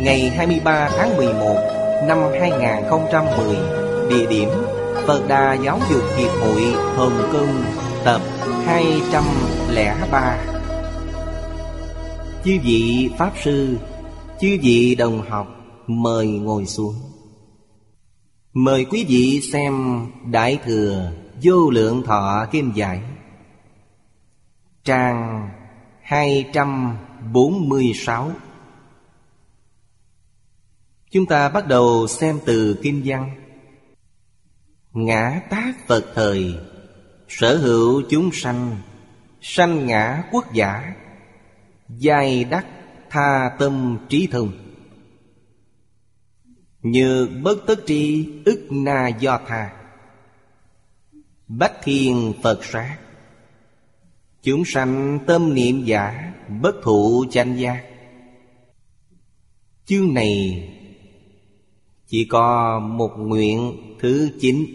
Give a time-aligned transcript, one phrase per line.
[0.00, 1.56] Ngày 23 tháng 11
[2.08, 3.56] Năm 2010
[4.10, 4.48] Địa điểm
[5.06, 6.62] Phật Đà Giáo dục Hiệp hội
[6.96, 7.62] Hồng Kông,
[8.04, 8.20] Tập
[8.66, 10.38] 203
[12.44, 13.76] Chư vị Pháp Sư,
[14.40, 15.46] Chư vị đồng học,
[15.86, 16.94] Mời ngồi xuống.
[18.52, 23.00] Mời quý vị xem Đại Thừa Vô Lượng Thọ Kim Giải,
[24.84, 25.48] Trang
[26.02, 28.30] 246
[31.10, 33.30] Chúng ta bắt đầu xem từ Kinh văn.
[34.92, 36.54] Ngã tác Phật thời,
[37.28, 38.76] Sở hữu chúng sanh
[39.40, 40.94] Sanh ngã quốc giả
[41.88, 42.66] Giai đắc
[43.10, 44.52] tha tâm trí thông.
[46.82, 49.70] Như bất tất tri ức na do tha,
[51.48, 52.98] Bách thiên Phật sát.
[54.42, 57.84] Chúng sanh tâm niệm giả, Bất thụ chanh giác.
[59.86, 60.68] Chương này
[62.10, 64.66] chỉ có một nguyện thứ chín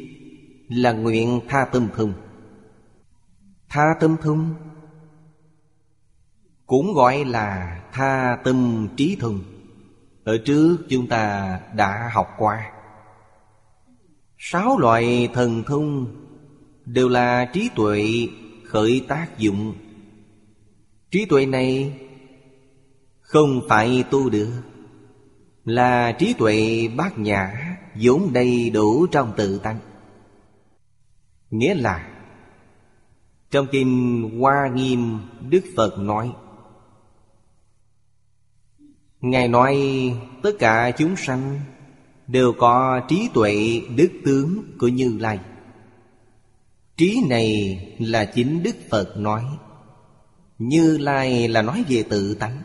[0.69, 2.13] Là nguyện tha tâm thông
[3.69, 4.55] Tha tâm thông
[6.65, 9.39] Cũng gọi là tha tâm trí thông
[10.23, 12.71] Ở trước chúng ta đã học qua.
[14.37, 16.15] Sáu loại thần thông
[16.85, 18.27] Đều là trí tuệ
[18.65, 19.75] khởi tác dụng.
[21.11, 21.99] Trí tuệ này
[23.21, 24.72] Không phải tu được.
[25.65, 29.79] Là trí tuệ bát nhã, vốn đầy đủ trong tự tánh
[31.51, 32.09] Nghĩa là,
[33.51, 35.19] Trong kinh Hoa Nghiêm,
[35.49, 36.33] Đức Phật nói,
[39.21, 39.77] Ngài nói,
[40.43, 41.59] tất cả chúng sanh
[42.27, 45.39] Đều có trí tuệ đức tướng của Như Lai.
[46.97, 49.43] Trí này là chính Đức Phật nói.
[50.59, 52.61] Như Lai là nói về tự tánh.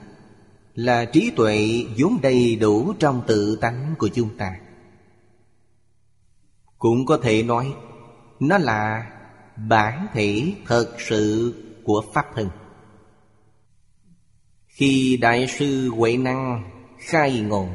[0.78, 4.56] Là trí tuệ vốn đầy đủ trong tự tánh của chúng ta.
[6.78, 7.74] Cũng có thể nói,
[8.40, 9.10] Nó là
[9.68, 12.48] bản thể thật sự của Pháp thân.
[14.66, 17.66] Khi Đại sư Huệ Năng khai ngộ,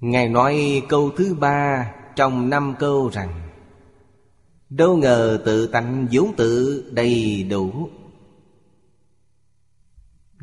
[0.00, 3.50] Ngài nói câu thứ ba trong năm câu rằng,
[4.70, 7.90] Đâu ngờ tự tánh vốn tự đầy đủ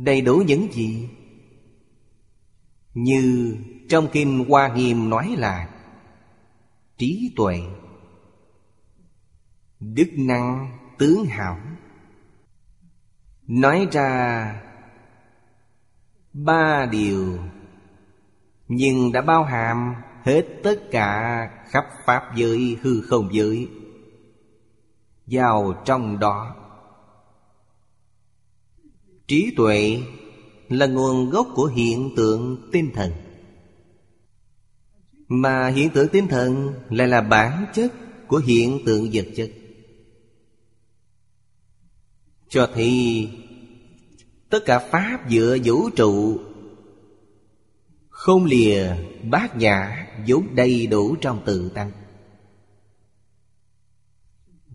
[0.03, 1.09] Đầy đủ những gì?
[2.93, 3.57] Như
[3.89, 5.69] trong kim Hoa Nghiêm nói là,
[6.97, 7.61] Trí tuệ,
[9.79, 11.59] Đức năng tướng hảo
[13.47, 14.61] Nói ra
[16.33, 17.39] Ba điều,
[18.67, 23.69] Nhưng đã bao hàm hết tất cả khắp Pháp giới, hư không giới
[25.25, 26.60] vào trong đó
[29.31, 30.01] trí tuệ
[30.69, 33.11] là nguồn gốc của hiện tượng tinh thần
[35.27, 37.93] mà hiện tượng tinh thần lại là bản chất
[38.27, 39.51] của hiện tượng vật chất
[42.49, 43.27] cho thì,
[44.49, 46.39] tất cả pháp dựa vũ trụ
[48.09, 48.95] không lìa
[49.29, 51.91] bát nhã vốn đầy đủ trong tự tăng.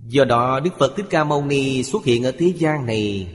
[0.07, 3.35] Do đó Đức Phật Thích Ca Mâu Ni xuất hiện ở thế gian này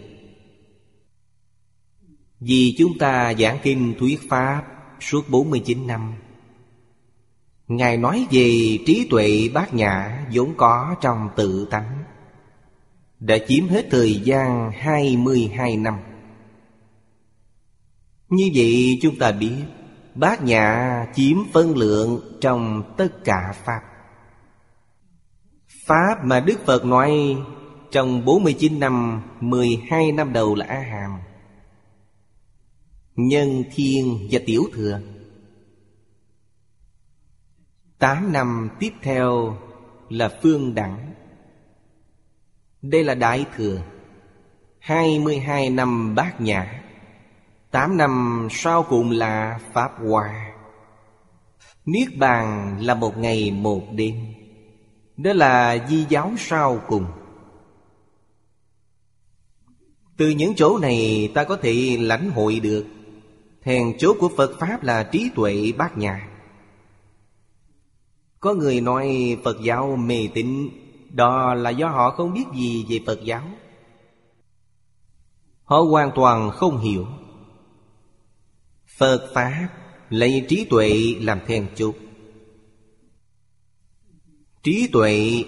[2.41, 4.63] vì chúng ta giảng kinh thuyết Pháp
[4.99, 6.13] suốt 49 năm.
[7.67, 12.03] Ngài nói về trí tuệ bát nhã vốn có trong tự tánh,
[13.19, 15.97] Đã chiếm hết thời gian 22 năm.
[18.29, 19.63] Như vậy chúng ta biết,
[20.15, 23.81] Bát nhã chiếm phân lượng trong tất cả Pháp.
[25.85, 27.37] Pháp mà Đức Phật nói
[27.91, 31.11] Trong 49 năm 12 năm đầu là A-hàm
[33.27, 34.99] Nhân thiên và tiểu thừa.
[37.99, 39.57] Tám năm tiếp theo
[40.09, 41.13] là phương đẳng.
[42.81, 43.81] Đây là đại thừa.
[44.79, 46.83] Hai mươi hai năm bát nhã.
[47.71, 50.53] Tám năm sau cùng là Pháp Hoa.
[51.85, 54.15] Niết bàn là một ngày một đêm.
[55.17, 57.05] Đó là di giáo sau cùng.
[60.17, 62.85] Từ những chỗ này ta có thể lãnh hội được.
[63.61, 66.27] Thèn chốt của Phật Pháp là trí tuệ bát nhã.
[68.39, 70.69] Có người nói Phật giáo mê tín,
[71.09, 73.43] Đó là do họ không biết gì về Phật giáo.
[75.63, 77.05] Họ hoàn toàn không hiểu.
[78.97, 79.69] Phật Pháp
[80.09, 81.95] lấy trí tuệ làm then chốt.
[84.63, 85.43] Trí tuệ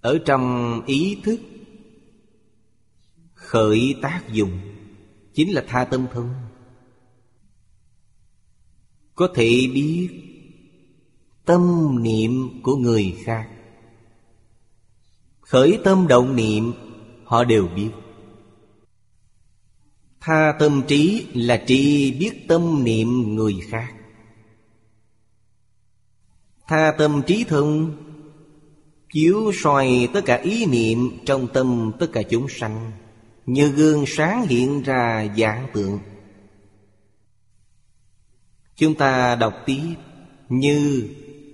[0.00, 1.40] Ở trong ý thức,
[3.34, 4.69] Khởi tác dụng.
[5.34, 6.34] Chính là tha tâm thông
[9.14, 10.08] Có thể biết
[11.44, 13.48] Tâm niệm của người khác.
[15.40, 16.72] Khởi tâm động niệm,
[17.24, 17.90] Họ đều biết.
[20.20, 23.94] Tha tâm trí là trí biết tâm niệm người khác.
[26.66, 27.96] Tha tâm trí thông,
[29.12, 32.92] Chiếu soi tất cả ý niệm trong tâm tất cả chúng sanh.
[33.46, 35.98] Như gương sáng hiện ra dạng tượng.
[38.76, 39.94] Chúng ta đọc tiếp
[40.48, 41.08] Như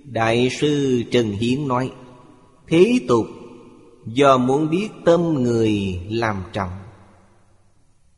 [0.05, 1.91] Đại sư Trần Hiến nói,
[2.67, 3.25] Thế tục,
[4.05, 6.71] Do muốn biết tâm người làm trọng,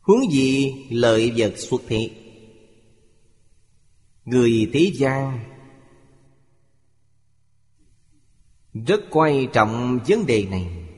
[0.00, 2.10] Huống gì lợi vật xuất thế?
[4.24, 5.40] Người thế gian
[8.86, 10.89] Rất quan trọng vấn đề này.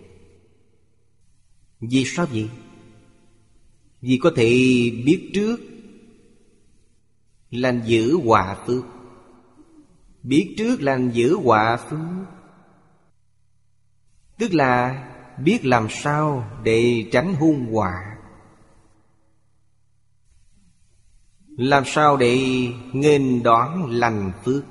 [1.83, 2.51] Vì sao vậy?
[4.01, 4.51] Vì có thể
[5.05, 5.57] biết trước
[7.51, 8.85] Lành giữ hòa phước
[10.23, 12.27] Biết trước lành giữ hòa phước
[14.39, 15.05] Tức là
[15.45, 18.17] biết làm sao để tránh hung họa
[21.47, 22.39] Làm sao để
[22.93, 24.65] nghênh đón lành phước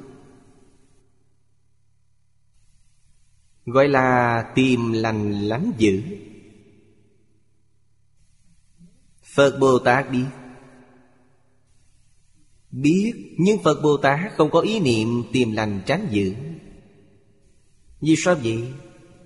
[3.66, 6.02] Gọi là tìm lành lánh dữ
[9.36, 10.26] Phật Bồ Tát biết
[12.72, 16.34] Biết, nhưng Phật Bồ Tát không có ý niệm tìm lành tránh dữ
[18.02, 18.74] Vì sao vậy?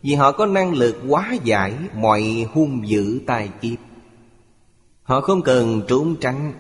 [0.02, 3.80] Vì họ có năng lực hóa giải mọi hung dữ tài kiếp.
[5.04, 6.54] Họ không cần trốn tránh,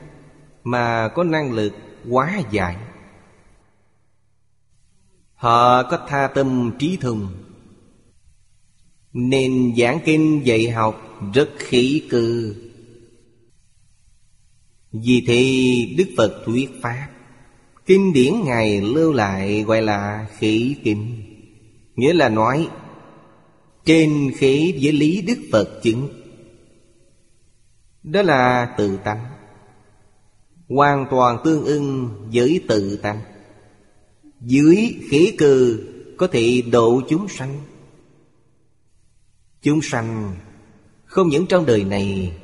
[0.63, 1.73] Mà có năng lực
[2.09, 2.77] hóa giải.
[5.35, 7.27] Họ có tha tâm trí thông
[9.13, 11.01] Nên giảng kinh dạy học
[11.33, 12.55] rất khí cư
[15.03, 15.45] vì thế
[15.97, 17.07] Đức Phật thuyết Pháp,
[17.85, 21.23] Kinh điển Ngài lưu lại gọi là khỉ kinh.
[21.95, 22.67] Nghĩa là nói,
[23.85, 26.09] Trên khỉ với lý Đức Phật chứng.
[28.03, 29.25] Đó là tự tánh,
[30.69, 33.21] Hoàn toàn tương ưng với tự tánh.
[34.41, 35.87] Dưới khỉ cừ
[36.17, 37.59] có thể độ chúng sanh.
[39.61, 40.35] Chúng sanh
[41.05, 42.37] không những trong đời này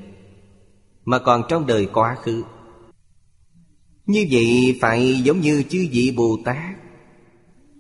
[1.12, 2.44] mà còn trong đời quá khứ.
[4.06, 6.76] Như vậy phải giống như chư vị Bồ Tát.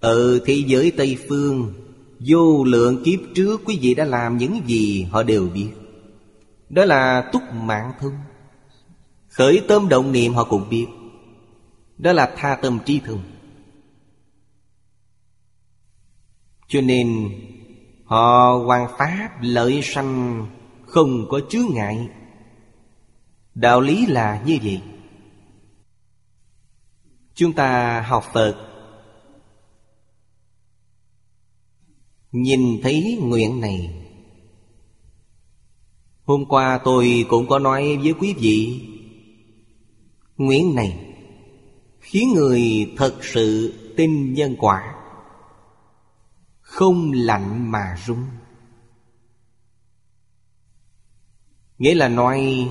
[0.01, 1.73] Ở thế giới Tây Phương,
[2.19, 5.69] Vô lượng kiếp trước quý vị đã làm những gì họ đều biết.
[6.69, 8.13] Đó là túc mạng thông
[9.29, 10.87] Khởi tâm động niệm họ cũng biết.
[11.97, 13.23] Đó là tha tâm trí thông
[16.67, 17.29] Cho nên,
[18.05, 20.45] Họ hoàn pháp lợi sanh
[20.85, 22.07] Không có chướng ngại.
[23.55, 24.81] Đạo lý là như vậy.
[27.33, 28.67] Chúng ta học Phật.
[32.31, 34.07] Nhìn thấy nguyện này.
[36.23, 38.87] Hôm qua tôi cũng có nói với quý vị.
[40.37, 41.11] Nguyện này
[42.01, 44.95] Khiến người thật sự tin nhân quả.
[46.61, 48.25] Không lạnh mà rung.
[51.77, 52.67] Nghĩa là nói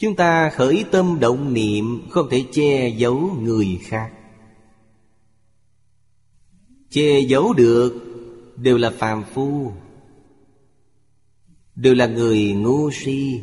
[0.00, 4.12] Chúng ta khởi tâm động niệm, Không thể che giấu người khác.
[6.90, 8.06] Che giấu được
[8.56, 9.72] Đều là phàm phu,
[11.74, 13.40] Đều là người ngu si.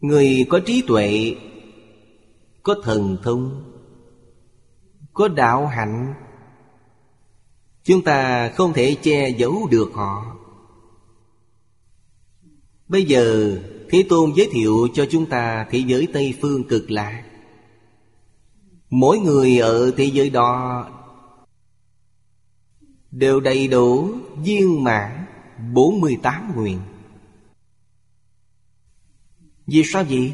[0.00, 1.36] Người có trí tuệ,
[2.62, 3.72] Có thần thông,
[5.12, 6.14] Có đạo hạnh,
[7.84, 10.36] Chúng ta không thể che giấu được họ.
[12.88, 13.58] Bây giờ
[13.90, 17.22] Thế Tôn giới thiệu cho chúng ta thế giới Tây Phương cực lạ.
[18.90, 20.86] Mỗi người ở thế giới đó
[23.10, 25.24] Đều đầy đủ viên mãn
[25.72, 26.78] 48 nguyện
[29.66, 30.32] Vì sao vậy?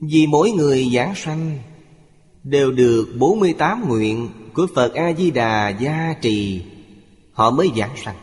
[0.00, 1.58] Vì mỗi người giảng sanh
[2.42, 6.62] Đều được 48 nguyện của Phật A-di-đà gia trì,
[7.32, 8.16] Họ mới giảng sanh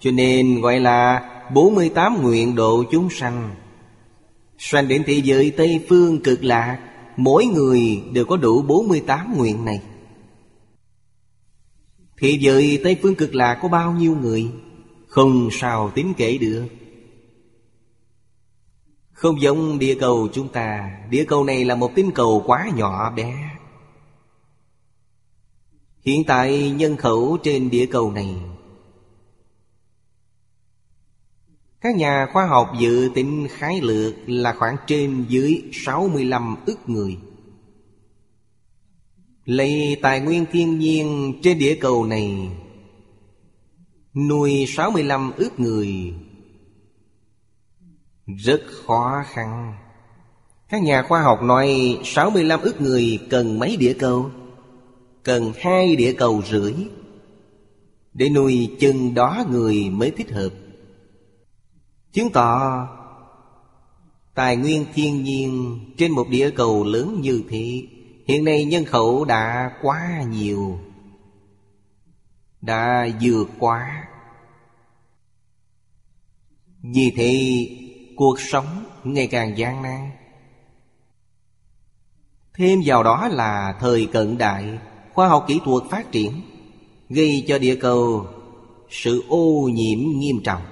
[0.00, 3.54] Cho nên gọi là 48 nguyện độ chúng sanh.
[4.58, 6.78] Sanh đến thế giới Tây Phương cực lạc,
[7.16, 9.82] Mỗi người đều có đủ 48 nguyện này.
[12.16, 14.52] Thế giới Tây Phương cực lạc có bao nhiêu người?
[15.06, 16.66] Không sao tính kể được.
[19.12, 23.10] Không giống địa cầu chúng ta, Địa cầu này là một tinh cầu quá nhỏ
[23.10, 23.50] bé.
[26.04, 28.34] Hiện tại nhân khẩu trên địa cầu này
[31.80, 37.16] Các nhà khoa học dự tính khái lược là khoảng trên dưới 65 ức người.
[39.44, 42.48] Lấy tài nguyên thiên nhiên trên địa cầu này,
[44.14, 46.14] Nuôi 65 ức người,
[48.26, 49.74] Rất khó khăn.
[50.68, 54.30] Các nhà khoa học nói 65 ức người cần mấy địa cầu?
[55.22, 56.74] Cần hai địa cầu rưỡi
[58.14, 60.50] Để nuôi chân đó người mới thích hợp.
[62.12, 62.86] Chứng tỏ,
[64.34, 67.82] Tài nguyên thiên nhiên trên một địa cầu lớn như thế,
[68.26, 70.78] Hiện nay nhân khẩu đã quá nhiều,
[72.60, 74.08] Đã vượt quá.
[76.82, 77.66] Vì thế,
[78.16, 80.10] cuộc sống ngày càng gian nan.
[82.54, 84.78] Thêm vào đó là thời cận đại,
[85.12, 86.42] Khoa học kỹ thuật phát triển,
[87.08, 88.26] Gây cho địa cầu
[88.90, 90.62] sự ô nhiễm nghiêm trọng.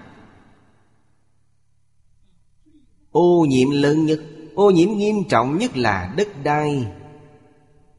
[3.17, 4.21] Ô nhiễm lớn nhất,
[4.55, 6.87] Ô nhiễm nghiêm trọng nhất là đất đai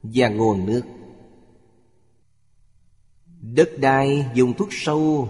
[0.03, 0.81] Và nguồn nước.
[3.41, 5.29] Đất đai dùng thuốc sâu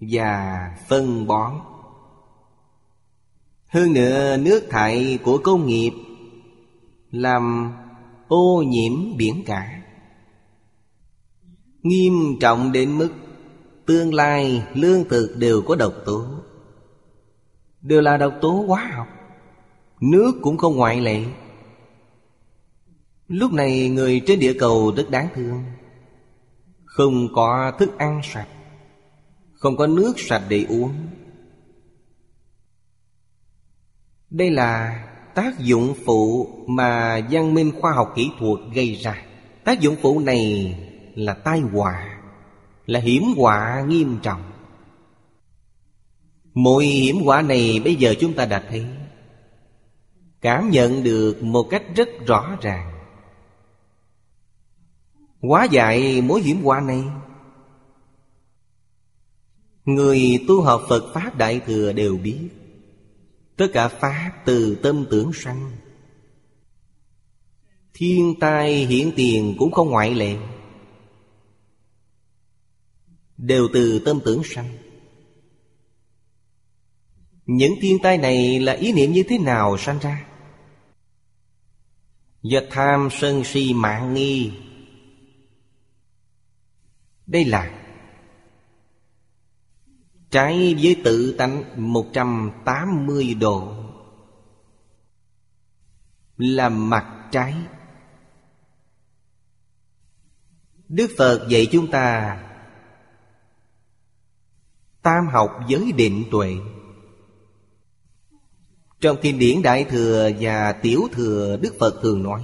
[0.00, 0.58] Và
[0.88, 1.52] phân bón.
[3.66, 5.92] Hơn nữa, nước thải của công nghiệp
[7.10, 7.72] Làm
[8.28, 9.82] ô nhiễm biển cả.
[11.82, 13.10] Nghiêm trọng đến mức
[13.86, 16.24] Tương lai lương thực đều có độc tố.
[17.82, 19.08] Đều là độc tố hóa học.
[20.00, 21.24] Nước cũng không ngoại lệ.
[23.28, 25.64] Lúc này người trên địa cầu rất đáng thương.
[26.84, 28.48] Không có thức ăn sạch.
[29.52, 30.94] Không có nước sạch để uống.
[34.30, 39.22] Đây là tác dụng phụ mà văn minh khoa học kỹ thuật gây ra.
[39.64, 40.74] Tác dụng phụ này
[41.14, 42.20] là tai họa,
[42.86, 44.49] Là hiểm họa nghiêm trọng.
[46.54, 48.86] Mỗi hiểm quả này bây giờ chúng ta đã thấy.
[50.40, 53.00] Cảm nhận được một cách rất rõ ràng.
[55.40, 57.04] Quá dạy mối hiểm quả này.
[59.84, 62.48] Người tu học Phật Pháp Đại Thừa đều biết.
[63.56, 65.72] Tất cả Pháp từ tâm tưởng sanh.
[67.94, 70.36] Thiên tai hiện tiền cũng không ngoại lệ.
[73.36, 74.89] Đều từ tâm tưởng sanh
[77.56, 80.26] những thiên tai này là ý niệm như thế nào sanh ra?
[82.42, 84.52] Do tham sân si mạng nghi.
[87.26, 87.76] Đây là
[90.30, 93.74] Trái với tự tánh 180 độ.
[96.36, 97.54] Là mặt trái.
[100.88, 102.38] Đức Phật dạy chúng ta
[105.02, 106.56] Tam học giới định tuệ
[109.00, 112.42] trong kinh điển Đại Thừa và Tiểu Thừa, Đức Phật thường nói,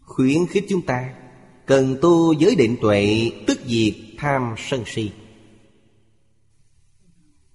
[0.00, 1.14] Khuyến khích chúng ta
[1.66, 5.12] Cần tu giới định tuệ, Tức diệt tham sân si.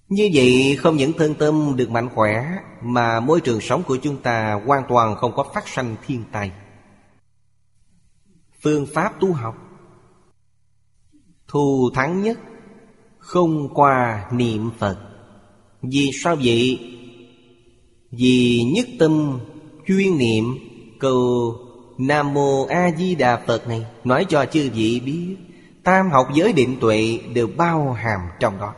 [0.08, 4.22] Như vậy, không những thân tâm được mạnh khỏe, Mà môi trường sống của chúng
[4.22, 6.52] ta Hoàn toàn không có phát sanh thiên tai.
[8.62, 9.54] Phương pháp tu học
[11.48, 12.38] Thù thắng nhất,
[13.18, 15.07] Không qua niệm Phật
[15.82, 16.78] vì sao vậy?
[18.10, 19.40] Vì nhất tâm
[19.86, 20.44] chuyên niệm
[21.00, 21.54] cầu
[21.98, 25.36] Nam Mô A Di Đà Phật này Nói cho chư vị biết,
[25.82, 28.74] Tam học giới định tuệ đều bao hàm trong đó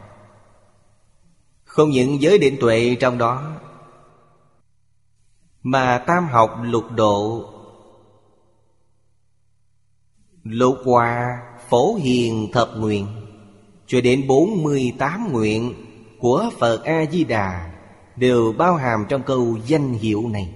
[1.64, 3.52] Không những giới định tuệ trong đó,
[5.62, 7.45] Mà tam học lục độ,
[10.42, 11.38] Lục hòa
[11.69, 13.07] phổ hiền thập nguyện,
[13.87, 15.75] Cho đến bốn mươi tám nguyện
[16.20, 17.72] của Phật A-di-đà
[18.16, 20.54] Đều bao hàm trong câu danh hiệu này.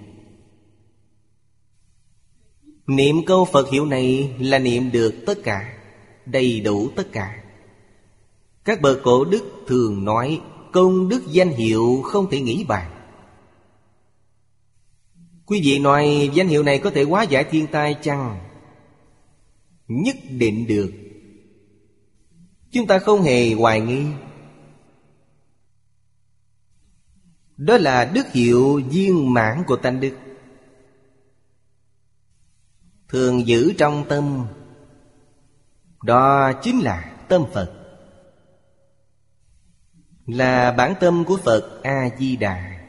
[2.87, 5.75] Niệm câu Phật hiệu này là niệm được tất cả,
[6.27, 7.45] Đầy đủ tất cả.
[8.65, 10.41] Các bậc cổ đức thường nói
[10.73, 12.91] Công đức danh hiệu không thể nghĩ bàn.
[15.47, 18.41] Quý vị nói danh hiệu này có thể hóa giải thiên tai chăng?
[19.89, 20.93] Nhất định được.
[22.71, 24.05] Chúng ta không hề hoài nghi.
[27.65, 30.17] Đó là đức hiệu viên mãn của tánh đức.
[33.09, 34.47] Thường giữ trong tâm,
[36.03, 37.73] Đó chính là tâm Phật.
[40.27, 42.87] Là bản tâm của Phật A-di-đà.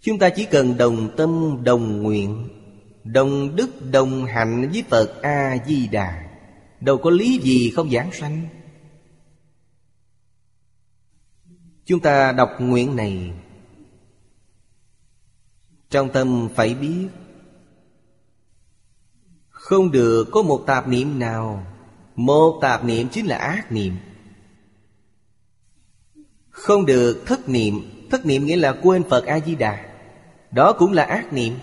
[0.00, 2.48] Chúng ta chỉ cần đồng tâm, đồng nguyện,
[3.04, 6.30] Đồng đức, đồng hạnh với Phật A-di-đà.
[6.80, 8.48] Đâu có lý gì không giảng sanh.
[11.84, 13.32] Chúng ta đọc nguyện này
[15.92, 17.08] trong tâm phải biết,
[19.48, 21.66] Không được có một tạp niệm nào.
[22.16, 23.96] Một tạp niệm chính là ác niệm.
[26.50, 27.74] Không được thất niệm.
[28.10, 29.94] Thất niệm nghĩa là quên Phật A-di-đà.
[30.50, 31.54] Đó cũng là ác niệm.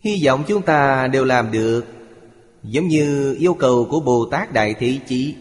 [0.00, 1.86] Hy vọng chúng ta đều làm được,
[2.62, 5.34] Giống như yêu cầu của Bồ Tát Đại Thị Chỉ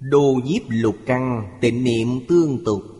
[0.00, 2.95] Đô nhiếp lục căn, tịnh niệm tương tục.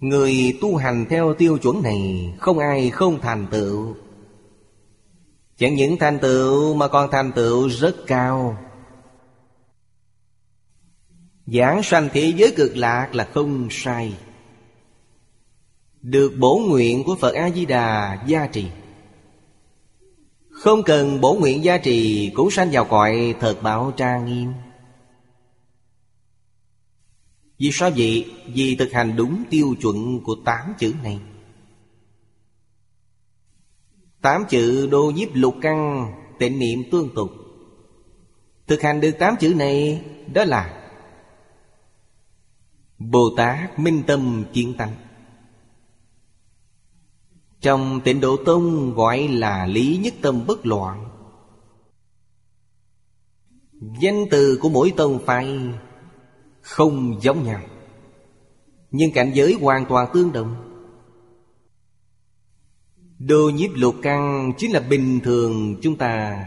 [0.00, 3.94] Người tu hành theo tiêu chuẩn này Không ai không thành tựu.
[5.56, 8.58] Chẳng những thành tựu mà còn thành tựu rất cao.
[11.46, 14.14] Giảng sanh thế giới cực lạc là không sai.
[16.02, 18.66] Được bổ nguyện của Phật A-di-đà gia trì.
[20.50, 24.52] Không cần bổ nguyện gia trì Cũng sanh vào cõi thật bảo trang nghiêm.
[27.58, 28.30] Vì sao vậy?
[28.46, 31.20] Vì thực hành đúng tiêu chuẩn của tám chữ này.
[34.20, 36.06] Tám chữ đô nhiếp lục căn
[36.38, 37.30] Tịnh niệm tương tục.
[38.66, 40.04] Thực hành được tám chữ này,
[40.34, 40.90] Đó là
[42.98, 44.94] Bồ Tát minh tâm kiến tăng
[47.60, 51.08] trong tịnh độ tông gọi là lý nhất tâm bất loạn.
[54.00, 55.58] Danh từ của mỗi tông phái
[56.68, 57.60] không giống nhau.
[58.90, 60.54] Nhưng cảnh giới hoàn toàn tương đồng.
[63.18, 66.44] Đô nhiếp lục căn chính là bình thường chúng ta.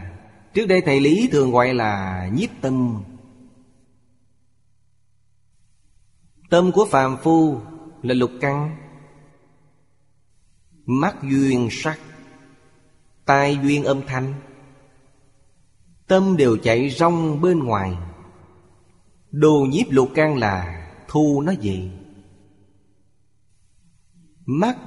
[0.54, 3.02] Trước đây thầy Lý thường gọi là nhiếp tâm.
[6.50, 7.60] Tâm của phàm phu
[8.02, 8.76] là lục căn
[10.86, 11.98] Mắt duyên sắc,
[13.24, 14.34] Tai duyên âm thanh.
[16.06, 17.96] Tâm đều chạy rong bên ngoài.
[19.32, 21.88] Đồ nhiếp lục căn là thu nó về
[24.46, 24.78] Mắt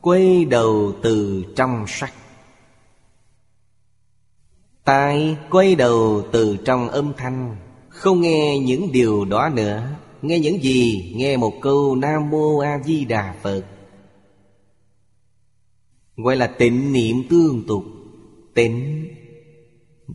[0.00, 2.12] quay đầu từ trong sắc.
[4.84, 7.56] Tai quay đầu từ trong âm thanh.
[7.88, 9.88] Không nghe những điều đó nữa.
[10.22, 11.12] Nghe những gì?
[11.16, 13.64] Nghe một câu Nam Mô A Di Đà Phật.
[16.16, 17.84] Gọi là tịnh niệm tương tục.
[18.54, 19.08] Tịnh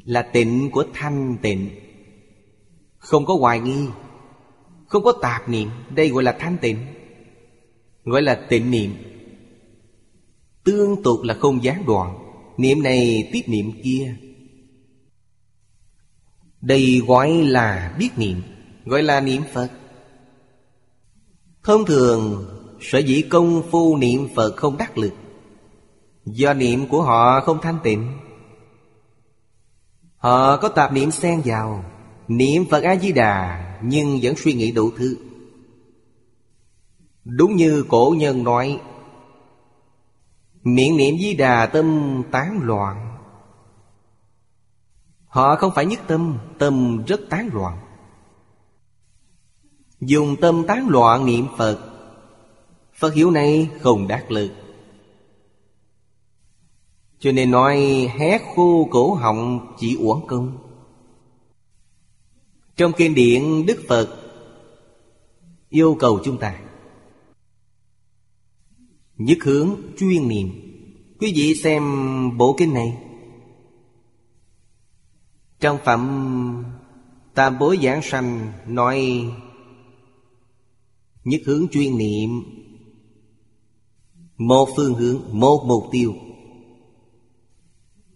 [0.04, 1.70] Là tịnh của thanh tịnh.
[3.06, 3.88] Không có hoài nghi.
[4.88, 5.70] Không có tạp niệm.
[5.96, 6.78] Đây gọi là thanh tịnh.
[8.04, 8.94] Gọi là tịnh niệm.
[10.64, 12.18] Tương tục là không gián đoạn.
[12.58, 14.16] Niệm này tiếp niệm kia.
[16.62, 18.42] Đây gọi là biết niệm.
[18.86, 19.70] Gọi là niệm Phật.
[21.64, 22.46] Thông thường,
[22.82, 25.14] Sở dĩ công phu niệm Phật không đắc lực.
[26.26, 28.18] Do niệm của họ không thanh tịnh.
[30.18, 31.84] Họ có tạp niệm xen vào.
[32.28, 35.18] Niệm Phật A-di-đà Nhưng vẫn suy nghĩ đủ thứ.
[37.24, 38.82] Đúng như cổ nhân nói,
[40.64, 43.18] Miệng niệm di đà tâm tán loạn.
[45.28, 47.78] Họ không phải nhất tâm Tâm rất tán loạn.
[50.00, 51.96] Dùng tâm tán loạn niệm Phật
[52.96, 54.52] Phật hiểu này không đắc lực.
[57.20, 57.78] Cho nên nói
[58.18, 60.65] hét khô cổ họng chỉ uổng công.
[62.76, 64.18] Trong kinh điển Đức Phật
[65.70, 66.60] Yêu cầu chúng ta
[69.18, 70.50] Nhất hướng chuyên niệm.
[71.20, 71.84] Quý vị xem
[72.38, 72.98] bộ kinh này.
[75.60, 76.64] Trong phẩm
[77.34, 79.26] Tam bối giảng sanh nói
[81.24, 82.30] Nhất hướng chuyên niệm
[84.38, 86.14] Một phương hướng, một mục tiêu.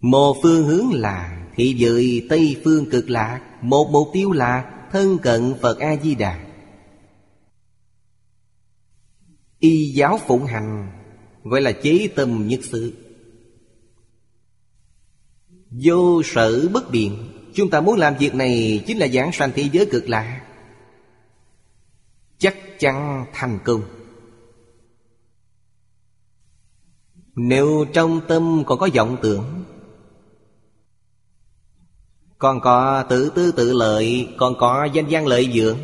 [0.00, 5.18] Một phương hướng là thị giới Tây Phương cực lạc, Một mục tiêu là thân
[5.18, 6.46] cận Phật A-di-đà.
[9.58, 10.92] Y giáo phụng hành,
[11.44, 12.92] Gọi là chế tâm nhất sự.
[15.70, 19.68] Vô sở bất biện, Chúng ta muốn làm việc này Chính là giảng sanh thế
[19.72, 20.40] giới cực lạ
[22.38, 23.82] Chắc chắn thành công.
[27.34, 29.64] Nếu trong tâm còn có vọng tưởng
[32.40, 35.78] còn có tự tư tự lợi Còn có danh gian lợi dưỡng.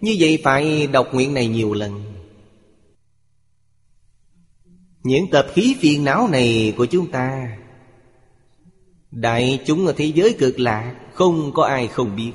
[0.00, 2.02] Như vậy phải đọc nguyện này nhiều lần.
[5.02, 7.56] Những tập khí phiền não này của chúng ta,
[9.10, 12.32] Đại chúng ở thế giới cực lạ, Không có ai không biết.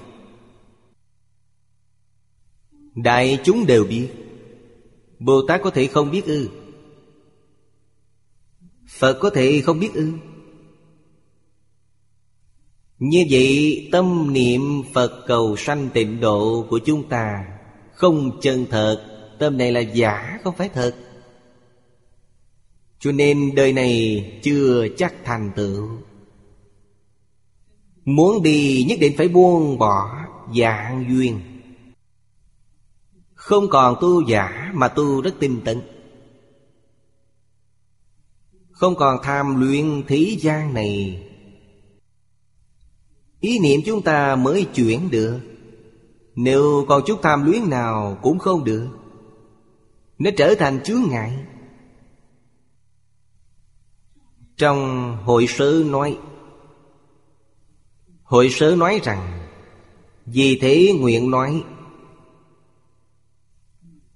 [2.96, 4.08] Đại chúng đều biết.
[5.20, 6.50] Bồ Tát có thể không biết ư?
[8.90, 10.12] Phật có thể không biết ư?
[13.00, 14.62] Như vậy, tâm niệm
[14.94, 17.46] Phật cầu sanh tịnh độ của chúng ta
[17.94, 19.12] Không chân thật.
[19.40, 20.96] Tâm này là giả, không phải thật.
[23.00, 25.90] Cho nên đời này chưa chắc thành tựu.
[28.06, 30.26] Muốn đi nhất định phải buông bỏ
[30.58, 31.40] dạng duyên.
[33.34, 35.82] Không còn tu giả mà tu rất tinh tấn.
[38.72, 41.24] Không còn tham luyện thế gian này
[43.40, 45.40] Ý niệm chúng ta mới chuyển được.
[46.36, 48.88] Nếu còn chút tham luyến nào cũng không được,
[50.20, 51.46] Nó trở thành chướng ngại.
[54.58, 56.18] Trong hội sớ nói,
[58.24, 59.48] Hội sớ nói rằng,
[60.26, 61.64] Vì thế nguyện nói,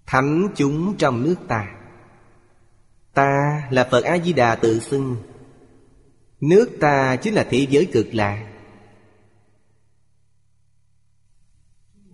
[0.06, 1.80] Thánh chúng trong nước ta
[3.14, 5.16] Ta là Phật A-di-đà tự xưng.
[6.42, 8.49] Nước ta chính là thế giới cực lạ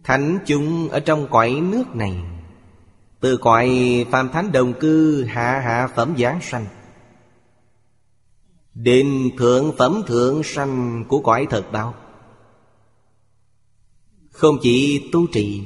[0.05, 2.23] Thánh chúng ở trong cõi nước này.
[3.19, 3.69] Từ cõi
[4.11, 6.65] phàm thánh đồng cư, hạ hạ phẩm giáng sanh.
[8.73, 11.93] Đến thượng phẩm thượng sanh của cõi thật đạo
[14.31, 15.63] Không chỉ tu trì,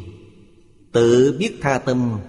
[0.91, 2.19] Tự biết tha tâm.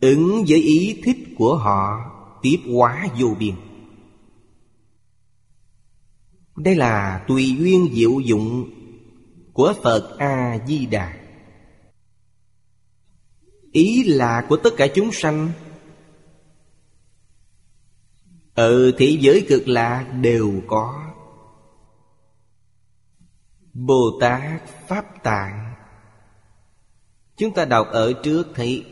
[0.00, 1.98] Ứng với ý thích của họ,
[2.42, 3.54] Tiếp hóa vô biên.
[6.56, 8.70] Đây là tùy duyên diệu dụng
[9.52, 11.18] của Phật A-di-đà.
[13.72, 15.52] Ý là của tất cả chúng sanh.
[18.54, 21.14] Ở thế giới cực lạ đều có.
[23.72, 25.74] Bồ Tát Pháp Tạng.
[27.36, 28.86] Chúng ta đọc ở trước thấy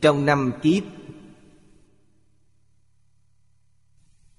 [0.00, 0.82] Trong năm kiếp,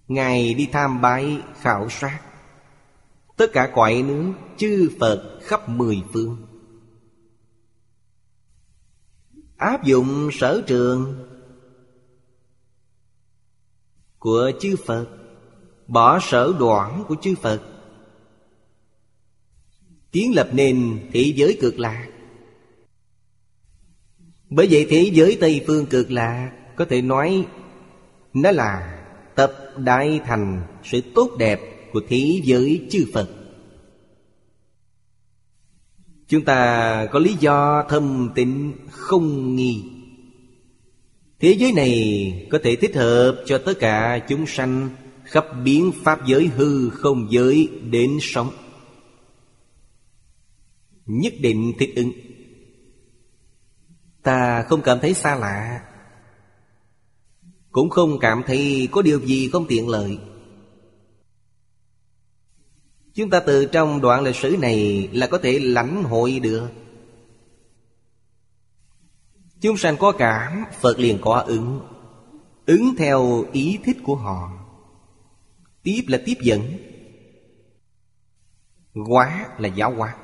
[0.08, 2.29] Ngài đi tham bái khảo sát.
[3.40, 6.38] Tất cả cõi nước chư Phật khắp mười phương.
[9.58, 11.26] Áp dụng sở trường
[14.20, 15.08] của chư Phật,
[15.88, 17.62] Bỏ sở đoạn của chư Phật
[20.12, 22.08] Kiến lập nên thế giới cực lạc.
[24.50, 27.48] Bởi vậy thế giới Tây Phương cực lạc Có thể nói
[28.34, 29.04] Nó là
[29.36, 33.30] tập đại thành Sự tốt đẹp của thế giới chư Phật.
[36.28, 39.84] Chúng ta có lý do thâm tịnh không nghi.
[41.40, 44.90] Thế giới này có thể thích hợp cho tất cả chúng sanh
[45.30, 48.52] Khắp biến pháp giới hư không giới đến sống.
[51.06, 52.12] Nhất định thích ứng.
[54.24, 55.84] Ta không cảm thấy xa lạ.
[57.72, 60.18] Cũng không cảm thấy có điều gì không tiện lợi.
[63.20, 66.70] Chúng ta từ trong đoạn lịch sử này là có thể lãnh hội được.
[69.62, 71.82] Chúng sanh có cảm, Phật liền có ứng.
[72.66, 74.52] Ứng theo ý thích của họ.
[75.84, 76.62] Tiếp là tiếp dẫn.
[79.08, 80.16] Quá là giáo hóa.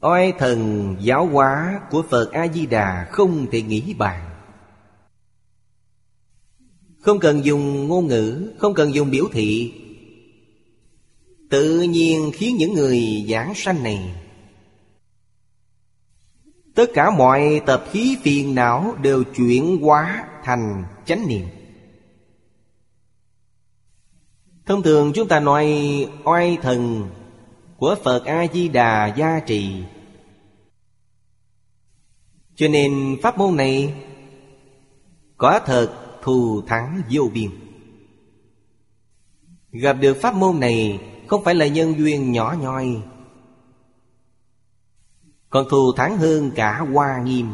[0.00, 4.31] Oai thần giáo hóa của Phật A-di-đà không thể nghĩ bàn.
[7.02, 9.72] Không cần dùng ngôn ngữ, Không cần dùng biểu thị.
[11.50, 14.14] Tự nhiên khiến những người giảng sanh này.
[16.74, 21.46] Tất cả mọi tập khí phiền não đều chuyển hóa thành chánh niệm.
[24.66, 25.66] Thông thường chúng ta nói
[26.24, 27.08] oai thần
[27.76, 29.72] của Phật A-di-đà gia trì.
[32.54, 33.94] Cho nên pháp môn này
[35.36, 37.50] có thật thù thắng vô biên.
[39.72, 43.02] Gặp được pháp môn này, không phải là nhân duyên nhỏ nhoi,
[45.50, 47.46] còn thù thắng hơn cả hoa nghiêm.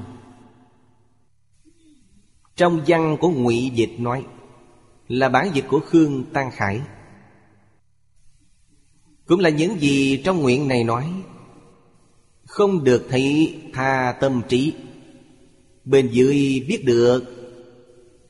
[2.57, 4.27] Trong văn của ngụy Dịch nói,
[5.09, 6.81] Là bản dịch của Khương Tăng Khải.
[9.27, 11.13] Cũng là những gì trong nguyện này nói,
[12.47, 14.75] Không được thấy tha tâm trí.
[15.85, 17.38] Bên dưới biết được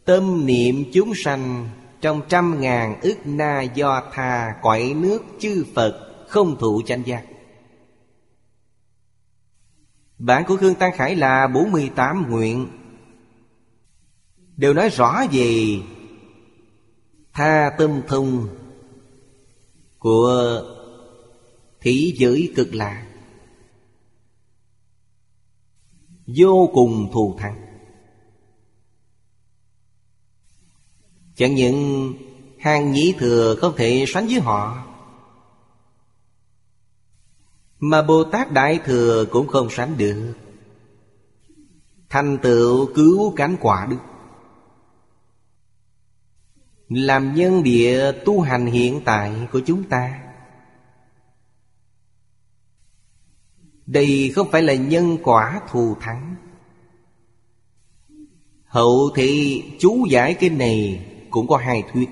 [0.08, 1.68] Tâm niệm chúng sanh
[2.00, 7.24] Trong trăm ngàn ức na do tha quậy nước chư Phật Không thụ chánh giác.
[10.18, 12.68] Bản của Khương Tăng Khải là 48 nguyện.
[14.56, 15.80] Đều nói rõ về
[17.32, 18.48] Tha tâm thông
[19.98, 20.62] Của
[21.80, 23.06] thị giới cực lạc.
[26.26, 27.67] Vô cùng thù thắng.
[31.38, 32.14] Chẳng những
[32.58, 34.88] hàng nhĩ thừa không thể sánh với họ,
[37.80, 40.34] Mà Bồ Tát Đại Thừa cũng không sánh được.
[42.08, 43.98] Thành tựu cứu cánh quả đức.
[46.88, 50.20] Làm nhân địa tu hành hiện tại của chúng ta.
[53.86, 56.36] Đây không phải là nhân quả thù thắng.
[58.64, 62.08] Hậu thị chú giải kinh này cũng có hai thuyết.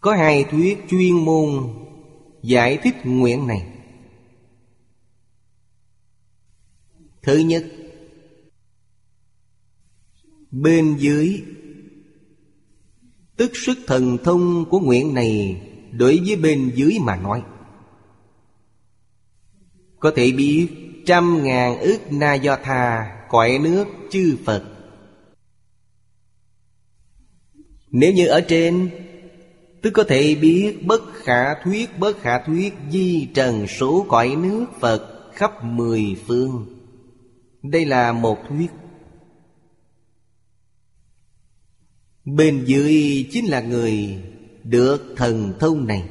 [0.00, 1.74] Có hai thuyết chuyên môn
[2.42, 3.68] giải thích nguyện này.
[7.22, 7.64] Thứ nhất,
[10.50, 11.42] Bên dưới,
[13.36, 17.42] Tức sức thần thông của nguyện này Đối với bên dưới mà nói.
[20.00, 20.68] Có thể biết
[21.06, 24.71] trăm ngàn ước na do tha Cõi nước chư Phật
[27.92, 28.90] Nếu như ở trên,
[29.82, 34.66] Tức có thể biết bất khả thuyết, bất khả thuyết Di trần số cõi nước
[34.80, 36.66] Phật khắp mười phương.
[37.62, 38.70] Đây là một thuyết.
[42.24, 44.22] Bên dưới chính là người
[44.64, 46.08] được thần thông này.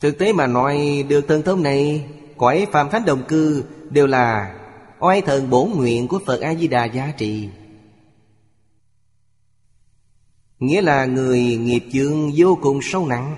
[0.00, 4.54] Thực tế mà nói, được thần thông này, Cõi phàm thánh đồng cư đều là
[5.00, 7.48] Oai thần bổn nguyện của Phật A-di-đà giá trị.
[10.58, 13.36] Nghĩa là người nghiệp chướng vô cùng sâu nặng.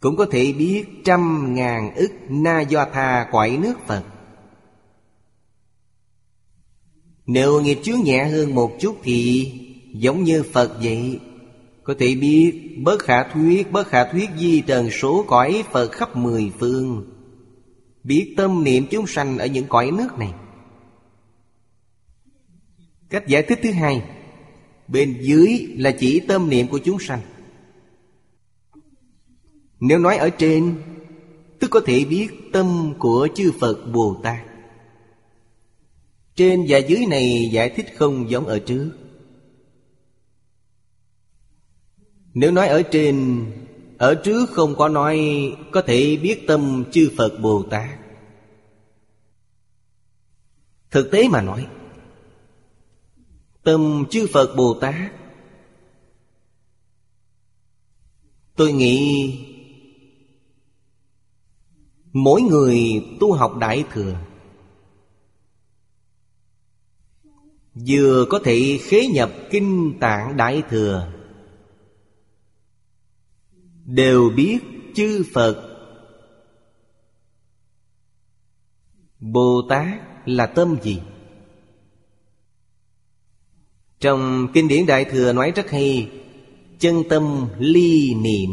[0.00, 4.04] Cũng có thể biết trăm ngàn ức na do tha quậy nước Phật.
[7.26, 9.52] Nếu nghiệp chướng nhẹ hơn một chút thì
[9.94, 11.20] giống như Phật vậy
[11.82, 16.16] Có thể biết bất khả thuyết, bất khả thuyết di trần số cõi Phật khắp
[16.16, 17.10] mười phương.
[18.04, 20.34] Biết tâm niệm chúng sanh ở những cõi nước này.
[23.10, 24.02] Cách giải thích thứ hai.
[24.88, 27.20] Bên dưới là chỉ tâm niệm của chúng sanh.
[29.80, 30.82] Nếu nói ở trên,
[31.58, 34.46] Tức có thể biết tâm của chư Phật Bồ Tát.
[36.34, 38.90] Trên và dưới này giải thích không giống ở trước.
[42.34, 43.46] Nếu nói ở trên,
[43.98, 45.20] Ở trước không có nói,
[45.72, 47.98] Có thể biết tâm chư Phật Bồ Tát.
[50.90, 51.66] Thực tế mà nói
[53.62, 55.12] Tâm chư Phật Bồ Tát
[58.56, 59.38] Tôi nghĩ
[62.12, 62.78] Mỗi người
[63.20, 64.16] tu học Đại Thừa
[67.74, 71.12] Vừa có thể khế nhập Kinh Tạng Đại Thừa
[73.84, 74.58] Đều biết
[74.94, 75.68] chư Phật
[79.20, 81.00] Bồ Tát là tâm gì?
[84.02, 86.10] Trong kinh điển Đại Thừa nói rất hay,
[86.78, 88.50] Chân tâm ly niệm.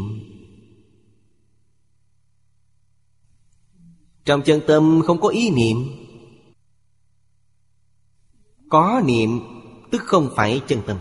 [4.24, 5.76] Trong chân tâm không có ý niệm,
[8.68, 9.40] Có niệm
[9.90, 10.98] tức không phải chân tâm.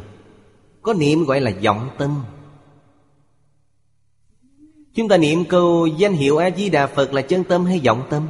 [0.82, 2.24] Có niệm gọi là vọng tâm.
[4.94, 8.28] Chúng ta niệm câu danh hiệu A-di-đà Phật là chân tâm hay vọng tâm?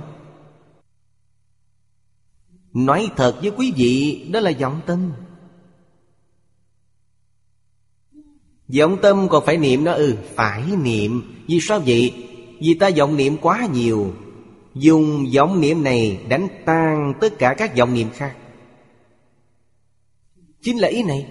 [2.74, 5.12] Nói thật với quý vị, đó là vọng tâm.
[8.78, 11.22] Vọng tâm còn phải niệm nó ừ Phải niệm.
[11.48, 12.14] Vì sao vậy?
[12.62, 14.14] Vì ta vọng niệm quá nhiều.
[14.76, 18.36] Dùng vọng niệm này đánh tan tất cả các vọng niệm khác.
[20.62, 21.26] Chính là ý này.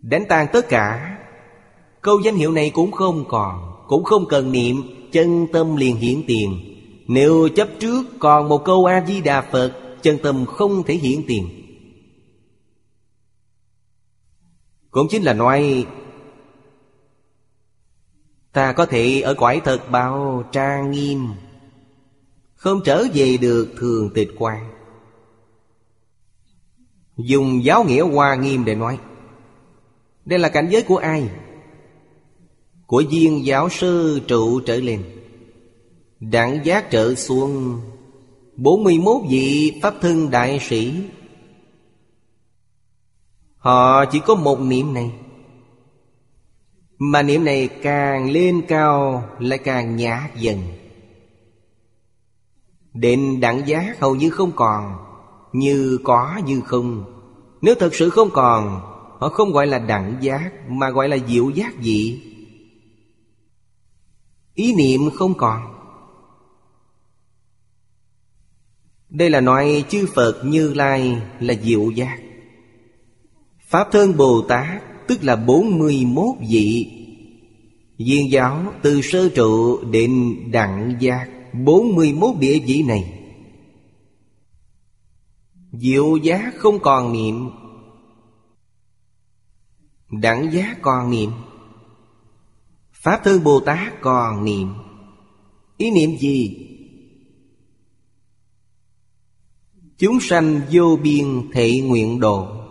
[0.00, 1.16] Đánh tan tất cả.
[2.00, 4.82] Câu danh hiệu này cũng không còn, Cũng không cần niệm.
[5.12, 6.58] Chân tâm liền hiện tiền.
[7.06, 11.61] Nếu chấp trước còn một câu A-di-đà Phật, Chân tâm không thể hiện tiền.
[14.92, 15.86] Cũng chính là nói,
[18.52, 21.28] Ta có thể ở quải thật bao trang nghiêm,
[22.54, 24.70] Không trở về được thường tịch quan
[27.16, 28.98] Dùng giáo nghĩa hoa nghiêm để nói,
[30.24, 31.30] Đây là cảnh giới của ai?
[32.86, 35.04] Của viên giáo sư trụ trở lên.
[36.20, 37.80] Đẳng giác trở xuống
[38.56, 40.94] 41 vị Pháp thân đại sĩ.
[43.62, 45.12] Họ chỉ có một niệm này.
[46.98, 50.58] Mà niệm này càng lên cao, Lại càng nhã dần.
[52.94, 54.96] Định đẳng giác hầu như không còn,
[55.52, 57.04] Như có như không.
[57.60, 58.80] Nếu thật sự không còn,
[59.20, 62.22] Họ không gọi là đẳng giác, Mà gọi là diệu giác gì
[64.54, 65.62] Ý niệm không còn.
[69.08, 72.21] Đây là nói chư Phật Như Lai là diệu giác.
[73.72, 76.90] Pháp thân Bồ Tát, Tức là 41 vị.
[77.98, 81.28] Viên giáo từ sơ trụ đến đặng giác
[81.64, 83.18] 41 địa vị này.
[85.72, 87.50] Diệu giác không còn niệm.
[90.10, 91.30] Đẳng giác còn niệm.
[92.92, 94.74] Pháp thân Bồ Tát còn niệm.
[95.76, 96.68] Ý niệm gì?
[99.98, 102.61] Chúng sanh vô biên thể nguyện độ.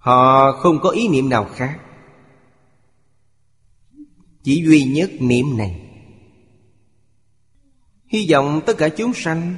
[0.00, 1.80] Họ không có ý niệm nào khác.
[4.42, 5.80] Chỉ duy nhất niệm này.
[8.06, 9.54] Hy vọng tất cả chúng sanh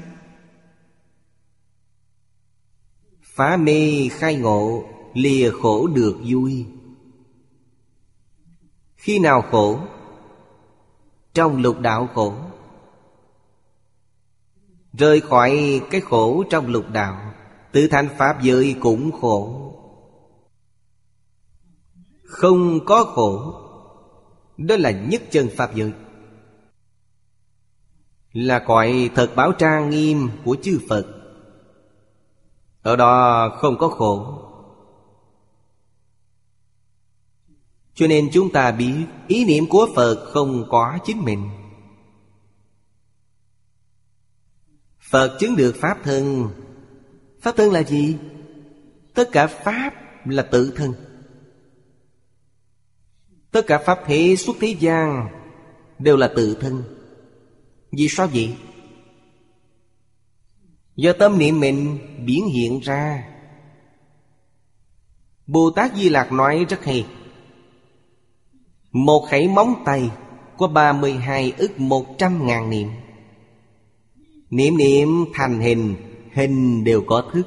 [3.23, 6.67] Phá mê khai ngộ, Lìa khổ được vui.
[8.97, 9.79] Khi nào khổ?
[11.35, 12.35] Trong lục đạo khổ.
[14.93, 17.35] Rời khỏi cái khổ trong lục đạo,
[17.73, 19.72] Tự thành Pháp giới cũng khổ.
[22.33, 23.55] Không có khổ.
[24.57, 25.93] Đó là nhất chân Pháp giới
[28.33, 31.07] Là cõi thật báo trang nghiêm của chư Phật.
[32.83, 34.39] Ở đó không có khổ.
[37.95, 41.49] Cho nên chúng ta biết Ý niệm của Phật không có chính mình.
[45.11, 46.49] Phật chứng được Pháp thân.
[47.41, 48.17] Pháp thân là gì?
[49.15, 49.91] Tất cả Pháp
[50.25, 51.12] là tự thân.
[53.53, 55.29] Tất cả Pháp thế xuất thế gian
[55.99, 56.83] Đều là tự thân.
[57.93, 58.57] Vì sao vậy?
[60.97, 63.29] Do tâm niệm mình biến hiện ra.
[65.47, 67.07] Bồ Tát Di Lạc nói rất hay.
[68.93, 70.11] Một khẩy móng tay
[70.59, 72.89] Có 32 ức một trăm ngàn niệm.
[74.51, 75.97] Niệm niệm thành hình
[76.33, 77.47] Hình đều có thức.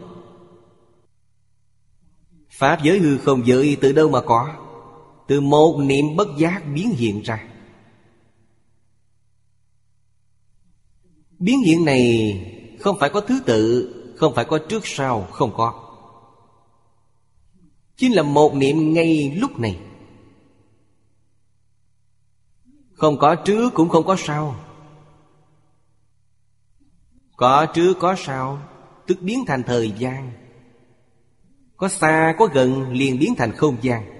[2.49, 4.64] Pháp giới hư không giới từ đâu mà có?
[5.27, 7.47] Từ một niệm bất giác biến hiện ra.
[11.39, 15.81] Biến hiện này không phải có thứ tự, Không phải có trước sau, Không có.
[17.97, 19.79] Chính là một niệm ngay lúc này.
[22.93, 24.55] Không có trước cũng không có sau.
[27.35, 28.59] Có trước, có sau,
[29.07, 30.31] Tức biến thành thời gian.
[31.77, 34.14] Có xa, có gần, liền biến thành không gian.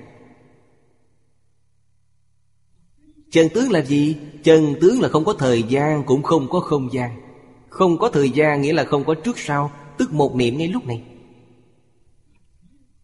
[3.36, 4.18] Chân tướng là gì?
[4.44, 7.22] Chân tướng là không có thời gian, cũng không có không gian.
[7.70, 10.86] Không có thời gian nghĩa là không có trước sau, Tức một niệm ngay lúc
[10.86, 11.04] này.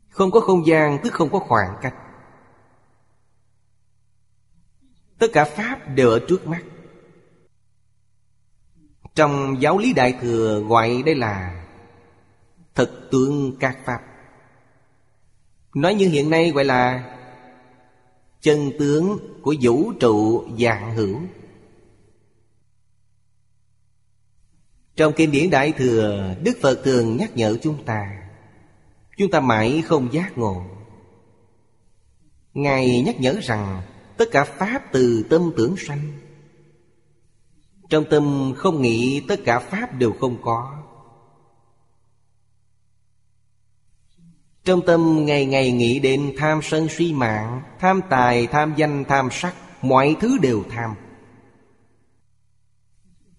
[0.10, 1.96] Không có không gian, tức không có khoảng cách.
[5.20, 6.64] Tất cả Pháp đều ở trước mắt.
[9.16, 11.64] Trong giáo lý Đại Thừa gọi đây là
[12.76, 14.02] Thực tướng các Pháp.
[15.76, 17.18] Nói như hiện nay gọi là
[18.42, 21.20] Chân tướng của vũ trụ dạng hữu.
[24.96, 28.22] Trong kinh điển Đại Thừa, Đức Phật thường nhắc nhở chúng ta
[29.18, 30.66] Chúng ta mãi không giác ngộ.
[32.54, 33.82] Ngài nhắc nhở rằng
[34.18, 36.12] Tất cả Pháp từ tâm tưởng sanh.
[37.90, 40.81] Trong tâm không nghĩ tất cả Pháp đều không có.
[44.66, 49.30] Trong tâm ngày ngày nghĩ đến tham sân si mạng Tham tài, tham danh, tham
[49.32, 50.96] sắc Mọi thứ đều tham.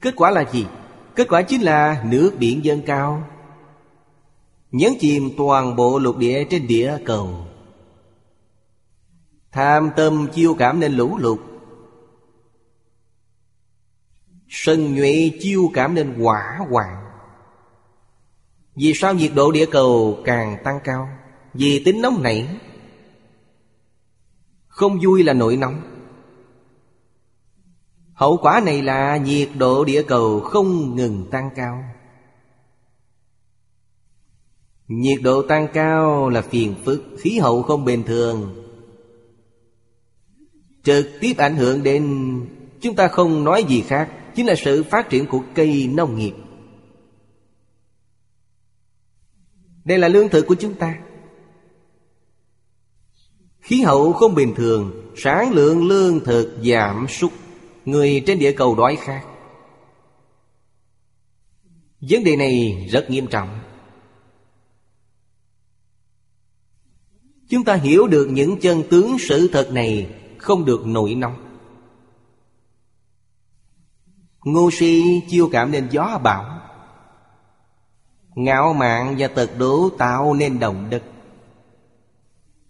[0.01, 0.67] Kết quả là gì?
[1.15, 3.29] Kết quả chính là nước biển dâng cao.
[4.71, 7.47] Nhấn chìm toàn bộ lục địa trên địa cầu.
[9.53, 11.41] Tham tâm chiêu cảm nên lũ lụt.
[14.49, 17.02] Sân nhuệ chiêu cảm nên quả hoạn.
[18.77, 21.09] Vì sao nhiệt độ địa cầu càng tăng cao?
[21.55, 22.49] Vì tính nóng nảy.
[24.69, 25.83] Không vui là nội nóng.
[28.15, 31.85] Hậu quả này là nhiệt độ địa cầu không ngừng tăng cao.
[34.89, 38.65] Nhiệt độ tăng cao là phiền phức, Khí hậu không bình thường.
[40.83, 42.05] Trực tiếp ảnh hưởng đến,
[42.81, 46.33] Chúng ta không nói gì khác, Chính là sự phát triển của cây nông nghiệp.
[49.85, 50.99] Đây là lương thực của chúng ta.
[53.61, 57.33] Khí hậu không bình thường, Sản lượng lương thực giảm sút.
[57.85, 59.25] Người trên địa cầu đói khát.
[62.01, 63.61] Vấn đề này rất nghiêm trọng.
[67.49, 71.59] Chúng ta hiểu được những chân tướng sự thật này Không được nổi nóng.
[74.45, 76.62] Ngô si chiêu cảm nên gió bão.
[78.35, 81.03] Ngạo mạn và tật đố tạo nên động đất.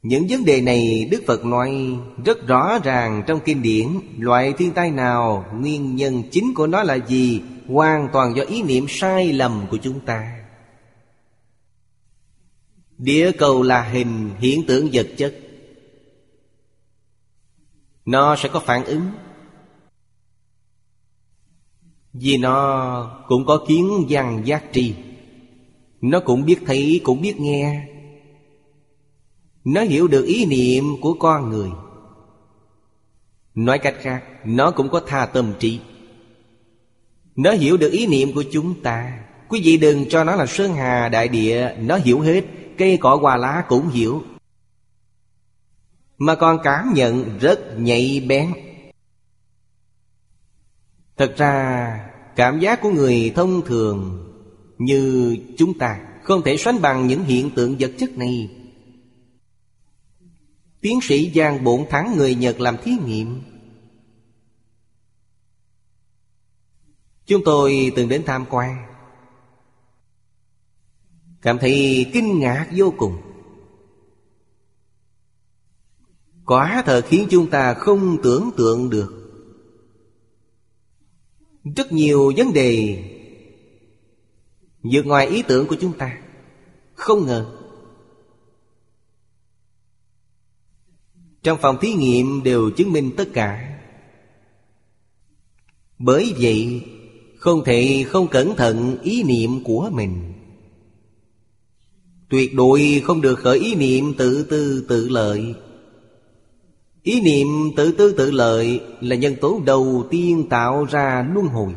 [0.02, 3.86] Những vấn đề này Đức Phật nói rất rõ ràng trong kinh điển.
[4.18, 8.62] Loại thiên tai nào, nguyên nhân chính của nó là gì Hoàn toàn do ý
[8.62, 10.44] niệm sai lầm của chúng ta.
[12.98, 15.34] Địa cầu là hình hiện tượng vật chất.
[18.04, 19.10] Nó sẽ có phản ứng.
[22.12, 24.94] Vì nó cũng có kiến văn giác tri.
[26.02, 27.88] Nó cũng biết thấy, cũng biết nghe.
[29.64, 31.70] Nó hiểu được ý niệm của con người.
[33.54, 35.80] Nói cách khác Nó cũng có tha tâm trí.
[37.36, 39.24] Nó hiểu được ý niệm của chúng ta.
[39.48, 42.44] Quý vị đừng cho nó là Sơn Hà Đại Địa Nó hiểu hết
[42.78, 44.22] Cây cỏ hoa lá cũng hiểu.
[46.18, 48.52] Mà còn cảm nhận rất nhạy bén.
[51.16, 54.28] Thật ra cảm giác của người thông thường
[54.84, 58.50] như chúng ta Không thể sánh bằng những hiện tượng vật chất này.
[60.80, 63.42] Tiến sĩ Giang Bổn Thắng, người Nhật làm thí nghiệm.
[67.26, 68.86] Chúng tôi từng đến tham quan.
[71.42, 73.16] Cảm thấy kinh ngạc vô cùng.
[76.46, 79.18] Quả thật khiến chúng ta không tưởng tượng được.
[81.76, 83.02] Rất nhiều vấn đề
[84.82, 86.18] vượt ngoài ý tưởng của chúng ta.
[86.94, 87.58] Không ngờ.
[91.42, 93.78] Trong phòng thí nghiệm đều chứng minh tất cả.
[95.98, 96.82] Bởi vậy,
[97.42, 100.32] Không thể không cẩn thận ý niệm của mình.
[102.28, 105.54] Tuyệt đối không được khởi ý niệm tự tư tự lợi.
[107.02, 111.74] Ý niệm tự tư tự lợi là nhân tố đầu tiên tạo ra luân hồi.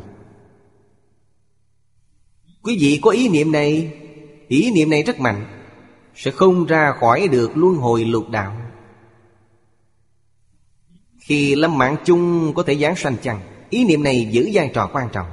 [2.66, 3.92] Quý vị có ý niệm này?
[4.48, 5.46] Ý niệm này rất mạnh,
[6.14, 8.56] Sẽ không ra khỏi được luân hồi lục đạo.
[11.20, 13.40] Khi lâm mạng chung có thể giáng sanh chăng?
[13.70, 15.26] Ý niệm này giữ vai trò quan trọng.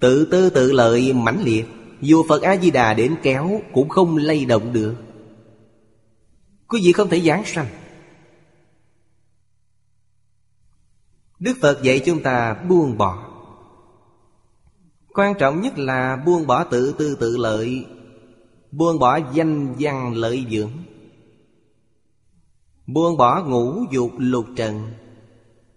[0.00, 1.64] Tự tư tự lợi mãnh liệt,
[2.00, 4.94] dù Phật A-di-đà đến kéo Cũng không lay động được.
[6.68, 7.66] Quý vị không thể giáng sanh.
[11.38, 13.29] Đức Phật dạy chúng ta buông bỏ.
[15.14, 17.86] Quan trọng nhất là buông bỏ tự tư tự lợi,
[18.72, 20.72] Buông bỏ danh văn lợi dưỡng,
[22.86, 24.92] Buông bỏ ngũ dục lục trần,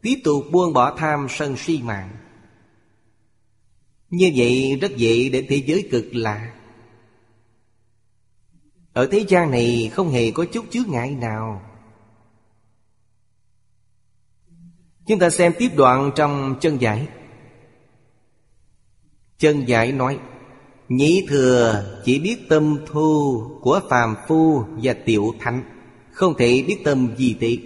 [0.01, 2.17] Tiếp tục buông bỏ tham sân si mạng.
[4.09, 6.53] Như vậy rất dễ để thế giới cực lạ.
[8.93, 11.61] Ở thế gian này không hề có chút chướng ngại nào.
[15.07, 17.07] Chúng ta xem tiếp đoạn trong chân giải.
[19.43, 20.19] Chân giải nói,
[20.89, 25.63] Nhĩ thừa chỉ biết tâm thu của phàm phu và tiểu thánh,
[26.11, 27.59] Không thể biết tâm gì tị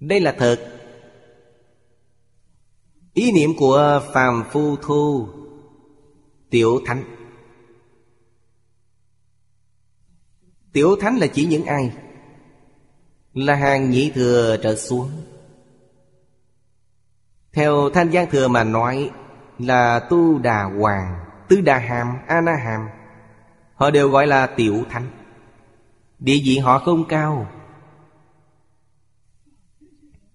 [0.00, 0.80] Đây là thật.
[3.14, 5.28] Ý niệm của phàm phu thu,
[6.50, 7.04] Tiểu thánh.
[10.72, 11.92] Tiểu thánh là chỉ những ai?
[13.34, 15.10] Là hàng nhị thừa trở xuống.
[17.52, 19.10] Theo Thanh Giang Thừa mà nói
[19.62, 22.88] là Tu Đà Hoàng Tứ Đà Hàm, A Na Hàm
[23.74, 25.10] Họ đều gọi là tiểu thánh.
[26.18, 27.48] Địa vị họ không cao.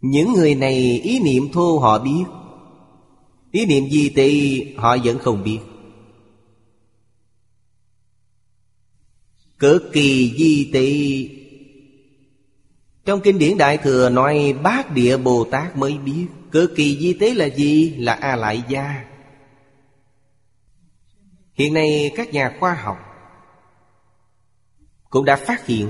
[0.01, 2.23] Những người này ý niệm thô họ biết.
[3.51, 5.59] Ý niệm di tị họ vẫn không biết.
[9.59, 11.29] Cực kỳ di tị.
[13.05, 16.27] Trong kinh điển Đại Thừa nói Bát Địa Bồ Tát mới biết.
[16.51, 17.89] Cực kỳ di tế là gì?
[17.97, 19.06] Là A Lại Gia.
[21.57, 22.97] Hiện nay các nhà khoa học
[25.09, 25.89] Cũng đã phát hiện.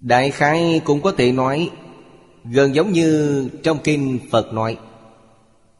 [0.00, 1.70] Đại khái cũng có thể nói
[2.44, 4.78] Gần giống như trong kinh Phật nói.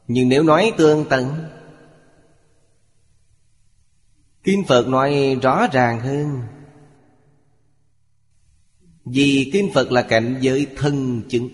[0.08, 1.44] Nhưng nếu nói tương tận
[4.44, 6.42] Kinh Phật nói rõ ràng hơn.
[9.04, 11.48] Vì Kinh Phật là cảnh giới thân chứng.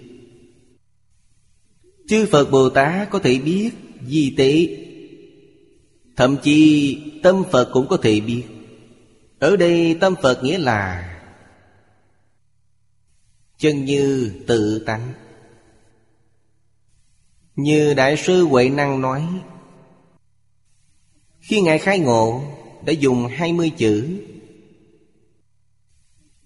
[2.09, 3.71] Chư Phật Bồ Tát có thể biết
[4.07, 4.77] di tế
[6.17, 8.45] Thậm chí, tâm Phật cũng có thể biết.
[9.39, 11.07] Ở đây, tâm Phật nghĩa là
[13.59, 15.13] Chân như tự tánh.
[17.57, 19.27] Như Đại sư Huệ Năng nói,
[21.41, 22.43] Khi Ngài khai ngộ,
[22.87, 24.09] Đã dùng hai mươi chữ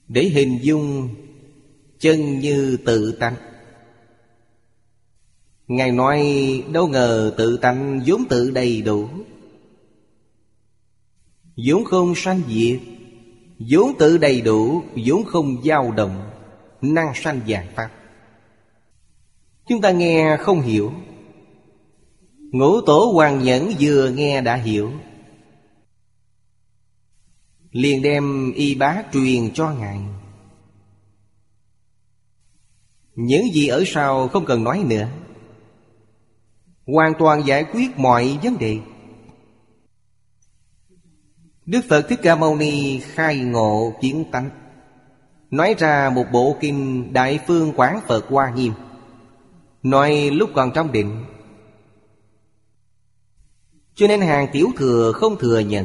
[0.09, 1.15] Để hình dung
[1.99, 3.35] Chân như tự tánh.
[5.69, 6.23] Ngài nói,
[6.73, 9.09] đâu ngờ tự tánh vốn tự đầy đủ
[11.57, 12.81] vốn không sanh diệt,
[13.59, 16.31] vốn tự đầy đủ, vốn không dao động,
[16.81, 17.91] năng sanh dạng pháp.
[19.69, 20.93] Chúng ta nghe không hiểu.
[22.53, 24.93] Ngũ tổ hoàng nhẫn vừa nghe đã hiểu.
[27.71, 29.99] Liền đem y bá truyền cho ngài.
[33.15, 35.09] Những gì ở sau không cần nói nữa.
[36.87, 38.79] Hoàn toàn giải quyết mọi vấn đề
[41.67, 44.51] đức phật thích ca mâu ni khai ngộ kiến tánh.
[45.51, 48.73] Nói ra một bộ kinh đại phương quán phật hoa nghiêm.
[49.83, 51.25] Nói lúc còn trong định.
[53.95, 55.85] Cho nên hàng tiểu thừa không thừa nhận.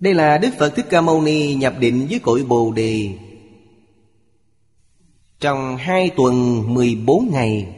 [0.00, 3.18] Đây là đức phật thích ca mâu ni nhập định với cội bồ đề.
[5.40, 7.77] Trong hai tuần mười bốn ngày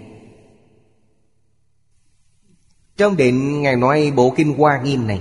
[3.01, 5.21] trong định Ngài nói bộ kinh Hoa Nghiêm này.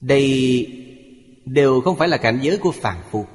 [0.00, 0.66] Đây
[1.44, 3.26] đều không phải là cảnh giới của phàm phu,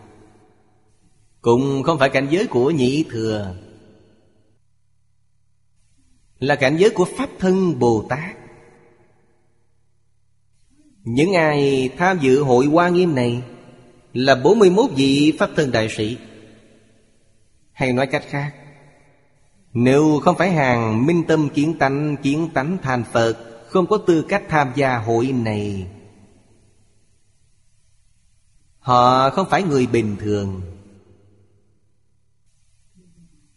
[1.42, 3.56] Cũng không phải cảnh giới của nhị thừa,
[6.40, 8.36] Là cảnh giới của Pháp Thân Bồ Tát.
[11.04, 13.42] Những ai tham dự hội Hoa Nghiêm này
[14.14, 16.18] là 41 vị Pháp Thân Đại Sĩ.
[17.72, 18.54] Hay nói cách khác
[19.74, 23.38] nếu không phải hàng minh tâm kiến tánh Kiến tánh thành Phật,
[23.70, 25.88] Không có tư cách tham gia hội này.
[28.80, 30.62] Họ không phải người bình thường.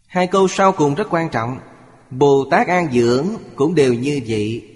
[0.07, 1.57] Hai câu sau cùng rất quan trọng.
[2.09, 4.67] Bồ Tát An Dưỡng cũng đều như vậy.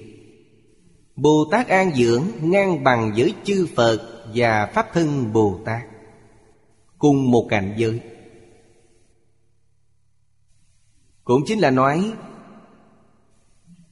[1.16, 5.82] Bồ Tát An Dưỡng ngang bằng với chư Phật và Pháp Thân Bồ Tát
[6.98, 8.00] Cùng một cảnh giới.
[11.26, 12.14] Cũng chính là nói,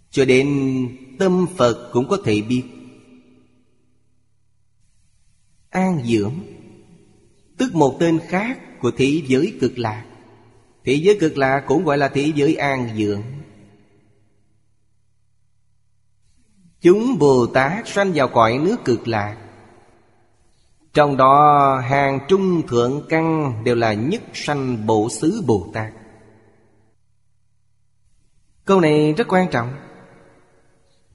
[0.10, 0.48] Cho đến
[1.20, 2.64] tâm Phật cũng có thể biết.
[5.70, 6.34] An dưỡng,
[7.58, 10.06] Tức một tên khác của thế giới cực lạc.
[10.84, 13.24] Thế giới cực lạc cũng gọi là thế giới an dưỡng.
[16.82, 19.38] Chúng Bồ Tát sanh vào cõi nước cực lạc.
[20.94, 25.94] Trong đó hàng trung thượng căn đều là nhất sanh bộ xứ Bồ Tát.
[28.66, 29.74] Câu này rất quan trọng.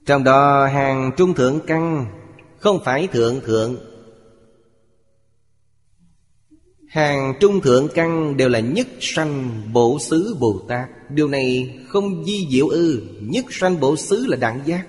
[0.05, 2.05] Trong đó, hàng trung thượng căn
[2.57, 3.77] Không phải thượng thượng.
[6.87, 10.89] Hàng trung thượng căn đều là nhất sanh bộ xứ Bồ Tát.
[11.09, 13.01] Điều này không di diệu ư.
[13.21, 14.87] Nhất sanh bộ xứ là đẳng giác.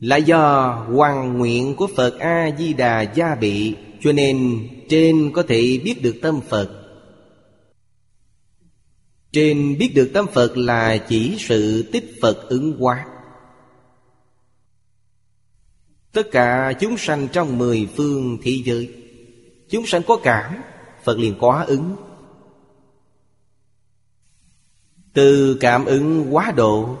[0.00, 6.02] Là do hoàn nguyện của Phật A-di-đà gia bị, Cho nên trên có thể biết
[6.02, 6.83] được tâm Phật.
[9.34, 13.06] Trên biết được tâm Phật là chỉ sự tích Phật ứng hóa.
[16.12, 18.94] Tất cả chúng sanh trong mười phương thế giới,
[19.70, 20.62] Chúng sanh có cảm,
[21.04, 21.96] Phật liền quá ứng.
[25.12, 26.96] Từ cảm ứng quá độ,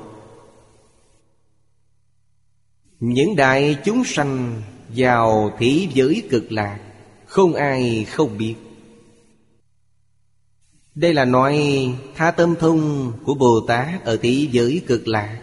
[3.00, 6.80] những đại chúng sanh vào thế giới cực lạc,
[7.26, 8.54] Không ai không biết.
[10.94, 11.58] Đây là nói
[12.14, 15.42] tha tâm thông của Bồ Tát ở thế giới cực lạc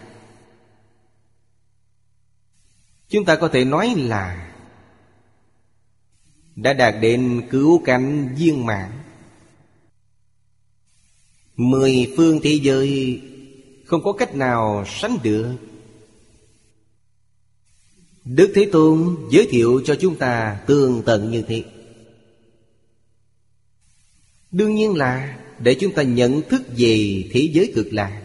[3.08, 4.54] Chúng ta có thể nói là
[6.56, 8.90] Đã đạt đến cứu cánh viên mãn.
[11.56, 13.22] Mười phương thế giới
[13.86, 15.56] Không có cách nào sánh được.
[18.24, 21.64] Đức Thế Tôn giới thiệu cho chúng ta tương tận như thế.
[24.50, 28.22] Đương nhiên là để chúng ta nhận thức về thế giới cực lạc.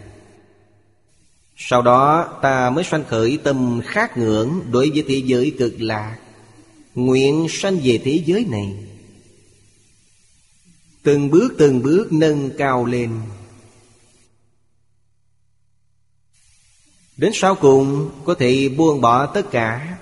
[1.56, 6.18] Sau đó, ta mới sanh khởi tâm khát ngưỡng đối với thế giới cực lạc,
[6.94, 8.74] Nguyện sanh về thế giới này.
[11.02, 13.10] Từng bước từng bước nâng cao lên.
[17.16, 19.98] Đến sau cùng, có thể buông bỏ tất cả,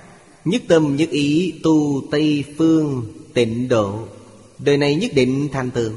[0.46, 4.08] Nhất tâm, nhất ý, tu Tây Phương, tịnh độ.
[4.58, 5.92] Đời này nhất định thành tựu.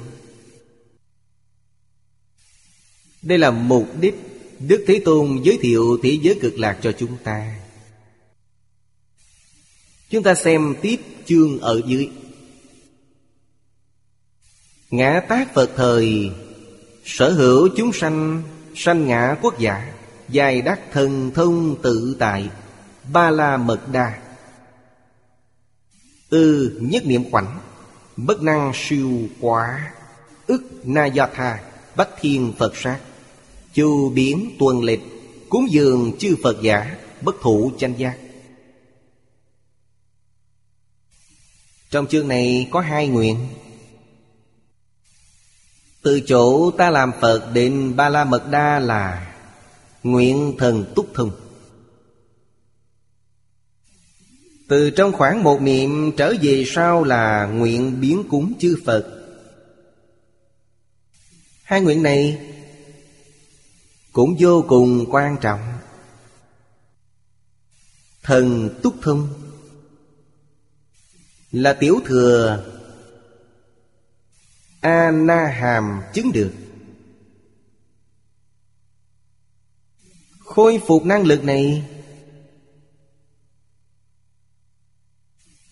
[3.21, 4.15] Đây là mục đích
[4.59, 7.55] Đức Thế Tôn giới thiệu thế giới cực lạc cho chúng ta.
[10.09, 12.09] Chúng ta xem tiếp chương ở dưới.
[14.89, 16.31] Ngã tác Phật thời,
[17.05, 18.43] Sở hữu chúng sanh
[18.75, 19.93] Sanh ngã quốc giả,
[20.29, 22.49] Dài đắc thần thông tự tại,
[23.13, 24.19] Ba la mật đa.
[26.29, 27.59] Tư nhất niệm khoảnh,
[28.17, 29.91] Bất năng siêu quả
[30.47, 31.63] Ức na do tha
[31.95, 32.99] Bách thiên Phật sát.
[33.73, 35.01] Chu biến tuần lịch,
[35.49, 38.17] Cúng dường chư Phật giả, Bất thủ chanh giác
[41.89, 43.47] Trong chương này có hai nguyện.
[46.01, 49.35] Từ chỗ ta làm Phật đến Ba La Mật Đa là
[50.03, 51.31] Nguyện thần túc thùng
[54.67, 59.15] Từ trong khoảng một niệm trở về sau là nguyện biến cúng chư Phật.
[61.63, 62.48] Hai nguyện này
[64.13, 65.59] cũng vô cùng quan trọng.
[68.23, 69.27] Thần túc thông
[71.51, 72.65] Là tiểu thừa
[74.81, 76.51] A Na Hàm chứng được.
[80.39, 81.89] Khôi phục năng lực này,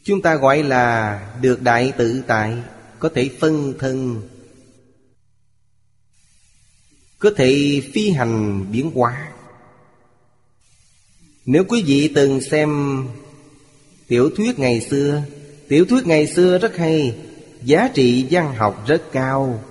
[0.04, 2.64] Chúng ta gọi là được đại tự tại,
[3.00, 4.30] Có thể phân thân
[7.20, 9.32] có thể phi hành biến hóa
[11.46, 13.04] Nếu quý vị từng xem
[14.08, 15.24] tiểu thuyết ngày xưa,
[15.68, 17.18] Tiểu thuyết ngày xưa rất hay,
[17.64, 19.64] Giá trị văn học rất cao.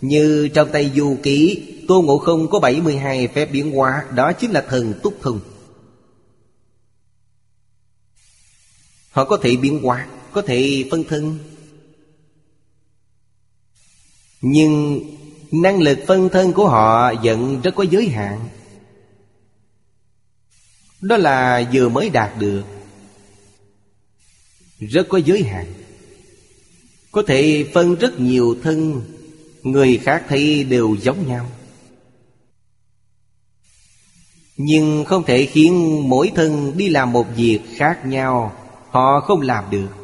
[0.00, 4.50] Như trong tay du ký, Tô Ngộ Không có 72 phép biến hóa Đó chính
[4.50, 5.40] là thần túc thần.
[9.10, 11.38] Họ có thể biến hóa Có thể phân thân.
[14.40, 15.00] Nhưng
[15.52, 18.48] năng lực phân thân của họ vẫn rất có giới hạn.
[21.00, 22.62] Đó là vừa mới đạt được,
[24.78, 25.66] Rất có giới hạn.
[27.12, 29.02] Có thể phân rất nhiều thân,
[29.62, 31.50] Người khác thấy đều giống nhau.
[34.56, 38.52] Nhưng không thể khiến mỗi thân đi làm một việc khác nhau
[38.90, 40.01] Họ không làm được.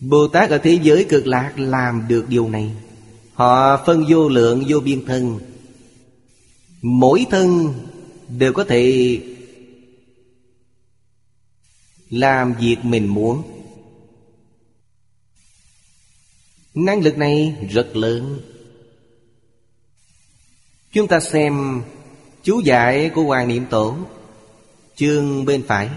[0.00, 2.70] Bồ Tát ở thế giới cực lạc làm được điều này.
[3.34, 5.40] Họ phân vô lượng, vô biên thân.
[6.82, 7.74] Mỗi thân
[8.28, 9.18] đều có thể
[12.10, 13.42] Làm việc mình muốn.
[16.74, 18.40] Năng lực này rất lớn.
[20.92, 21.82] Chúng ta xem
[22.42, 23.96] chú giải của Hoàng Niệm Tổ,
[24.96, 25.90] Chương bên phải.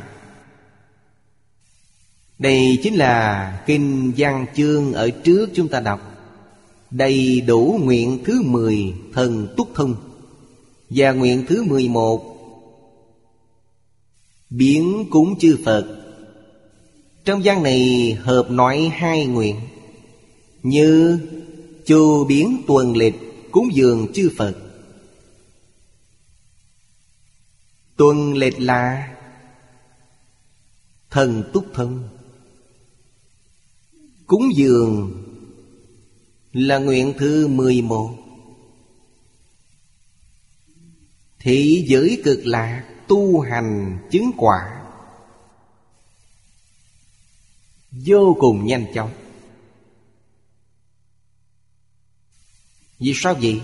[2.40, 6.00] Đây chính là kinh văn chương ở trước chúng ta đọc.
[6.92, 9.96] Đầy đủ nguyện thứ 10 thần túc thông.
[10.90, 12.36] Và nguyện thứ 11
[14.50, 15.88] Biến cúng chư Phật.
[17.26, 19.56] Trong văn này hợp nói hai nguyện.
[20.64, 21.20] Như
[21.86, 23.16] chu biến tuần lịch
[23.52, 24.56] cúng dường chư Phật.
[27.98, 29.10] Tuần lịch là
[31.10, 32.19] Thần túc thông.
[34.30, 35.24] Cúng dường
[36.54, 38.16] Là nguyện thứ 11
[41.40, 44.86] Thị giới cực lạc Tu hành chứng quả
[47.92, 49.12] Vô cùng nhanh chóng.
[53.00, 53.62] Vì sao vậy?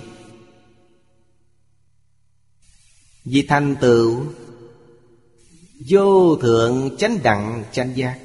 [3.25, 4.25] Vì thành tựu
[5.89, 8.19] Vô thượng chánh đặng chánh giác.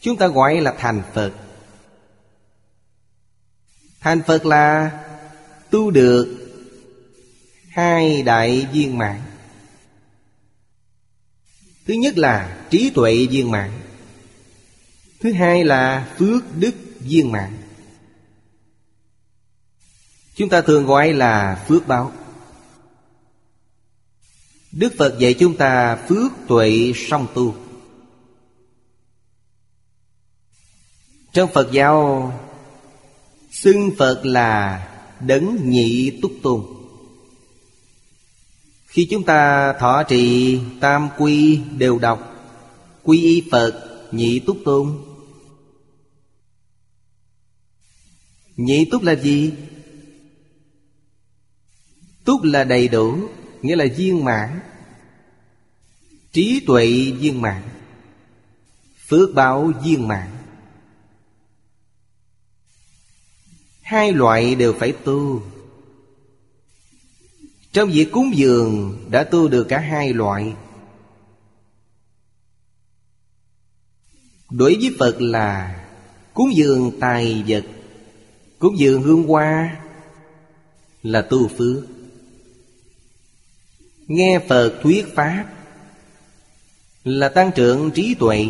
[0.00, 1.41] Chúng ta gọi là thành Phật.
[4.02, 4.90] Thành Phật là
[5.70, 6.38] tu được
[7.68, 9.22] Hai đại viên mạng
[11.86, 13.80] Thứ nhất là trí tuệ viên mạng
[15.20, 17.62] Thứ hai là phước đức viên mạng
[20.34, 22.12] Chúng ta thường gọi là phước báo.
[24.72, 27.54] Đức Phật dạy chúng ta phước tuệ song tu.
[31.32, 32.32] Trong Phật giáo
[33.52, 34.88] Xưng Phật là
[35.20, 36.62] đấng nhị túc tôn.
[38.86, 42.28] Khi chúng ta thọ trì tam quy đều đọc
[43.02, 44.98] Quy y Phật Nhị túc tôn.
[48.56, 49.52] Nhị túc là gì?
[52.24, 53.28] Túc là đầy đủ,
[53.62, 54.60] Nghĩa là viên mãn.
[56.32, 56.86] Trí tuệ
[57.18, 57.62] viên mãn.
[59.08, 60.41] Phước báo viên mãn.
[63.92, 65.42] Hai loại đều phải tu.
[67.72, 70.54] Trong việc cúng dường Đã tu được cả hai loại.
[74.50, 75.80] Đối với Phật là
[76.34, 77.64] Cúng dường tài vật,
[78.58, 79.82] Cúng dường hương hoa
[81.02, 81.84] Là tu phước.
[84.06, 85.46] Nghe Phật thuyết Pháp
[87.04, 88.46] Là tăng trưởng trí tuệ.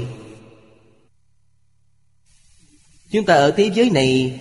[3.10, 4.40] Chúng ta ở thế giới này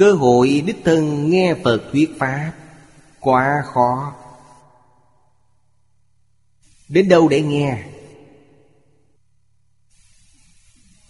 [0.00, 2.52] Cơ hội đích thân nghe Phật thuyết Pháp
[3.20, 4.14] Quá khó.
[6.88, 7.84] Đến đâu để nghe?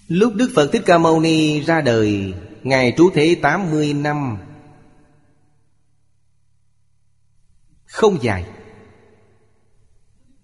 [0.09, 4.39] Lúc Đức Phật Thích Ca Mâu Ni ra đời, Ngài trú thế 80 năm.
[7.85, 8.47] Không dài.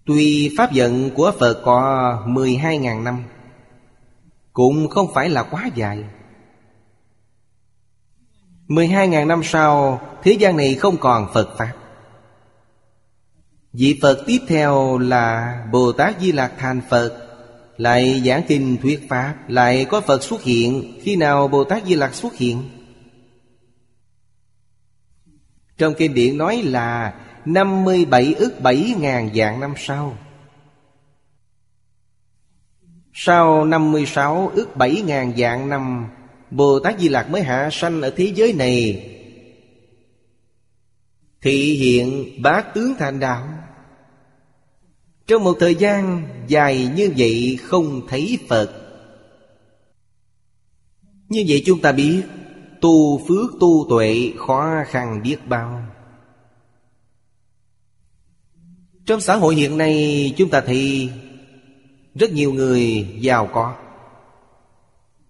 [0.05, 1.81] Tuy Pháp giận của Phật có
[2.27, 3.23] 12.000 năm,
[4.53, 6.03] Cũng không phải là quá dài.
[8.67, 11.73] 12.000 năm sau, Thế gian này không còn Phật Pháp.
[13.73, 17.23] Vị Phật tiếp theo là Bồ Tát Di Lạc Thành Phật.
[17.77, 20.99] Lại giảng kinh thuyết Pháp, Lại có Phật xuất hiện.
[21.01, 22.69] Khi nào Bồ Tát Di Lạc xuất hiện?
[25.77, 27.13] Trong kinh điển nói là
[27.45, 30.17] 57 ức 7 ngàn dạng năm sau.
[33.13, 36.07] Sau 56 ức 7 ngàn dạng năm
[36.51, 39.09] Bồ Tát Di Lặc mới hạ sanh ở thế giới này.
[41.41, 43.47] Thị hiện bát tướng thành đạo.
[45.27, 48.71] Trong một thời gian dài như vậy không thấy Phật.
[51.29, 52.21] Như vậy chúng ta biết,
[52.81, 55.83] Tu phước tu tuệ khó khăn biết bao.
[59.05, 61.09] Trong xã hội hiện nay, chúng ta thì
[62.19, 63.75] Rất nhiều người giàu có.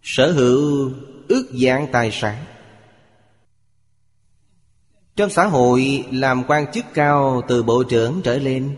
[0.10, 0.92] Sở hữu
[1.28, 2.44] ước dạng tài sản.
[5.16, 8.76] Trong xã hội làm quan chức cao từ bộ trưởng trở lên,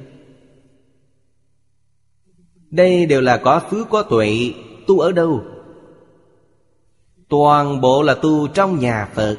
[2.71, 4.53] đây đều là có phước có tuệ,
[4.88, 5.43] Tu ở đâu?
[7.27, 9.38] Toàn bộ là tu trong nhà Phật.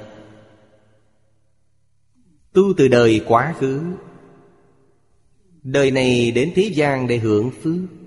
[2.53, 3.83] Tu từ đời quá khứ.
[5.63, 8.00] Đời này đến thế gian để hưởng phước.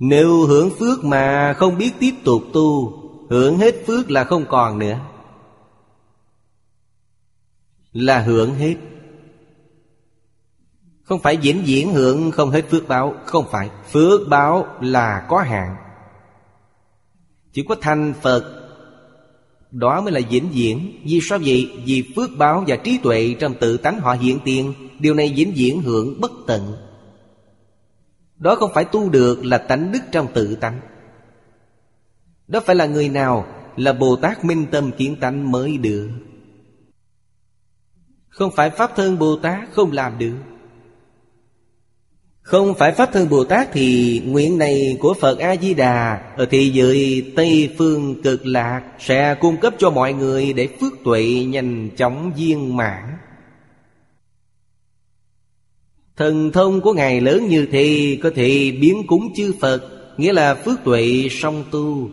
[0.00, 2.96] Nếu hưởng phước mà không biết tiếp tục tu,
[3.30, 4.98] Hưởng hết phước là không còn nữa.
[7.92, 8.74] Là hưởng hết.
[11.02, 13.70] Không phải vĩnh viễn hưởng không hết phước báo, Không phải.
[13.92, 15.76] Phước báo là có hạn.
[17.52, 18.70] Chỉ có thành Phật,
[19.70, 21.00] Đó mới là vĩnh viễn.
[21.04, 21.82] Vì sao vậy?
[21.84, 24.74] Vì phước báo và trí tuệ Trong tự tánh họ hiện tiền.
[24.98, 26.89] Điều này vĩnh viễn hưởng bất tận.
[28.40, 30.80] Đó không phải tu được Là tánh đức trong tự tánh.
[32.48, 36.10] Đó phải là người nào Là Bồ Tát Minh Tâm Kiến Tánh mới được.
[38.28, 40.36] Không phải Pháp Thân Bồ Tát không làm được.
[42.42, 47.32] Không phải Pháp Thân Bồ Tát thì nguyện này của Phật A-di-đà Ở thị giới
[47.36, 52.32] Tây Phương cực lạc Sẽ cung cấp cho mọi người để phước tuệ nhanh chóng
[52.36, 53.16] viên mãn.
[56.20, 59.82] Thần thông của Ngài lớn như thế, Có thể biến cúng chư Phật,
[60.16, 62.10] Nghĩa là phước tuệ song tu.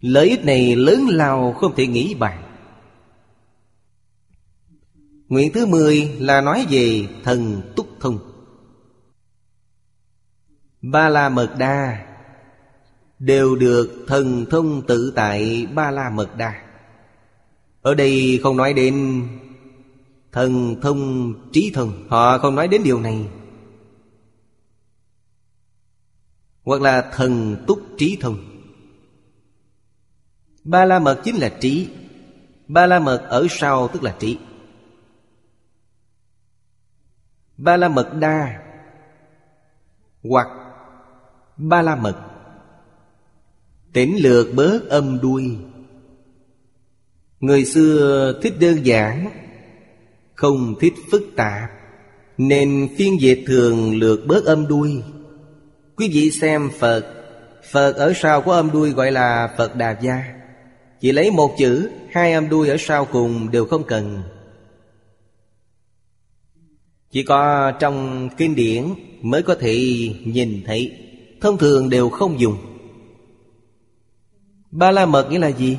[0.00, 2.42] Lợi ích này lớn lao không thể nghĩ bàn.
[5.28, 8.18] Nguyện thứ mười là nói về thần túc thông.
[10.82, 12.06] Ba la mật đa
[13.18, 16.54] Đều được thần thông tự tại ba la mật đa
[17.82, 19.22] Ở đây không nói đến
[20.32, 23.28] thần thông trí thông Họ không nói đến điều này.
[26.64, 28.50] Hoặc là thần túc trí thông
[30.64, 31.88] Ba la mật chính là trí.
[32.68, 34.38] Ba la mật ở sau tức là trí.
[37.56, 38.62] Ba la mật đa
[40.22, 40.48] Hoặc
[41.56, 42.16] ba la mật.
[43.92, 45.58] Tỉnh lược bớt âm đuôi.
[47.40, 49.30] Người xưa thích đơn giản
[50.40, 51.70] không thích phức tạp,
[52.38, 55.02] Nên phiên dịch thường lược bớt âm đuôi.
[55.96, 57.06] Quý vị xem Phật
[57.72, 60.24] Phật ở sau của âm đuôi gọi là Phật Đà Gia.
[61.00, 64.22] Chỉ lấy một chữ, Hai âm đuôi ở sau cùng đều không cần.
[67.10, 68.84] Chỉ có trong kinh điển
[69.22, 69.76] mới có thể
[70.24, 70.92] nhìn thấy,
[71.40, 72.56] Thông thường đều không dùng.
[74.70, 75.78] Ba la mật nghĩa là gì?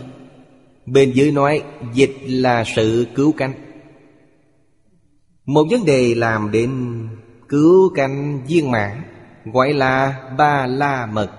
[0.86, 3.71] Bên dưới nói, dịch là sự cứu cánh.
[5.46, 6.72] Một vấn đề làm đến
[7.50, 9.04] cứu cánh viên mãn,
[9.46, 11.32] Gọi là ba la mật.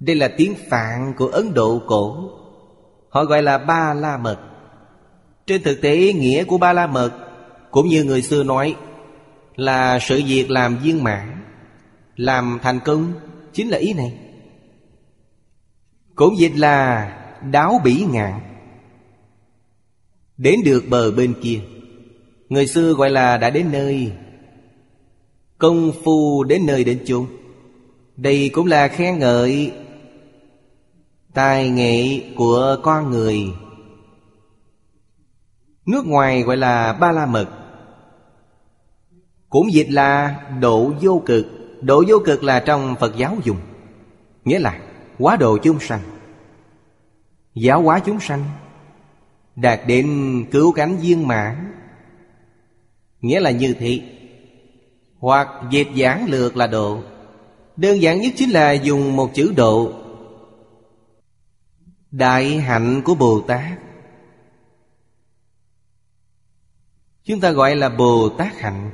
[0.00, 2.30] Đây là tiếng Phạn của Ấn Độ cổ.
[3.08, 4.38] Họ gọi là ba la mật.
[5.46, 7.12] Trên thực tế nghĩa của ba la mật,
[7.70, 8.76] Cũng như người xưa nói,
[9.56, 11.44] Là sự việc làm viên mãn,
[12.16, 13.12] Làm thành công,
[13.52, 14.18] Chính là ý này.
[16.14, 17.08] Cũng dịch là
[17.50, 18.40] đáo bỉ ngạn.
[20.36, 21.60] Đến được bờ bên kia.
[22.48, 24.12] Người xưa gọi là đã đến nơi.
[25.58, 27.26] Công phu đến nơi đến chốn.
[28.16, 29.72] Đây cũng là khen ngợi
[31.34, 33.38] Tài nghệ của con người.
[35.86, 37.48] Nước ngoài gọi là ba la mật.
[39.48, 41.46] Cũng dịch là độ vô cực.
[41.80, 43.56] Độ vô cực là trong Phật giáo dùng.
[44.44, 44.80] Nghĩa là
[45.18, 46.00] quá độ chúng sanh.
[47.54, 48.44] Giáo hóa chúng sanh.
[49.56, 50.08] Đạt đến
[50.50, 51.72] cứu cánh viên mãn.
[53.24, 54.02] Nghĩa là như thị
[55.18, 57.02] Hoặc dịch giảng lược là độ.
[57.76, 59.92] Đơn giản nhất chính là dùng một chữ độ.
[62.10, 63.78] Đại hạnh của Bồ Tát.
[67.24, 68.90] Chúng ta gọi là Bồ Tát hạnh.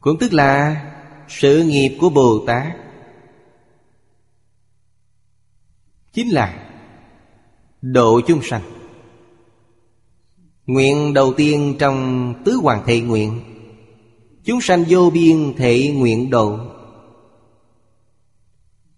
[0.00, 0.84] Cũng tức là
[1.28, 2.76] sự nghiệp của Bồ Tát.
[6.12, 6.68] Chính là
[7.82, 8.62] độ chúng sanh.
[10.66, 13.40] Nguyện đầu tiên trong tứ hoàng thệ nguyện.
[14.44, 16.58] Chúng sanh vô biên thệ nguyện độ.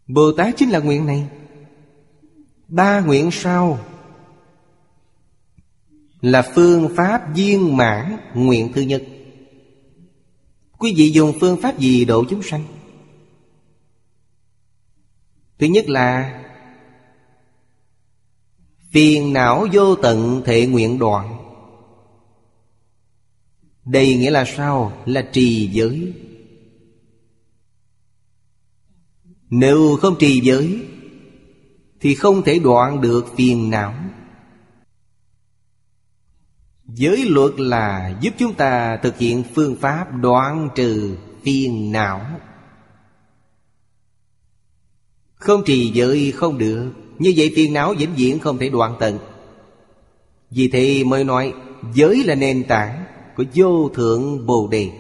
[0.07, 1.29] Bồ Tát chính là nguyện này.
[2.69, 3.79] Ba nguyện sau
[6.21, 9.03] Là phương pháp viên mãn nguyện thứ nhất.
[10.79, 12.65] Quý vị dùng phương pháp gì độ chúng sanh?
[15.59, 16.43] Thứ nhất là
[18.91, 21.36] Phiền não vô tận thệ nguyện đoạn.
[23.87, 25.03] Đây nghĩa là sao?
[25.07, 26.13] Là trì giới.
[29.51, 30.87] Nếu không trì giới,
[32.01, 33.95] Thì không thể đoạn được phiền não.
[36.85, 42.41] Giới luật là giúp chúng ta thực hiện phương pháp đoạn trừ phiền não.
[45.35, 46.93] Không trì giới không được.
[47.19, 49.19] Như vậy phiền não vĩnh viễn không thể đoạn tận.
[50.51, 51.55] Vì thế mới nói,
[51.95, 53.06] Giới là nền tảng
[53.37, 54.91] của vô thượng Bồ Đề.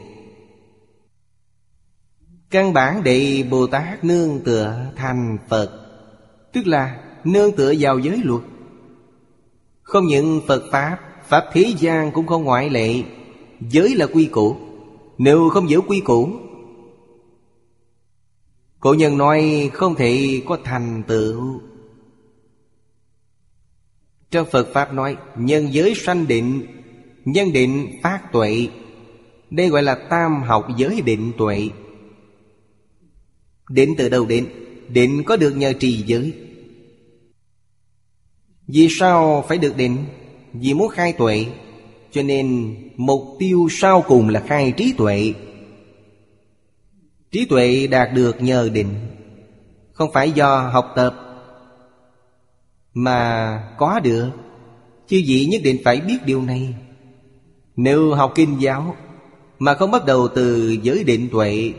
[2.50, 5.82] Căn bản để Bồ Tát nương tựa thành Phật,
[6.52, 8.42] Tức là nương tựa vào giới luật.
[9.82, 13.02] Không những Phật Pháp Pháp thế gian cũng không ngoại lệ,
[13.60, 14.56] Giới là quy củ.
[15.18, 16.30] Nếu không giữ quy củ,
[18.80, 21.60] Cổ nhân nói không thể có thành tựu.
[24.30, 26.75] Trong Phật Pháp nói, Nhân giới sanh định
[27.26, 28.68] Nhân định phát tuệ.
[29.50, 31.68] Đây gọi là tam học giới định tuệ.
[33.70, 34.46] Định từ đâu định?
[34.88, 36.32] Định có được nhờ trì giới.
[38.66, 39.96] Vì sao phải được định?
[40.52, 41.46] Vì muốn khai tuệ.
[42.12, 45.34] Cho nên mục tiêu sau cùng là khai trí tuệ.
[47.30, 48.94] Trí tuệ đạt được nhờ định.
[49.92, 51.16] Không phải do học tập
[52.94, 54.30] Mà có được.
[55.08, 56.74] Chư vị nhất định phải biết điều này.
[57.76, 58.96] Nếu học kinh giáo
[59.58, 61.72] Mà không bắt đầu từ giới định tuệ,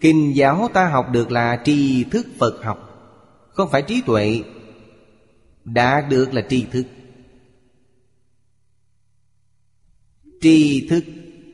[0.00, 2.78] Kinh giáo ta học được là tri thức Phật học,
[3.52, 4.42] Không phải trí tuệ.
[5.64, 6.84] Đã được là tri thức.
[10.40, 11.04] Tri thức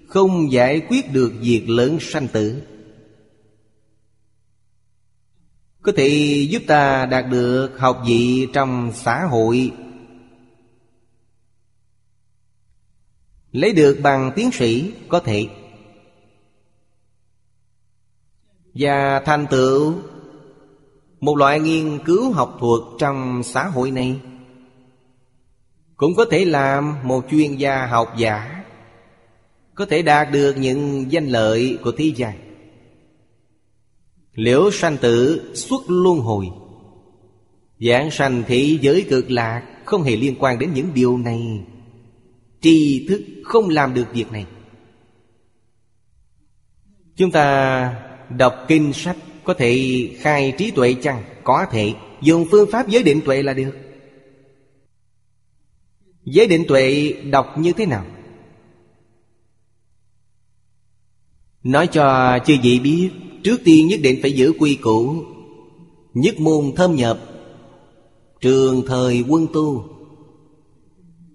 [0.09, 2.62] không giải quyết được việc lớn sanh tử.
[5.82, 6.09] Có thể
[6.51, 9.72] giúp ta đạt được học vị trong xã hội
[13.53, 15.46] Lấy được bằng tiến sĩ có thể.
[18.74, 19.94] Và thành tựu,
[21.20, 24.20] Một loại nghiên cứu học thuật trong xã hội này,
[25.96, 28.64] Cũng có thể làm một chuyên gia học giả,
[29.74, 32.38] Có thể đạt được những danh lợi của thế gian.
[34.34, 36.48] Liễu sanh tử xuất luân hồi,
[37.80, 41.64] Giảng sanh thị giới cực lạc Không hề liên quan đến những điều này.
[42.62, 44.46] Tri thức không làm được việc này
[47.16, 51.24] Chúng ta đọc kinh sách Có thể khai trí tuệ chăng?
[51.44, 53.72] Có thể Dùng phương pháp giới định tuệ là được
[56.24, 58.06] Giới định tuệ đọc như thế nào?
[61.62, 63.10] Nói cho chư vị biết,
[63.44, 65.24] Trước tiên nhất định phải giữ quy củ,
[66.14, 67.18] Nhất môn thâm nhập,
[68.40, 69.92] Trường thời quân tu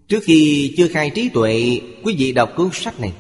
[0.08, 3.14] Trước khi chưa khai trí tuệ, Quý vị đọc cuốn sách này.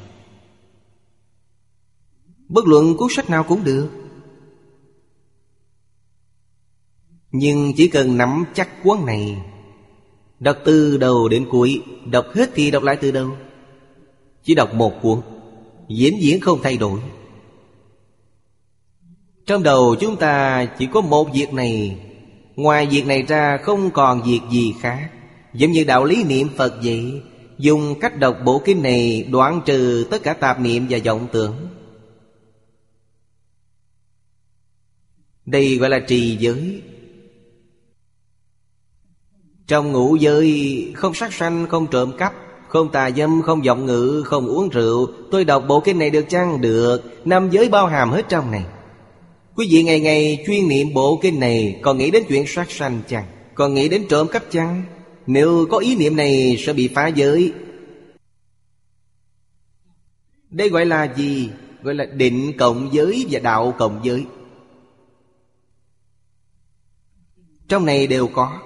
[2.49, 3.89] Bất luận cuốn sách nào cũng được.
[7.31, 9.37] Nhưng chỉ cần nắm chắc cuốn này,
[10.39, 13.37] Đọc từ đầu đến cuối, Đọc hết thì đọc lại từ đầu.
[14.43, 15.21] Chỉ đọc một cuốn,
[15.89, 16.99] Diễn diễn không thay đổi.
[19.45, 21.99] Trong đầu chúng ta chỉ có một việc này,
[22.55, 25.09] Ngoài việc này ra không còn việc gì khác.
[25.57, 27.21] Giống như đạo lý niệm Phật vậy
[27.57, 31.55] Dùng cách đọc bộ kinh này đoạn trừ tất cả tạp niệm và vọng tưởng
[35.45, 36.81] Đây gọi là trì giới
[39.67, 42.33] Trong ngũ giới không sát sanh, không trộm cắp
[42.67, 46.25] Không tà dâm, không vọng ngữ, không uống rượu Tôi đọc bộ kinh này được
[46.29, 46.61] chăng?
[46.61, 48.65] Được Năm giới bao hàm hết trong này
[49.55, 53.01] Quý vị ngày ngày chuyên niệm bộ kinh này Còn nghĩ đến chuyện sát sanh
[53.07, 53.25] chăng?
[53.55, 54.83] Còn nghĩ đến trộm cắp chăng?
[55.27, 57.53] Nếu có ý niệm này sẽ bị phá giới.
[60.49, 61.49] Đây gọi là gì?
[61.83, 64.25] Gọi là định cộng giới và đạo cộng giới.
[67.67, 68.59] Trong này đều có.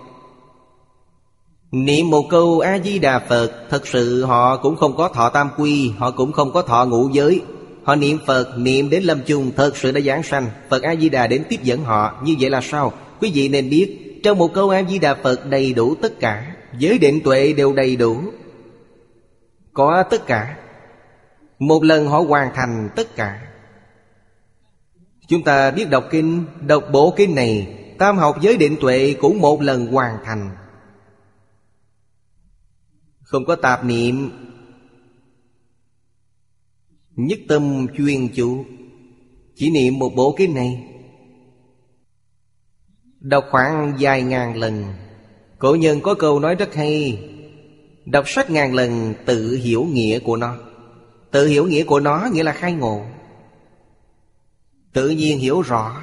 [1.72, 6.12] Niệm một câu A-di-đà Phật Thật sự họ cũng không có thọ tam quy Họ
[6.12, 7.42] cũng không có thọ ngũ giới.
[7.84, 10.50] Họ niệm Phật, niệm đến lâm chung Thật sự đã giảng sanh.
[10.70, 12.22] Phật A-di-đà đến tiếp dẫn họ.
[12.24, 12.94] Như vậy là sao?
[13.20, 16.51] Quý vị nên biết Trong một câu A-di-đà Phật đầy đủ tất cả.
[16.78, 18.22] Giới định tuệ đều đầy đủ.
[19.74, 20.58] Có tất cả.
[21.60, 23.48] Một lần họ hoàn thành tất cả.
[25.28, 29.42] Chúng ta biết đọc kinh, Đọc bộ kinh này, Tam học giới định tuệ cũng
[29.42, 30.50] một lần hoàn thành.
[33.22, 34.32] Không có tạp niệm.
[37.16, 38.66] Nhất tâm chuyên chủ.
[39.56, 40.88] Chỉ niệm một bộ kinh này.
[43.20, 44.94] Đọc khoảng vài ngàn lần.
[45.62, 47.20] Cổ nhân có câu nói rất hay.
[48.06, 50.58] Đọc sách ngàn lần, tự hiểu nghĩa của nó.
[51.32, 53.02] Tự hiểu nghĩa của nó nghĩa là khai ngộ.
[54.94, 56.02] Tự nhiên hiểu rõ.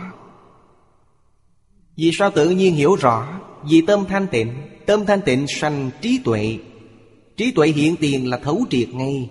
[1.96, 3.40] Vì sao tự nhiên hiểu rõ?
[3.70, 4.52] Vì tâm thanh tịnh.
[4.86, 6.58] Tâm thanh tịnh sanh trí tuệ.
[7.36, 9.30] Trí tuệ hiện tiền là thấu triệt ngay.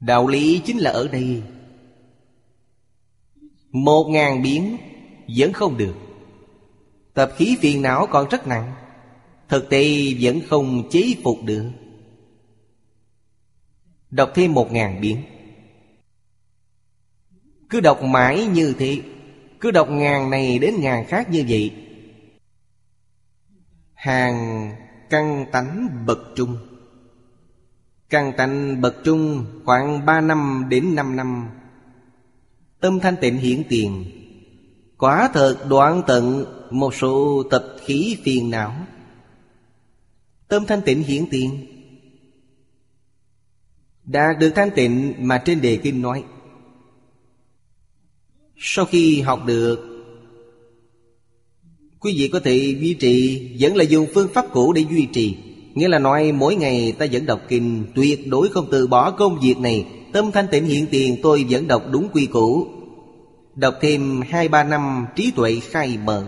[0.00, 1.42] Đạo lý chính là ở đây.
[3.70, 4.76] Một ngàn biến
[5.36, 6.05] Vẫn không được.
[7.16, 8.72] Tập khí phiền não còn rất nặng.
[9.48, 11.70] Thực tế vẫn không chế phục được.
[14.10, 15.22] Đọc thêm một ngàn biến
[17.70, 19.02] Cứ đọc mãi như thế,
[19.60, 21.74] Cứ đọc ngàn này đến ngàn khác như vậy.
[23.94, 24.70] Hàng
[25.10, 26.56] căng tánh bậc trung.
[28.10, 31.48] Căng tánh bậc trung khoảng ba năm đến năm năm.
[32.80, 34.04] Tâm thanh tịnh hiển tiền
[34.98, 38.86] Quả thật đoạn tận một số tập khí phiền não.
[40.48, 41.66] Tâm thanh tịnh hiển tiền.
[44.04, 46.24] Đạt được thanh tịnh mà trên đề kinh nói.
[48.56, 49.92] Sau khi học được,
[52.00, 55.36] Quý vị có thể duy trì, Vẫn là dùng phương pháp cũ để duy trì.
[55.74, 59.40] Nghĩa là nói mỗi ngày ta vẫn đọc kinh, Tuyệt đối không từ bỏ công
[59.40, 59.86] việc này.
[60.12, 62.75] Tâm thanh tịnh hiện tiền tôi vẫn đọc đúng quy củ.
[63.56, 66.26] Đọc thêm hai ba năm trí tuệ khai mở.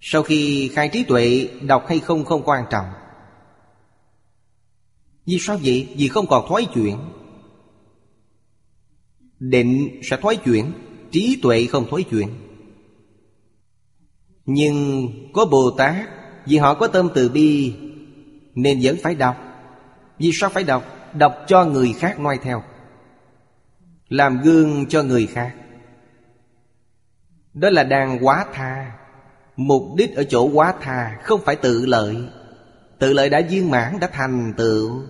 [0.00, 2.86] Sau khi khai trí tuệ, Đọc hay không không quan trọng.
[5.26, 5.88] Vì sao vậy?
[5.96, 6.96] Vì không còn thoái chuyển.
[9.38, 10.72] Định sẽ thoái chuyển,
[11.10, 12.28] Trí tuệ không thoái chuyển.
[14.46, 16.06] Nhưng có Bồ Tát,
[16.46, 17.74] Vì họ có tâm từ bi,
[18.54, 19.36] Nên vẫn phải đọc.
[20.18, 20.84] Vì sao phải đọc?
[21.14, 22.62] Đọc cho người khác noi theo
[24.10, 25.54] làm gương cho người khác.
[27.54, 28.92] Đó là đang quá tha.
[29.56, 32.16] Mục đích ở chỗ quá tha không phải tự lợi.
[32.98, 35.02] Tự lợi đã viên mãn, đã thành tựu.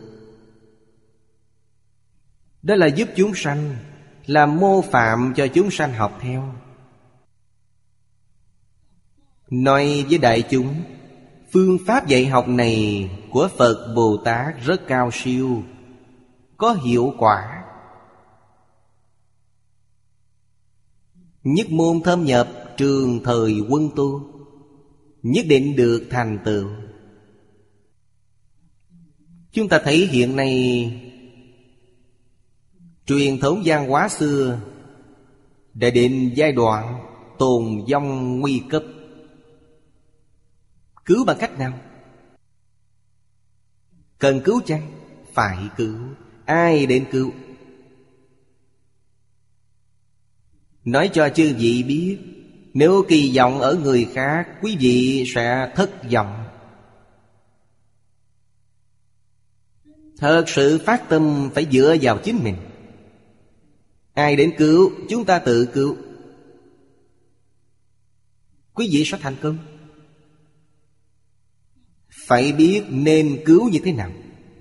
[2.63, 3.77] Đó là giúp chúng sanh
[4.27, 6.55] làm mô phạm cho chúng sanh học theo.
[9.51, 10.75] Nói với đại chúng,
[11.53, 15.63] phương pháp dạy học này của phật bồ tát rất cao siêu,
[16.57, 17.65] có hiệu quả.
[21.45, 24.23] Nhất môn thâm nhập, trường thời quân tu.
[25.23, 26.69] Nhất định được thành tựu.
[29.53, 30.53] Chúng ta thấy hiện nay,
[33.07, 34.61] Truyền thống văn hóa xưa,
[35.75, 37.07] Đã đến giai đoạn
[37.39, 38.83] tồn vong nguy cấp.
[41.05, 41.79] Cứu bằng cách nào?
[44.19, 44.83] Cần cứu chăng?
[45.33, 45.97] Phải cứu.
[46.45, 47.31] Ai đến cứu?
[50.91, 52.19] Nói cho chư vị biết,
[52.75, 56.45] Nếu kỳ vọng ở người khác, Quý vị sẽ thất vọng.
[60.19, 62.57] Thật sự phát tâm phải dựa vào chính mình.
[64.15, 65.97] Ai đến cứu, Chúng ta tự cứu.
[68.75, 69.59] Quý vị sẽ thành công.
[72.27, 74.11] Phải biết nên cứu như thế nào.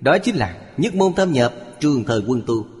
[0.00, 2.79] Đó chính là nhất môn thâm nhập, trường thời quân tu.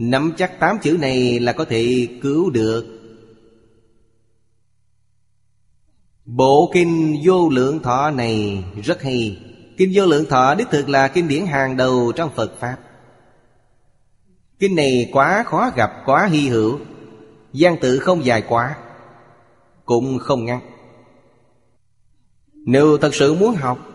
[0.00, 2.86] Nắm chắc tám chữ này là có thể cứu được.
[6.24, 9.42] Bộ kinh vô lượng thọ này rất hay.
[9.76, 12.76] Kinh vô lượng thọ đích thực là kinh điển hàng đầu trong Phật Pháp.
[14.58, 16.78] Kinh này quá khó gặp, quá hy hữu.
[17.52, 18.76] Giang tự không dài quá
[19.84, 20.60] Cũng không ngắn.
[22.52, 23.89] Nếu thật sự muốn học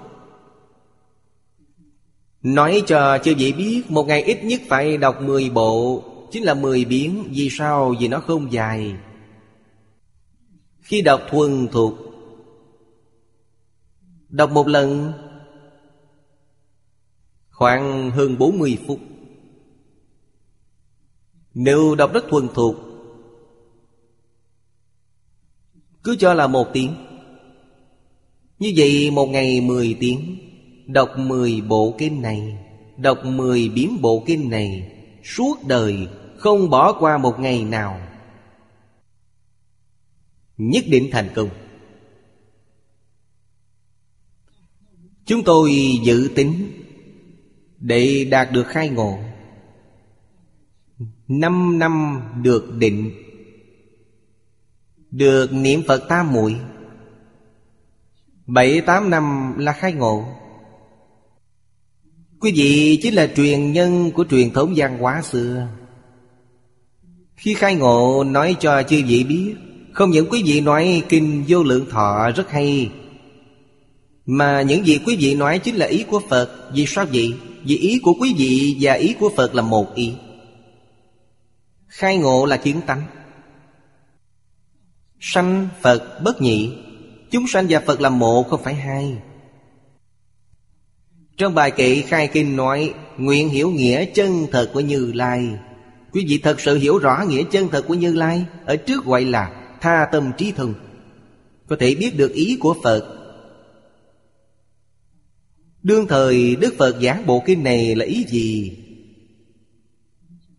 [2.46, 6.54] Nói cho chư vị biết, Một ngày ít nhất phải đọc 10 bộ, Chính là
[6.54, 7.96] 10 biến Vì sao?
[8.00, 8.96] Vì nó không dài.
[10.82, 11.94] Khi đọc thuần thuộc,
[14.30, 15.14] Đọc một lần,
[17.52, 19.00] Khoảng hơn 40 phút.
[21.54, 22.76] Nếu đọc rất thuần thuộc,
[26.04, 26.94] Cứ cho là một tiếng.
[28.60, 30.38] Như vậy một ngày 10 tiếng.
[30.88, 32.58] Đọc 10 bộ kinh này,
[32.98, 34.92] Đọc 10 biến bộ kinh này,
[35.24, 36.08] Suốt đời
[36.38, 38.00] không bỏ qua một ngày nào.
[40.58, 41.50] Nhất định thành công
[45.26, 45.72] Chúng tôi
[46.04, 46.72] dự tính
[47.80, 49.20] Để đạt được khai ngộ.
[51.28, 53.12] Năm năm được định,
[55.12, 56.56] Được niệm Phật tam muội.
[58.46, 60.26] Bảy tám năm là khai ngộ.
[62.46, 65.68] Quý vị chính là truyền nhân của truyền thống văn hóa xưa.
[67.36, 69.56] Khi khai ngộ, nói cho chư vị biết,
[69.94, 72.92] Không những quý vị nói kinh vô lượng thọ rất hay,
[74.26, 76.70] Mà những gì quý vị nói chính là ý của Phật.
[76.74, 77.34] Vì sao vậy?
[77.64, 80.14] Vì ý của quý vị và ý của Phật là một ý.
[81.88, 83.02] Khai ngộ là kiến tánh.
[85.20, 86.74] Sanh Phật bất nhị.
[87.32, 89.18] Chúng sanh và Phật là một, không phải hai
[91.38, 95.50] trong bài kệ khai kinh nói, Nguyện hiểu nghĩa chân thật của Như Lai.
[96.12, 98.46] Quý vị thật sự hiểu rõ nghĩa chân thật của Như Lai?
[98.66, 100.74] Ở trước gọi là tha tâm trí thân
[101.68, 103.12] Có thể biết được ý của Phật.
[105.84, 108.78] Đương thời Đức Phật giảng bộ kinh này là ý gì?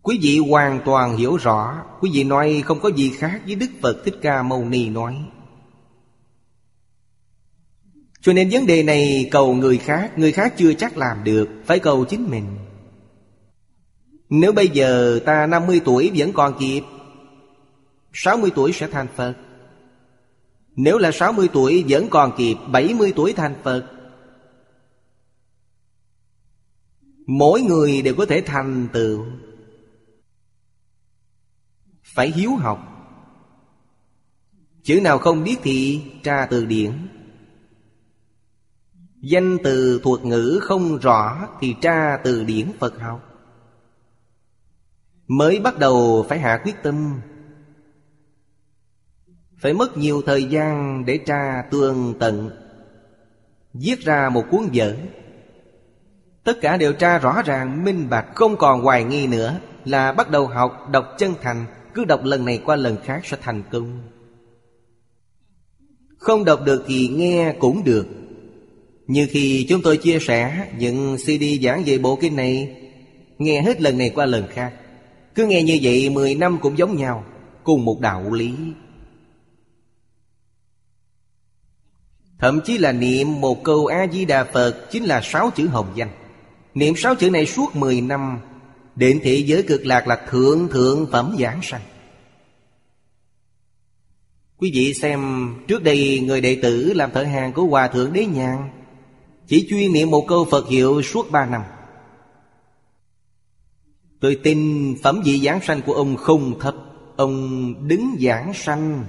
[0.01, 1.83] Quý vị hoàn toàn hiểu rõ.
[2.01, 5.15] Quý vị nói không có gì khác với Đức Phật Thích Ca Mâu Ni nói
[8.27, 11.79] cho nên vấn đề này cầu người khác Người khác chưa chắc làm được, Phải
[11.79, 12.45] cầu chính mình.
[14.29, 16.81] Nếu bây giờ ta 50 tuổi vẫn còn kịp
[18.13, 19.33] 60 tuổi sẽ thành Phật.
[20.75, 23.91] Nếu là 60 tuổi vẫn còn kịp 70 tuổi thành Phật.
[27.27, 29.25] Mỗi người đều có thể thành tựu.
[32.03, 32.79] Phải hiếu học.
[34.83, 36.91] Chữ nào không biết thì tra từ điển.
[39.29, 43.23] Danh từ thuật ngữ không rõ Thì tra từ điển Phật học
[45.27, 47.21] Mới bắt đầu phải hạ quyết tâm.
[49.61, 52.49] Phải mất nhiều thời gian để tra tương tận
[53.73, 54.95] Viết ra một cuốn vở.
[56.43, 60.31] Tất cả đều tra rõ ràng, minh bạch Không còn hoài nghi nữa Là bắt
[60.31, 64.01] đầu học, đọc chân thành Cứ đọc lần này qua lần khác sẽ thành công.
[66.17, 68.07] Không đọc được thì nghe cũng được
[69.07, 72.75] như khi chúng tôi chia sẻ những CD giảng về bộ kinh này,
[73.37, 74.73] Nghe hết lần này qua lần khác,
[75.35, 77.25] Cứ nghe như vậy 10 năm cũng giống nhau,
[77.63, 78.53] Cùng một đạo lý.
[82.39, 86.09] Thậm chí là niệm một câu A-di-đà Phật Chính là sáu chữ hồng danh.
[86.73, 88.39] Niệm sáu chữ này suốt 10 năm
[88.95, 91.81] Định thị giới cực lạc là thượng thượng phẩm giảng sanh.
[94.57, 98.25] Quý vị xem, Trước đây người đệ tử làm thợ hàng của Hòa Thượng Đế
[98.25, 98.69] Nhàn
[99.47, 101.61] chỉ chuyên niệm một câu Phật hiệu suốt ba năm.
[104.19, 106.75] Tôi tin phẩm vị giảng sanh của ông không thấp.
[107.17, 109.05] Ông đứng giảng sanh.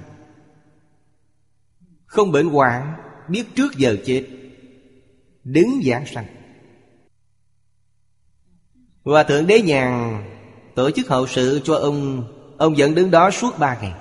[2.05, 2.95] Không bệnh hoạn,
[3.29, 4.25] Biết trước giờ chết.
[5.43, 6.25] Đứng giảng sanh.
[9.03, 10.23] Hòa thượng đế nhàn
[10.75, 12.23] Tổ chức hậu sự cho ông.
[12.57, 13.93] Ông vẫn đứng đó suốt ba ngày.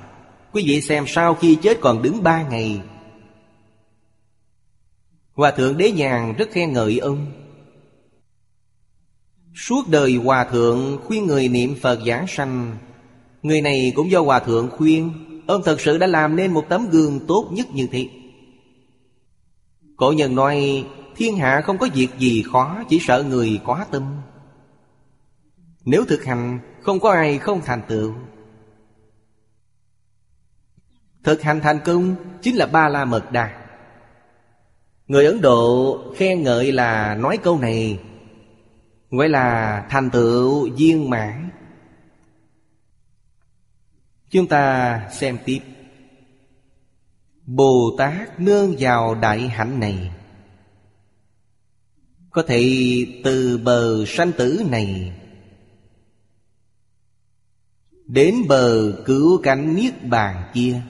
[0.52, 2.80] Quý vị xem sau khi chết còn đứng ba ngày
[5.38, 7.26] Hòa thượng đế nhàn rất khen ngợi ông.
[9.54, 12.78] Suốt đời Hòa Thượng khuyên người niệm Phật giảng sanh,
[13.42, 15.12] Người này cũng do Hòa Thượng khuyên,
[15.46, 18.08] Ông thật sự đã làm nên một tấm gương tốt nhất như thế.
[19.96, 20.86] Cổ nhân nói,
[21.16, 24.20] Thiên hạ không có việc gì khó, Chỉ sợ người quá tâm.
[25.84, 28.14] Nếu thực hành, Không có ai không thành tựu.
[31.24, 33.67] Thực hành thành công Chính là Ba La Mật đà.
[35.08, 38.00] Người Ấn Độ khen ngợi là nói câu này.
[39.10, 41.50] Gọi là thành tựu viên mãn.
[44.30, 45.60] Chúng ta xem tiếp.
[47.46, 50.10] Bồ Tát nương vào đại hạnh này.
[52.30, 52.62] Có thể
[53.24, 55.12] từ bờ sanh tử này.
[58.04, 60.80] Đến bờ cứu cánh niết bàn kia.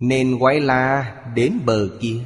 [0.00, 2.18] Nên gọi là đến bờ kia.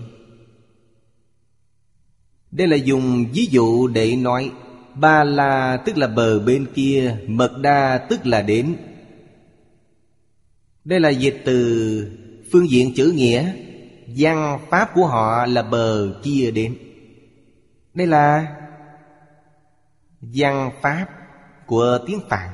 [2.51, 4.51] Đây là dùng ví dụ để nói,
[4.95, 8.77] Ba la tức là bờ bên kia, Mật đa tức là đến.
[10.85, 12.11] Đây là dịch từ
[12.53, 13.53] phương diện chữ nghĩa,
[14.17, 16.77] Văn pháp của họ là bờ kia đến.
[17.95, 18.57] Đây là
[20.21, 21.07] văn pháp
[21.67, 22.49] của tiếng Phạn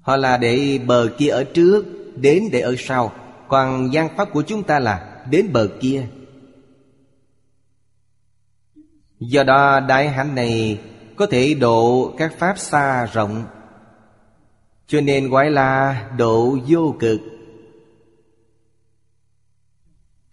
[0.00, 3.12] Họ là để bờ kia ở trước Đến để ở sau.
[3.48, 6.06] Còn gian pháp của chúng ta là Đến bờ kia.
[9.20, 10.80] Do đó, đại hạnh này
[11.16, 13.44] Có thể độ các pháp xa rộng.
[14.86, 17.20] Cho nên gọi là độ vô cực.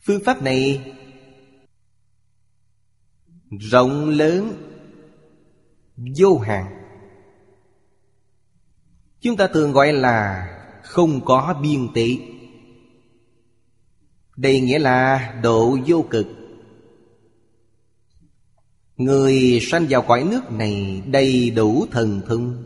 [0.02, 0.94] Phương pháp này
[3.72, 4.54] Rộng lớn,
[6.18, 6.80] Vô hạn.
[9.22, 10.48] Chúng ta thường gọi là
[10.90, 12.20] không có biên tỷ
[14.38, 16.28] Đây nghĩa là độ vô cực.
[18.98, 22.64] Người sanh vào cõi nước này đầy đủ thần thông.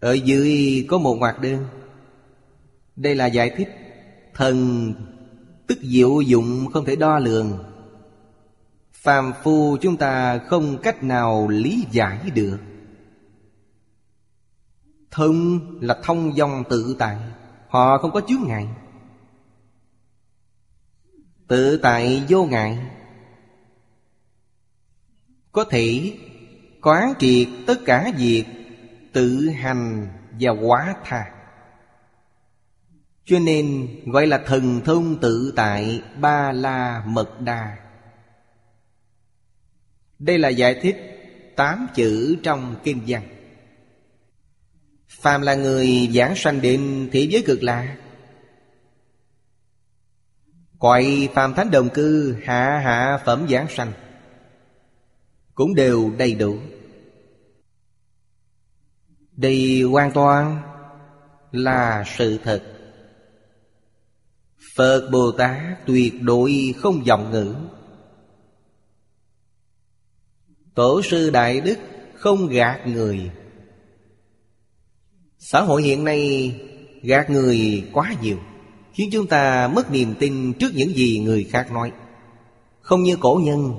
[0.00, 1.64] Ở dưới có một ngoặc đơn.
[2.96, 3.68] Đây là giải thích
[4.34, 4.94] Thần
[5.66, 7.64] tức diệu dụng không thể đo lường.
[8.92, 12.58] Phàm phu chúng ta không cách nào lý giải được.
[15.12, 17.16] Thông là thông dòng tự tại,
[17.68, 18.68] Họ không có chướng ngại.
[21.48, 22.78] Tự tại vô ngại.
[25.52, 26.16] Có thể
[26.82, 28.44] quán triệt tất cả việc
[29.12, 30.08] Tự hành
[30.40, 31.34] và quá tha.
[33.24, 37.76] Cho nên gọi là thần thông tự tại Ba La Mật Đa
[40.18, 40.96] Đây là giải thích
[41.56, 43.41] tám chữ trong kinh văn.
[45.22, 47.96] Phàm là người giảng sanh đến thế giới cực lạ
[50.78, 53.92] Cõi phàm thánh đồng cư, hạ hạ phẩm giảng sanh,
[55.54, 56.56] Cũng đều đầy đủ.
[59.32, 60.62] Đây hoàn toàn
[61.52, 62.62] là sự thật.
[64.76, 67.54] Phật Bồ Tát tuyệt đối không vọng ngữ.
[70.74, 71.78] Tổ sư Đại Đức
[72.14, 73.30] không gạt người.
[75.44, 76.54] Xã hội hiện nay
[77.02, 78.38] gạt người quá nhiều,
[78.92, 81.92] Khiến chúng ta mất niềm tin trước những gì người khác nói.
[82.80, 83.74] Không như cổ nhân.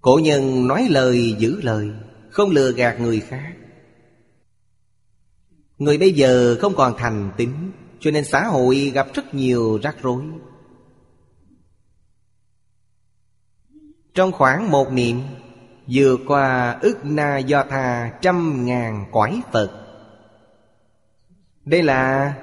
[0.00, 1.90] Cổ nhân nói lời giữ lời,
[2.30, 3.52] Không lừa gạt người khác.
[5.78, 7.50] Người bây giờ không còn thành tín,
[8.00, 10.22] cho nên xã hội gặp rất nhiều rắc rối.
[14.14, 15.20] Trong khoảng một niệm,
[15.90, 19.85] Vừa qua ức na do tha trăm ngàn quải Phật
[21.66, 22.34] đây là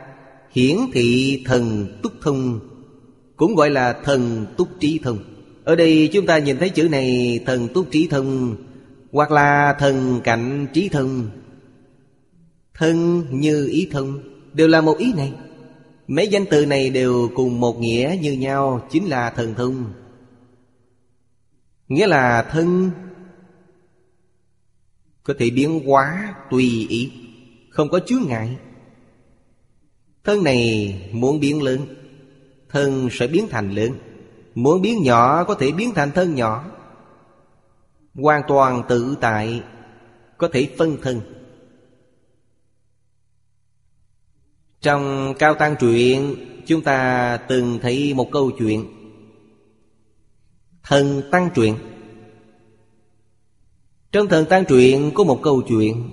[0.52, 2.60] hiển thị thần túc thông,
[3.36, 5.18] Cũng gọi là thần túc trí thông.
[5.64, 8.56] Ở đây chúng ta nhìn thấy chữ này, thần túc trí thông,
[9.12, 11.30] Hoặc là thần cảnh trí thông.
[12.74, 14.20] Thân như ý thông,
[14.54, 15.34] Đều là một ý này.
[16.08, 19.94] Mấy danh từ này đều cùng một nghĩa như nhau, Chính là thần thông.
[21.88, 22.92] Nghĩa là thân
[25.24, 27.12] Có thể biến hóa tùy ý,
[27.70, 28.58] Không có chướng ngại.
[30.24, 31.80] Thân này muốn biến lớn,
[32.70, 33.92] Thân sẽ biến thành lớn.
[34.56, 36.66] Muốn biến nhỏ có thể biến thành thân nhỏ.
[38.16, 39.62] Hoàn toàn tự tại,
[40.38, 41.22] Có thể phân thân.
[44.82, 46.36] Trong Cao Tăng truyện,
[46.66, 48.86] Chúng ta từng thấy một câu chuyện.
[50.84, 51.76] Thần Tăng truyện.
[54.12, 56.10] Trong thần Tăng truyện có một câu chuyện.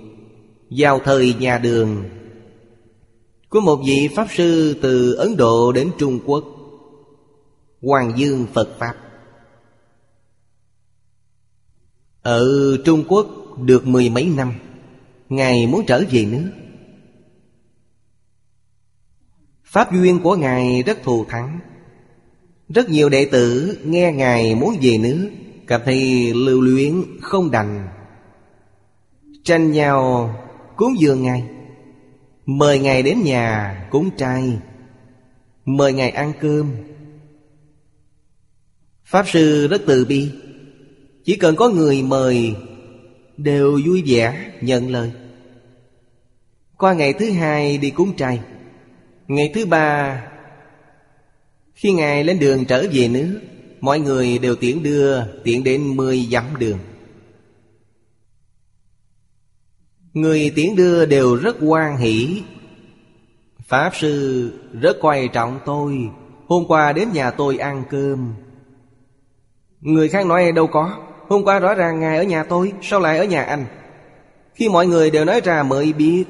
[0.71, 2.20] Vào thời nhà đường
[3.51, 6.45] của một vị Pháp Sư từ Ấn Độ đến Trung Quốc.
[7.83, 8.95] Hoàng Dương Phật Pháp.
[12.23, 12.47] Ở
[12.85, 13.27] Trung Quốc
[13.59, 14.53] được mười mấy năm,
[15.29, 16.51] Ngài muốn trở về nước.
[19.65, 21.61] Pháp duyên của Ngài rất thù thắng.
[22.69, 25.31] Rất nhiều đệ tử nghe Ngài muốn về nước,
[25.67, 27.89] Cảm thấy lưu luyến không đành.
[29.45, 30.35] Tranh nhau
[30.77, 31.60] cúng dường Ngài.
[32.47, 34.59] Mời Ngài đến nhà cúng trai.
[35.65, 36.77] Mời Ngài ăn cơm.
[39.05, 40.31] Pháp Sư rất từ bi.
[41.25, 42.55] Chỉ cần có người mời,
[43.37, 45.13] Đều vui vẻ nhận lời.
[46.77, 48.41] Qua ngày thứ hai đi cúng trai.
[49.29, 50.23] Ngày thứ ba,
[51.75, 53.41] Khi Ngài lên đường trở về nước,
[53.81, 56.79] Mọi người đều tiễn đưa Tiễn đến mười dặm đường.
[60.15, 62.43] Người tiễn đưa đều rất quan hỷ.
[63.69, 66.11] Pháp Sư rất quan trọng tôi.
[66.47, 68.35] Hôm qua đến nhà tôi ăn cơm.
[69.81, 70.99] Người khác nói, đâu có.
[71.29, 73.67] Hôm qua rõ ràng Ngài ở nhà tôi, Sao lại ở nhà anh?
[74.55, 76.25] Khi mọi người đều nói ra mới biết.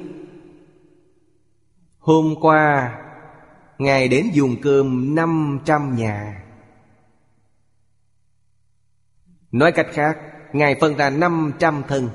[1.99, 2.95] Hôm qua,
[3.79, 6.43] Ngài đến dùng cơm 500 nhà.
[9.53, 10.19] Nói cách khác,
[10.53, 12.09] Ngài phân ra 500 thân.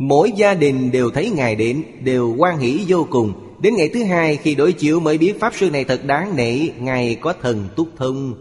[0.00, 3.56] Mỗi gia đình đều thấy Ngài đến, Đều quan hỷ vô cùng.
[3.62, 6.68] Đến ngày thứ hai, khi đối chiếu mới biết Pháp Sư này thật đáng nể,
[6.78, 8.34] Ngài có thần túc thông.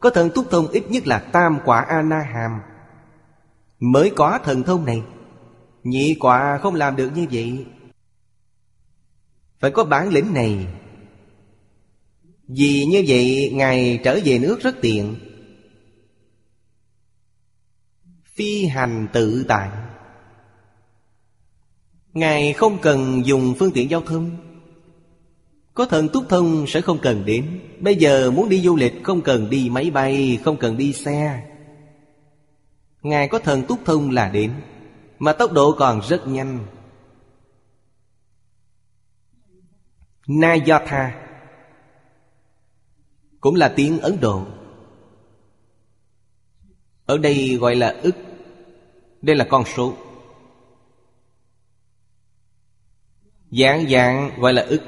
[0.00, 2.50] Có thần túc thông ít nhất là tam quả ana hàm
[3.80, 5.02] Mới có thần thông này,
[5.82, 7.66] Nhị quả không làm được như vậy.
[9.58, 10.66] Phải có bản lĩnh này.
[12.48, 15.14] Vì như vậy, Ngài trở về nước rất tiện.
[18.24, 19.68] Phi hành tự tại.
[22.14, 24.36] Ngài không cần dùng phương tiện giao thông.
[25.74, 27.60] Có thần túc thông sẽ không cần đến.
[27.80, 31.42] Bây giờ muốn đi du lịch, không cần đi máy bay, Không cần đi xe.
[33.02, 34.52] Ngài có thần túc thông là đến,
[35.18, 36.66] Mà tốc độ còn rất nhanh.
[40.26, 41.14] Nayatha
[43.40, 44.46] Cũng là tiếng Ấn Độ.
[47.06, 48.16] Ở đây gọi là ức.
[49.22, 49.94] Đây là con số.
[53.50, 54.82] Dạng dạng gọi là ức.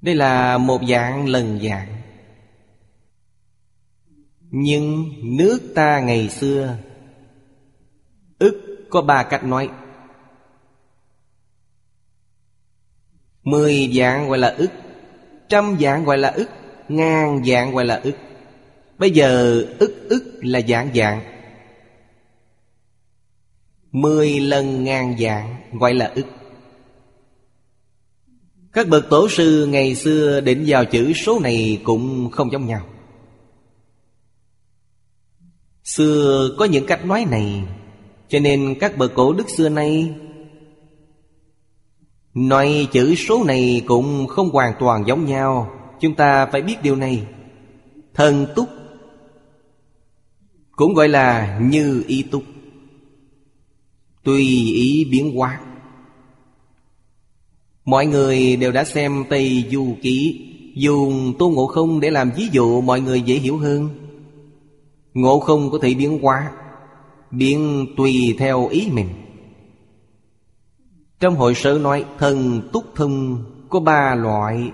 [0.00, 1.88] Đây là một dạng lần dạng.
[4.50, 6.76] Nhưng nước ta ngày xưa,
[8.38, 9.70] Ức có ba cách nói.
[13.42, 14.70] Mười dạng gọi là ức,
[15.48, 16.48] Trăm dạng gọi là ức,
[16.88, 18.16] Ngàn dạng gọi là ức.
[18.98, 21.35] Bây giờ ức ức là dạng dạng.
[23.96, 26.26] Mười lần ngàn dạng gọi là ức.
[28.72, 32.86] Các bậc tổ sư ngày xưa định vào chữ số này cũng không giống nhau.
[35.84, 37.62] Xưa có những cách nói này,
[38.28, 40.14] Cho nên các bậc cổ đức xưa nay
[42.34, 45.70] Nói chữ số này cũng không hoàn toàn giống nhau.
[46.00, 47.26] Chúng ta phải biết điều này.
[48.14, 48.68] Thần túc
[50.70, 52.42] Cũng gọi là như y túc.
[54.26, 54.42] Tùy
[54.74, 55.60] ý biến hóa.
[57.84, 60.42] Mọi người đều đã xem Tây Du Ký.
[60.74, 63.88] Dùng Tôn Ngộ Không để làm ví dụ, mọi người dễ hiểu hơn.
[65.14, 66.52] Ngộ không có thể biến hóa,
[67.30, 69.08] Biến tùy theo ý mình.
[71.20, 74.72] Trong hội sở nói, thần túc thông có ba loại.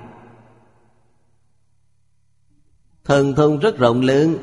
[3.04, 4.36] Thần thông rất rộng lớn,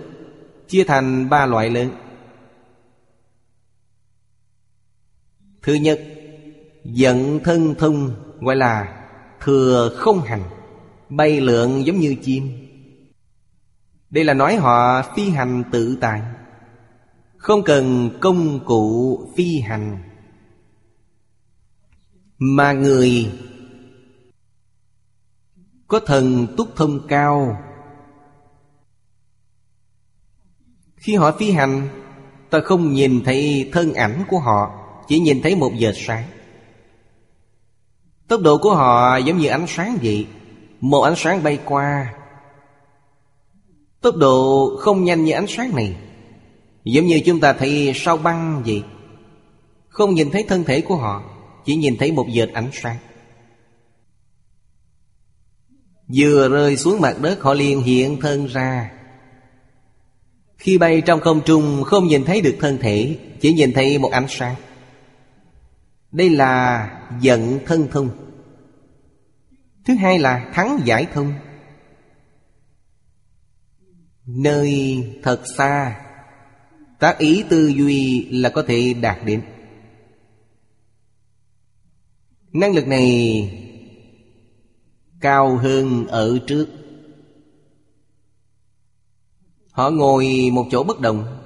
[0.67, 1.89] Chia thành ba loại lớn.
[5.61, 5.99] Thứ nhất,
[6.83, 9.05] Giận thân thông gọi là
[9.39, 10.43] thừa không hành,
[11.09, 12.49] Bay lượn giống như chim.
[14.09, 16.21] Đây là nói họ phi hành tự tại,
[17.37, 20.03] Không cần công cụ phi hành.
[22.37, 23.31] Mà người
[25.87, 27.57] Có thần túc thông cao,
[30.95, 31.89] Khi họ phi hành,
[32.49, 34.78] Ta không nhìn thấy thân ảnh của họ
[35.09, 36.23] chỉ nhìn thấy một giờ sáng.
[38.27, 40.27] Tốc độ của họ giống như ánh sáng vậy.
[40.79, 42.13] Một ánh sáng bay qua.
[44.01, 45.95] Tốc độ không nhanh như ánh sáng này.
[46.83, 48.83] Giống như chúng ta thấy sao băng vậy.
[49.87, 51.23] Không nhìn thấy thân thể của họ,
[51.65, 52.97] Chỉ nhìn thấy một vệt ánh sáng.
[56.15, 58.91] Vừa rơi xuống mặt đất, họ liền hiện thân ra.
[60.57, 64.11] Khi bay trong không trung, không nhìn thấy được thân thể, Chỉ nhìn thấy một
[64.11, 64.55] ánh sáng
[66.11, 66.89] đây là
[67.21, 68.09] giận thân thông.
[69.85, 71.33] Thứ hai là thắng giải thông.
[74.25, 76.01] Nơi thật xa
[76.99, 79.41] Tác ý tư duy là có thể đạt đến.
[82.53, 83.55] Năng lực này
[85.19, 86.67] Cao hơn ở trước.
[89.71, 91.43] Họ ngồi một chỗ bất động,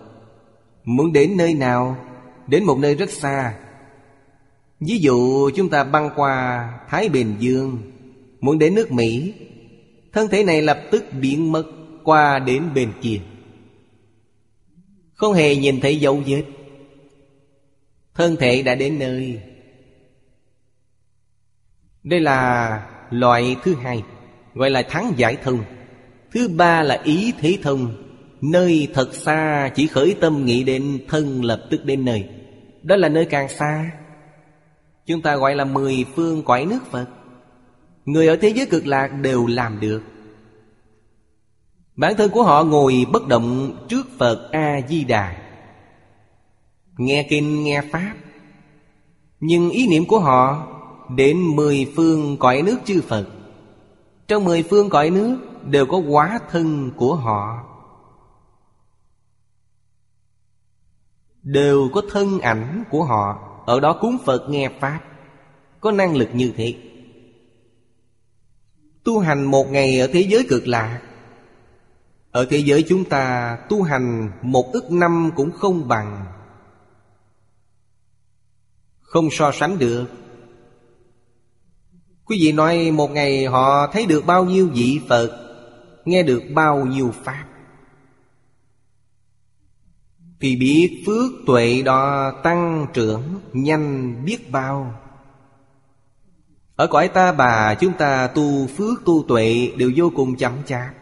[0.83, 1.97] Muốn đến nơi nào,
[2.47, 3.62] Đến một nơi rất xa
[4.87, 7.77] Ví dụ chúng ta băng qua Thái Bình Dương,
[8.39, 9.33] Muốn đến nước Mỹ,
[10.13, 11.63] Thân thể này lập tức biến mất
[12.03, 13.19] Qua đến bên kia.
[15.13, 16.43] Không hề nhìn thấy dấu vết.
[18.15, 19.41] Thân thể đã đến nơi.
[22.03, 24.03] Đây là loại thứ hai,
[24.53, 25.63] Gọi là thắng giải thông.
[26.31, 27.95] Thứ ba là ý thế thông.
[28.41, 32.29] Nơi thật xa chỉ khởi tâm nghĩ đến thân lập tức đến nơi.
[32.81, 33.91] Đó là nơi càng xa.
[35.05, 37.07] Chúng ta gọi là mười phương cõi nước Phật.
[38.05, 40.01] Người ở thế giới cực lạc đều làm được.
[41.95, 45.37] Bản thân của họ ngồi bất động trước Phật A-di-đà.
[46.97, 48.13] Nghe kinh, nghe Pháp.
[49.39, 50.67] Nhưng ý niệm của họ
[51.15, 53.27] Đến mười phương cõi nước chư Phật.
[54.27, 57.63] Trong mười phương cõi nước Đều có quá thân của họ.
[61.43, 63.52] Đều có thân ảnh của họ.
[63.65, 64.99] Ở đó cúng Phật nghe Pháp.
[65.81, 66.75] Có năng lực như thế.
[69.03, 71.01] Tu hành một ngày ở thế giới cực lạc
[72.31, 76.25] Ở thế giới chúng ta, tu hành một ức năm cũng không bằng.
[79.01, 80.05] Không so sánh được.
[82.25, 85.39] Quý vị nói một ngày họ thấy được bao nhiêu vị Phật,
[86.05, 87.45] Nghe được bao nhiêu Pháp.
[90.43, 93.21] Thì biết phước tuệ đó tăng trưởng
[93.53, 94.95] nhanh biết bao.
[96.75, 100.93] Ở cõi ta bà, chúng ta tu phước tu tuệ đều vô cùng chậm chạp,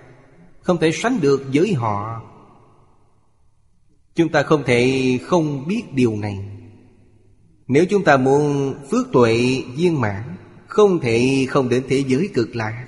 [0.61, 2.21] Không thể sánh được với họ.
[4.15, 6.39] Chúng ta không thể không biết điều này.
[7.67, 10.35] Nếu chúng ta muốn phước tuệ viên mãn,
[10.67, 12.87] Không thể không đến thế giới cực lạc.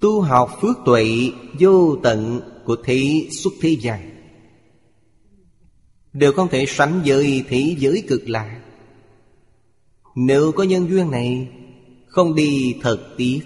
[0.00, 4.10] Tu học phước tuệ vô tận của thế xuất thế gian.
[6.12, 8.60] Đều không thể sánh với thế giới cực lạc
[10.14, 11.48] nếu có nhân duyên này,
[12.06, 13.40] Không đi thật tiếc.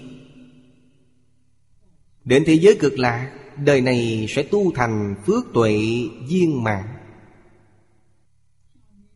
[2.25, 3.35] Đến thế giới cực lạc
[3.65, 5.77] Đời này sẽ tu thành phước tuệ
[6.29, 6.87] viên mạng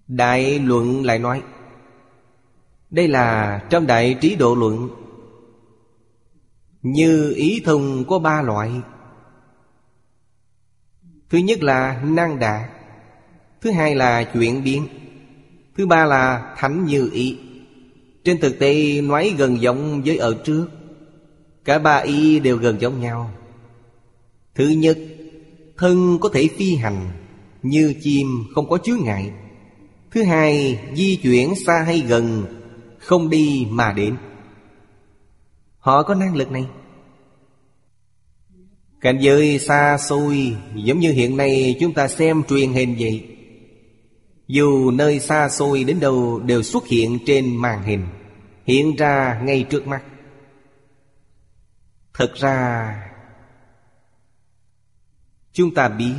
[0.07, 1.41] Đại luận lại nói,
[2.89, 4.89] Đây là trong đại trí độ luận.
[6.81, 8.71] Như ý thông có ba loại
[11.33, 12.69] Thứ nhất là năng đạt
[13.61, 14.87] Thứ hai là chuyển biến.
[15.77, 17.37] Thứ ba là thánh như ý.
[18.23, 20.67] Trên thực tế, nói gần giống với ở trước.
[21.65, 23.31] Cả ba ý đều gần giống nhau.
[24.55, 24.97] Thứ nhất,
[25.77, 27.11] Thân có thể phi hành
[27.61, 29.31] Như chim không có chướng ngại.
[30.11, 32.45] Thứ hai, Di chuyển xa hay gần,
[32.99, 34.15] Không đi mà đến.
[35.77, 36.65] Họ có năng lực này.
[39.03, 43.37] Cảnh giới xa xôi, Giống như hiện nay chúng ta xem truyền hình vậy.
[44.47, 48.07] Dù nơi xa xôi đến đâu đều xuất hiện trên màn hình,
[48.65, 50.03] Hiện ra ngay trước mắt.
[52.13, 52.95] Thật ra,
[55.53, 56.15] Chúng ta biết,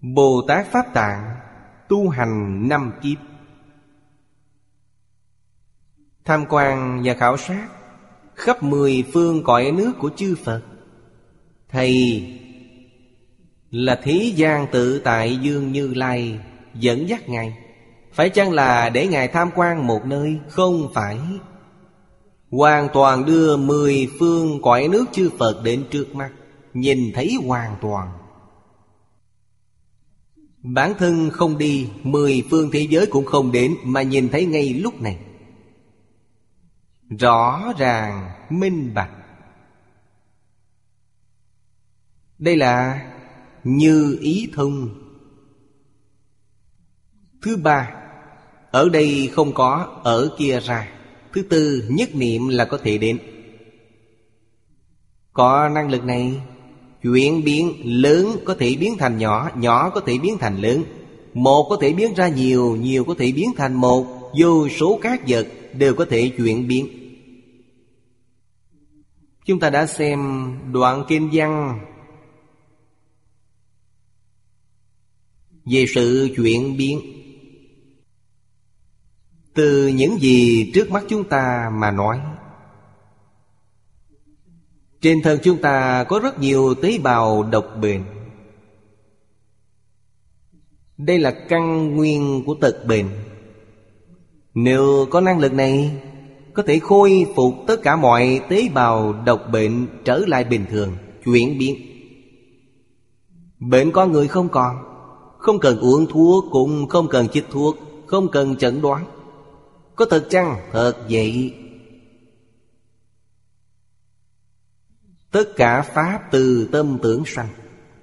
[0.00, 1.36] Bồ Tát Pháp Tạng
[1.88, 3.18] Tu hành năm kiếp.
[6.24, 7.68] Tham quan và khảo sát
[8.36, 10.62] Khắp mười phương cõi nước của chư Phật.
[11.68, 12.24] Thầy
[13.70, 16.38] là thế gian tự tại dương như lai
[16.74, 17.56] Dẫn dắt Ngài.
[18.12, 20.38] Phải chăng là để Ngài tham quan một nơi?
[20.48, 21.18] Không phải.
[22.50, 26.30] Hoàn toàn đưa mười phương cõi nước chư Phật đến trước mắt,
[26.74, 28.08] Nhìn thấy hoàn toàn.
[30.62, 34.74] Bản thân không đi, Mười phương thế giới cũng không đến Mà nhìn thấy ngay
[34.74, 35.18] lúc này.
[37.10, 39.10] Rõ ràng, minh bạch.
[42.38, 43.06] Đây là
[43.64, 44.88] như ý thông.
[47.42, 47.92] Thứ ba,
[48.70, 50.88] Ở đây không có Ở kia ra.
[51.32, 53.18] Thứ tư, nhất niệm là có thể đến.
[55.32, 56.42] Có năng lực này,
[57.02, 60.82] Chuyển biến lớn có thể biến thành nhỏ Nhỏ có thể biến thành lớn.
[61.34, 64.06] Một có thể biến ra nhiều Nhiều có thể biến thành một.
[64.38, 65.46] Vô số các vật
[65.78, 66.88] đều có thể chuyển biến.
[69.44, 70.20] Chúng ta đã xem
[70.72, 71.80] đoạn kinh văn
[75.64, 77.00] về sự chuyển biến.
[79.54, 82.20] Từ những gì trước mắt chúng ta mà nói,
[85.06, 88.04] Trên thân chúng ta có rất nhiều tế bào độc bệnh
[90.98, 93.10] Đây là căn nguyên của tật bệnh
[94.56, 96.02] nếu có năng lực này,
[96.54, 100.96] Có thể khôi phục tất cả mọi tế bào độc bệnh trở lại bình thường,
[101.24, 101.76] Chuyển biến.
[103.58, 104.76] Bệnh con người không còn,
[105.38, 107.76] Không cần uống thuốc Cũng không cần chích thuốc,
[108.06, 109.04] Không cần chẩn đoán.
[109.96, 110.56] Có thật chăng?
[110.72, 111.54] Thật vậy.
[115.30, 117.48] Tất cả Pháp từ tâm tưởng sanh.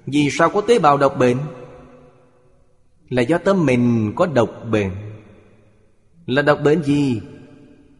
[0.06, 1.38] Vì sao có tế bào độc bệnh?
[3.08, 5.13] Là do tâm mình có độc bệnh.
[6.26, 7.20] Là độc bệnh gì?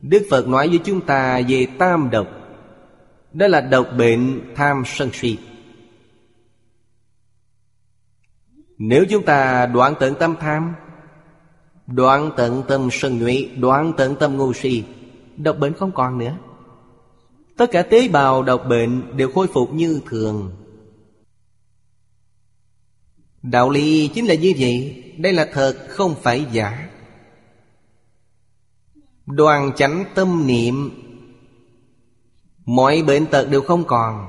[0.02, 2.26] Đức Phật nói với chúng ta về tam độc.
[3.32, 5.38] Đó là độc bệnh tham sân si.
[8.78, 10.74] Nếu chúng ta đoạn tận tâm tham,
[11.86, 14.84] Đoạn tận tâm sân nhuệ, Đoạn tận tâm ngu si,
[15.36, 16.36] Độc bệnh không còn nữa.
[17.56, 20.56] Tất cả tế bào độc bệnh đều khôi phục như thường.
[23.42, 25.04] Đạo lý chính là như vậy.
[25.18, 26.88] Đây là thật, không phải giả.
[29.26, 30.90] Đoàn chánh tâm niệm.
[32.64, 34.26] Mọi bệnh tật đều không còn.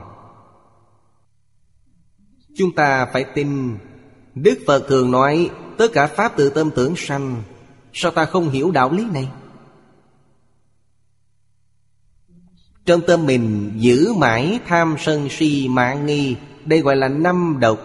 [2.58, 3.78] Chúng ta phải tin.
[4.36, 7.44] Đức Phật thường nói, Tất cả Pháp tự tâm tưởng sanh.
[7.94, 9.32] Sao ta không hiểu đạo lý này?
[12.86, 16.36] Trong tâm mình giữ mãi tham sân si mạng nghi,
[16.66, 17.80] Đây gọi là năm độc.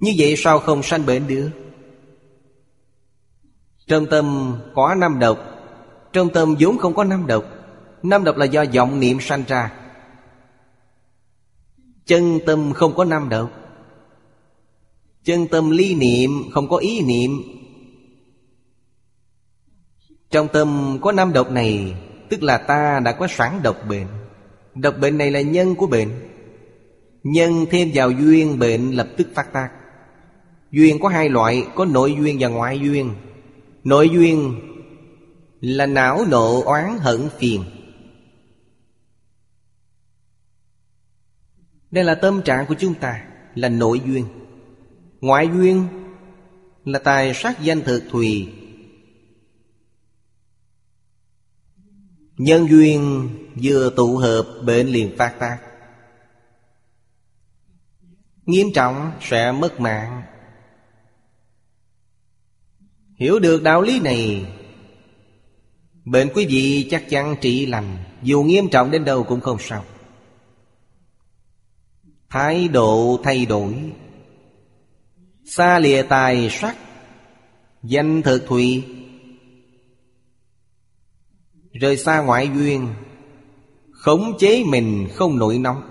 [0.00, 1.50] Như vậy sao không sanh bệnh được?
[3.86, 5.49] Trong tâm có năm độc
[6.12, 7.44] trong tâm vốn không có năm độc.
[8.02, 9.72] Năm độc là do vọng niệm sanh ra.
[12.06, 13.50] Chân tâm không có năm độc.
[15.24, 17.30] Chân tâm ly niệm không có ý niệm.
[20.30, 21.94] Trong tâm có năm độc này,
[22.28, 24.06] Tức là ta đã có sẵn độc bệnh.
[24.74, 26.08] Độc bệnh này là nhân của bệnh.
[27.22, 29.70] Nhân thêm vào duyên bệnh lập tức phát tác.
[30.70, 33.14] Duyên có hai loại, Có nội duyên và ngoại duyên.
[33.84, 34.54] Nội duyên
[35.60, 37.64] là não nộ oán hận phiền.
[41.90, 44.26] Đây là tâm trạng của chúng ta, Là nội duyên.
[45.20, 45.88] Ngoại duyên
[46.84, 48.52] là tài sát danh thực thùy.
[52.36, 53.28] Nhân duyên
[53.62, 55.58] vừa tụ hợp bệnh liền phát tác.
[58.46, 60.22] Nghiêm trọng sẽ mất mạng.
[63.16, 64.52] Hiểu được đạo lý này
[66.10, 69.84] Bệnh quý vị chắc chắn trị lành, Dù nghiêm trọng đến đâu cũng không sao.
[72.28, 73.92] Thái độ thay đổi.
[75.44, 76.76] Xa lìa tài sắc,
[77.82, 78.84] Danh thực thùy
[81.72, 82.94] Rời xa ngoại duyên,
[83.92, 85.82] Khống chế mình không nổi nóng.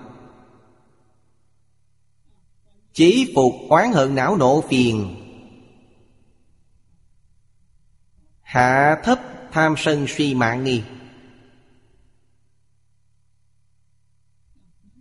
[2.94, 5.16] Chí phục oán hận não nộ phiền.
[8.42, 9.20] Hạ thấp
[9.52, 10.82] tham sân suy mạng nghi.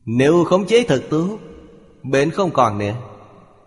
[0.05, 1.39] Nếu khống chế thật tốt
[2.03, 2.95] Bệnh không còn nữa.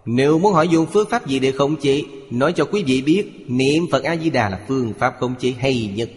[0.05, 3.45] Nếu muốn hỏi dùng phương pháp gì để khống chế, Nói cho quý vị biết,
[3.47, 6.09] Niệm Phật A-di-đà là phương pháp khống chế hay nhất.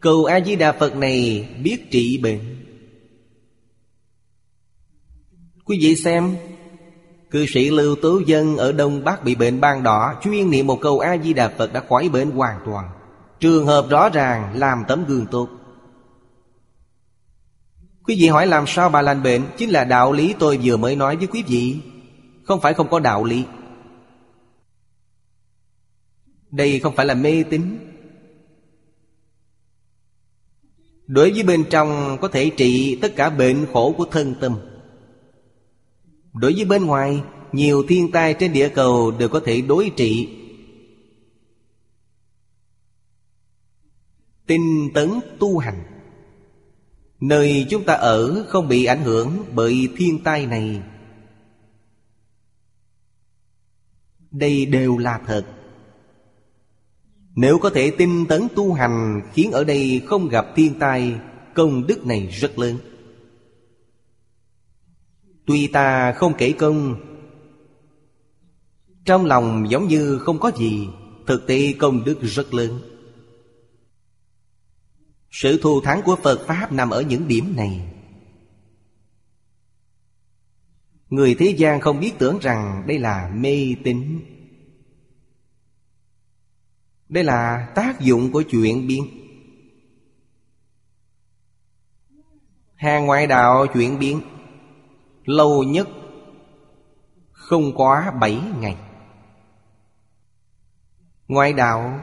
[0.00, 2.40] Cầu A-di-đà Phật này biết trị bệnh.
[5.64, 6.36] Quý vị xem,
[7.30, 10.78] Cư sĩ Lưu Tố Dân ở Đông Bắc bị bệnh ban đỏ Chuyên niệm một
[10.80, 12.84] câu A-di-đà Phật đã khỏi bệnh hoàn toàn.
[13.40, 15.48] Trường hợp rõ ràng, làm tấm gương tốt.
[18.04, 19.42] Quý vị hỏi làm sao bà lành bệnh?
[19.56, 21.80] Chính là đạo lý tôi vừa mới nói với quý vị.
[22.44, 23.44] Không phải không có đạo lý.
[26.50, 27.78] Đây không phải là mê tín.
[31.06, 34.58] Đối với bên trong có thể trị tất cả bệnh khổ của thân tâm.
[36.32, 37.22] Đối với bên ngoài,
[37.56, 40.28] Nhiều thiên tai trên địa cầu đều có thể đối trị.
[44.46, 45.82] Tinh tấn tu hành.
[47.20, 50.82] Nơi chúng ta ở không bị ảnh hưởng bởi thiên tai này.
[54.30, 55.46] Đây đều là thật.
[57.34, 61.14] Nếu có thể tinh tấn tu hành Khiến ở đây không gặp thiên tai,
[61.54, 62.78] Công đức này rất lớn.
[65.46, 66.96] Tuy ta không kể công,
[69.04, 70.88] Trong lòng giống như không có gì,
[71.26, 72.95] Thực tế công đức rất lớn.
[75.38, 77.92] Sự thù thắng của Phật Pháp nằm ở những điểm này.
[81.10, 84.20] Người thế gian không biết tưởng rằng đây là mê tín.
[87.08, 89.06] Đây là tác dụng của chuyện biến.
[92.74, 94.20] Hàng ngoại đạo chuyển biến.
[95.24, 95.88] Lâu nhất
[97.32, 98.76] Không quá bảy ngày.
[101.28, 102.00] Ngoại đạo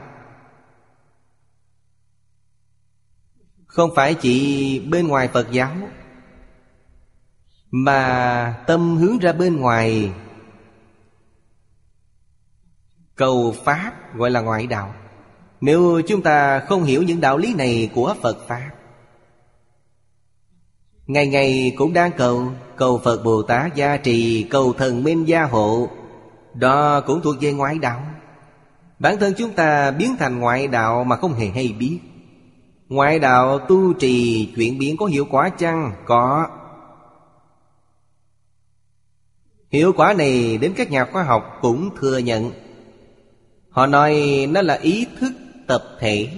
[3.74, 5.72] Không phải chỉ bên ngoài Phật giáo,
[7.70, 10.12] Mà tâm hướng ra bên ngoài
[13.14, 14.94] Cầu Pháp, gọi là ngoại đạo.
[15.60, 18.70] Nếu chúng ta không hiểu những đạo lý này của Phật Pháp,
[21.06, 25.42] Ngày ngày cũng đang cầu Cầu Phật Bồ Tát gia trì, Cầu thần minh gia
[25.42, 25.88] hộ,
[26.54, 28.02] Đó cũng thuộc về ngoại đạo.
[28.98, 32.00] Bản thân chúng ta biến thành ngoại đạo mà không hề hay biết.
[32.88, 35.92] Ngoại đạo tu trì chuyển biến có hiệu quả chăng?
[36.06, 36.48] Có.
[39.70, 42.50] Hiệu quả này đến các nhà khoa học cũng thừa nhận.
[43.70, 45.32] Họ nói nó là ý thức
[45.66, 46.28] tập thể.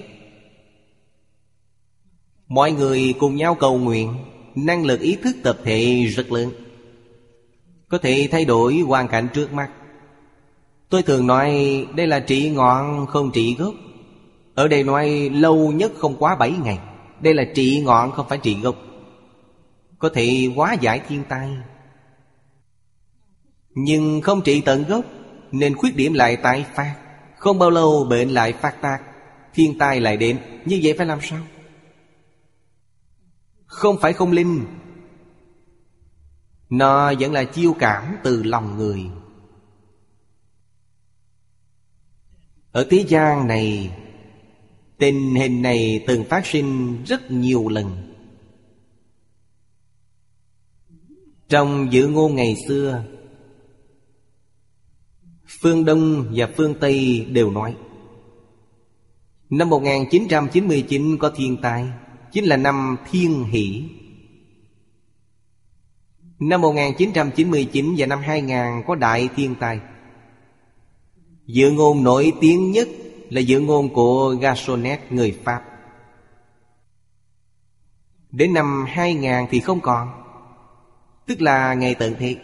[2.49, 4.15] Mọi người cùng nhau cầu nguyện,
[4.57, 6.51] Năng lực ý thức tập thể rất lớn.
[7.89, 9.71] Có thể thay đổi hoàn cảnh trước mắt.
[10.89, 13.75] Tôi thường nói, đây là trị ngọn không trị gốc.
[14.57, 16.79] Ở đây nói lâu nhất không quá 7 ngày.
[17.21, 18.77] Đây là trị ngọn không phải trị gốc.
[19.99, 21.51] Có thể hóa giải thiên tai.
[23.75, 25.05] Nhưng không trị tận gốc,
[25.53, 26.97] Nên khuyết điểm lại tái phát.
[27.37, 29.03] Không bao lâu bệnh lại phát tác,
[29.55, 30.39] Thiên tai lại đến.
[30.65, 31.41] Như vậy phải làm sao?
[33.67, 34.65] Không phải không linh.
[36.71, 39.05] Nó vẫn là chiêu cảm từ lòng người.
[42.73, 43.97] Ở thế gian này
[44.99, 48.13] Tình hình này từng phát sinh rất nhiều lần.
[51.49, 53.05] Trong dự ngôn ngày xưa,
[55.61, 57.77] Phương Đông và phương Tây đều nói,
[59.51, 61.89] Năm 1999 có thiên tai,
[62.33, 63.85] Chính là năm thiên hỷ.
[66.39, 69.81] Năm 1999 và năm 2000 có đại thiên tai.
[71.47, 72.89] Dự ngôn nổi tiếng nhất
[73.31, 75.63] là dự ngôn của Gasonet, người Pháp.
[78.31, 80.27] Đến năm 2000 thì không còn,
[81.27, 82.37] Tức là ngày tận thế.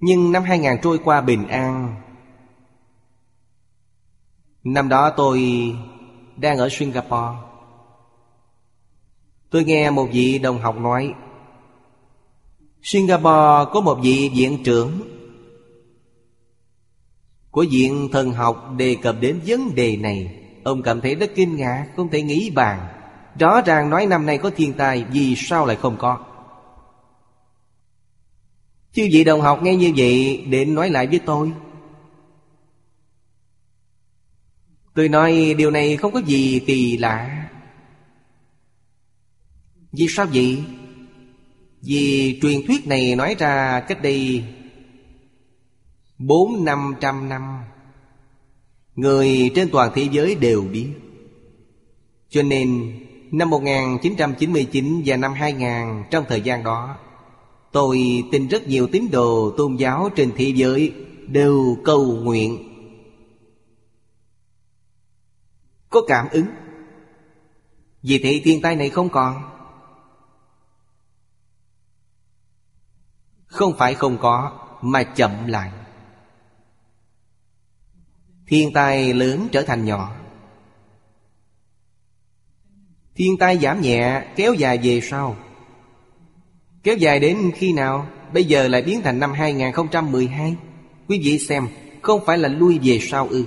[0.00, 1.94] Nhưng năm 2000 trôi qua bình an.
[4.64, 5.42] Năm đó tôi
[6.36, 7.38] đang ở Singapore.
[9.50, 11.14] Tôi nghe một vị đồng học nói,
[12.82, 15.00] Singapore có một vị viện trưởng
[17.54, 20.40] của viện thần học đề cập đến vấn đề này.
[20.64, 22.88] Ông cảm thấy rất kinh ngạc, Không thể nghĩ bàn.
[23.38, 26.18] Rõ ràng nói năm nay có thiên tai Vì sao lại không có?
[28.92, 31.52] Chư vị đồng học nghe như vậy Định nói lại với tôi.
[34.94, 37.48] Tôi nói, điều này không có gì kỳ lạ.
[39.92, 40.64] Vì sao vậy?
[41.82, 44.44] Vì truyền thuyết này nói ra cách đây
[46.18, 47.64] Bốn năm trăm năm.
[48.94, 50.88] Người trên toàn thế giới đều biết.
[52.28, 53.00] Cho nên,
[53.30, 56.96] năm 1999 và năm 2000 Trong thời gian đó,
[57.72, 60.92] Tôi tin rất nhiều tín đồ tôn giáo trên thế giới
[61.28, 62.70] Đều cầu nguyện.
[65.90, 66.46] Có cảm ứng.
[68.02, 69.42] Vì thế thiên tai này không còn.
[73.46, 75.70] Không phải không có, Mà chậm lại.
[78.46, 80.16] Thiên tai lớn trở thành nhỏ.
[83.16, 85.36] Thiên tai giảm nhẹ, kéo dài về sau.
[86.82, 88.06] Kéo dài đến khi nào?
[88.32, 90.56] Bây giờ lại biến thành năm 2012
[91.08, 91.68] Quý vị xem,
[92.02, 93.44] Không phải là lui về sau ư.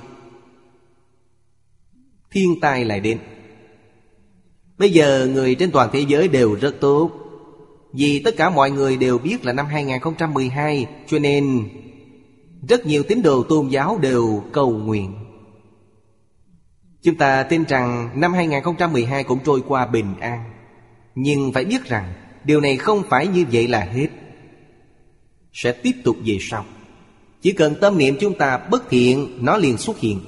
[2.31, 3.19] Thiên tai lại đến.
[4.77, 7.11] Bây giờ người trên toàn thế giới đều rất tốt.
[7.93, 11.69] Vì tất cả mọi người đều biết là năm 2012 Cho nên
[12.69, 15.13] rất nhiều tín đồ tôn giáo đều cầu nguyện.
[17.01, 20.43] Chúng ta tin rằng năm 2012 cũng trôi qua bình an.
[21.15, 22.13] Nhưng phải biết rằng,
[22.43, 24.07] Điều này không phải như vậy là hết.
[25.53, 26.65] Sẽ tiếp tục về sau.
[27.41, 30.19] Chỉ cần tâm niệm chúng ta bất thiện, Nó liền xuất hiện.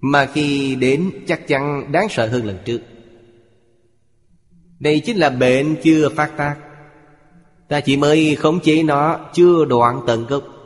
[0.00, 2.80] Mà khi đến, chắc chắn đáng sợ hơn lần trước.
[4.80, 6.56] Đây chính là bệnh chưa phát tác.
[7.68, 10.59] Ta chỉ mới khống chế nó, Chưa đoạn tận gốc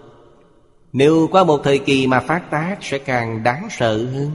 [0.94, 4.30] nếu qua một thời kỳ mà phát tác Sẽ càng đáng sợ hơn.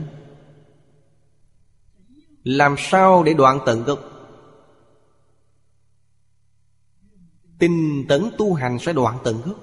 [2.44, 4.00] Làm sao để đoạn tận gốc?
[7.58, 9.56] Tinh tấn tu hành sẽ đoạn tận gốc.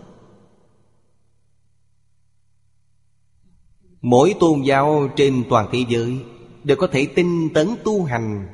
[4.01, 6.25] Mỗi tôn giáo trên toàn thế giới
[6.63, 8.47] Đều có thể tinh tấn tu hành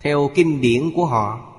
[0.00, 1.54] Theo kinh điển của họ.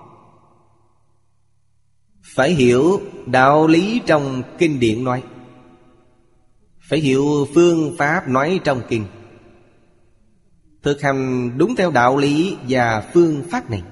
[2.35, 5.23] Phải hiểu đạo lý trong kinh điển nói
[6.87, 9.05] phải hiểu phương pháp nói trong kinh.
[10.81, 13.83] Thực hành đúng theo đạo lý và phương pháp này.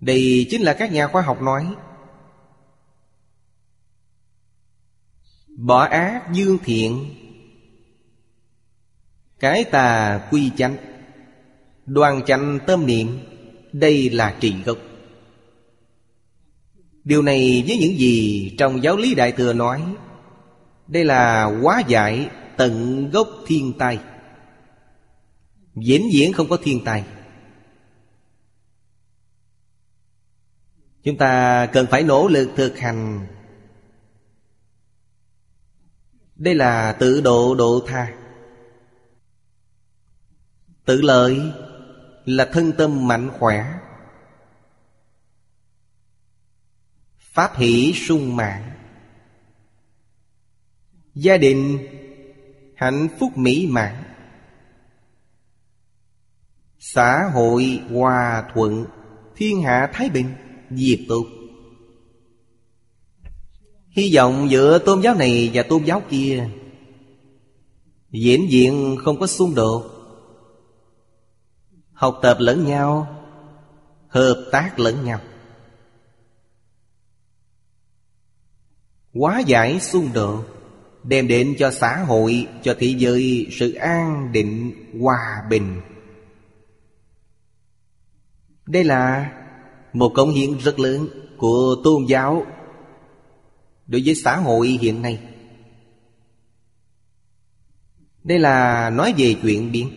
[0.00, 1.74] Đây chính là các nhà khoa học nói.
[5.48, 7.14] Bỏ ác dương thiện.
[9.38, 10.76] Cái tà quy chánh.
[11.86, 13.18] Đoàn chánh tâm niệm.
[13.72, 14.78] Đây là trị gốc.
[17.04, 19.94] Điều này với những gì trong giáo lý Đại Thừa nói,
[20.86, 23.98] Đây là quá giải tận gốc thiên tai.
[25.74, 27.04] Diễn diễn không có thiên tai.
[31.02, 33.26] Chúng ta cần phải nỗ lực thực hành.
[36.36, 38.12] Đây là tự độ độ tha.
[40.84, 41.40] Tự lợi
[42.24, 43.64] là thân tâm mạnh khỏe.
[47.32, 48.62] Pháp hỷ sung mãn.
[51.14, 51.78] Gia đình
[52.76, 54.04] hạnh phúc mỹ mãn.
[56.78, 58.86] Xã hội hòa thuận,
[59.36, 60.34] Thiên hạ thái bình,
[60.70, 61.26] Diệt tục.
[63.90, 66.48] Hy vọng giữa tôn giáo này và tôn giáo kia,
[68.10, 69.84] Diễn diện không có xung đột.
[71.92, 73.16] Học tập lẫn nhau,
[74.08, 75.20] Hợp tác lẫn nhau.
[79.12, 80.44] Quá giải xung đột
[81.04, 85.80] Đem đến cho xã hội, cho thế giới sự an định, hòa bình.
[88.66, 89.32] Đây là
[89.92, 91.08] một công hiến rất lớn
[91.38, 92.46] của tôn giáo
[93.86, 95.18] đối với xã hội hiện nay.
[98.24, 99.90] Đây là nói về chuyện biến.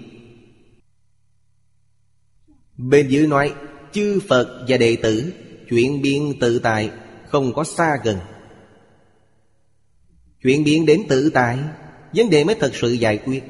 [2.78, 3.54] Bên dưới nói
[3.92, 5.34] chư phật và đệ tử
[5.70, 6.92] chuyện biến tự tại
[7.28, 8.18] không có xa gần
[10.44, 11.60] chuyện biến đến tự tại,
[12.16, 13.44] vấn đề mới thật sự giải quyết.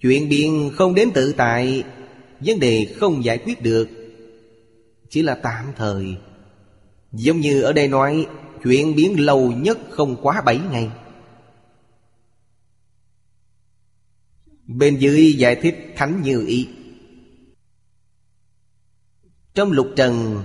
[0.00, 1.84] Chuyện biến không đến tự tại,
[2.40, 3.88] vấn đề không giải quyết được.
[5.10, 6.06] Chỉ là tạm thời.
[7.12, 8.26] Giống như ở đây nói
[8.62, 10.90] Chuyện biến lâu nhất không quá bảy ngày.
[14.66, 16.68] Bên dưới giải thích thánh như ý.
[19.54, 20.42] Trong lục trần,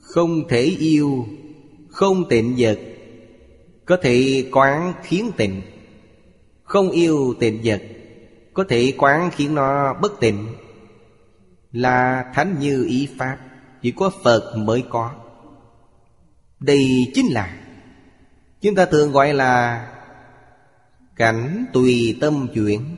[0.00, 1.26] Không thể yêu,
[1.88, 2.78] Không tịnh vật
[3.88, 5.62] có thể quán khiến tịnh
[6.62, 7.82] Không yêu tịnh vật,
[8.54, 10.54] Có thể quán khiến nó bất tịnh.
[11.72, 13.38] Là thánh như ý Pháp,
[13.82, 15.14] Chỉ có Phật mới có.
[16.60, 17.60] Đây chính là,
[18.60, 19.84] Chúng ta thường gọi là
[21.16, 22.96] Cảnh tùy tâm chuyển.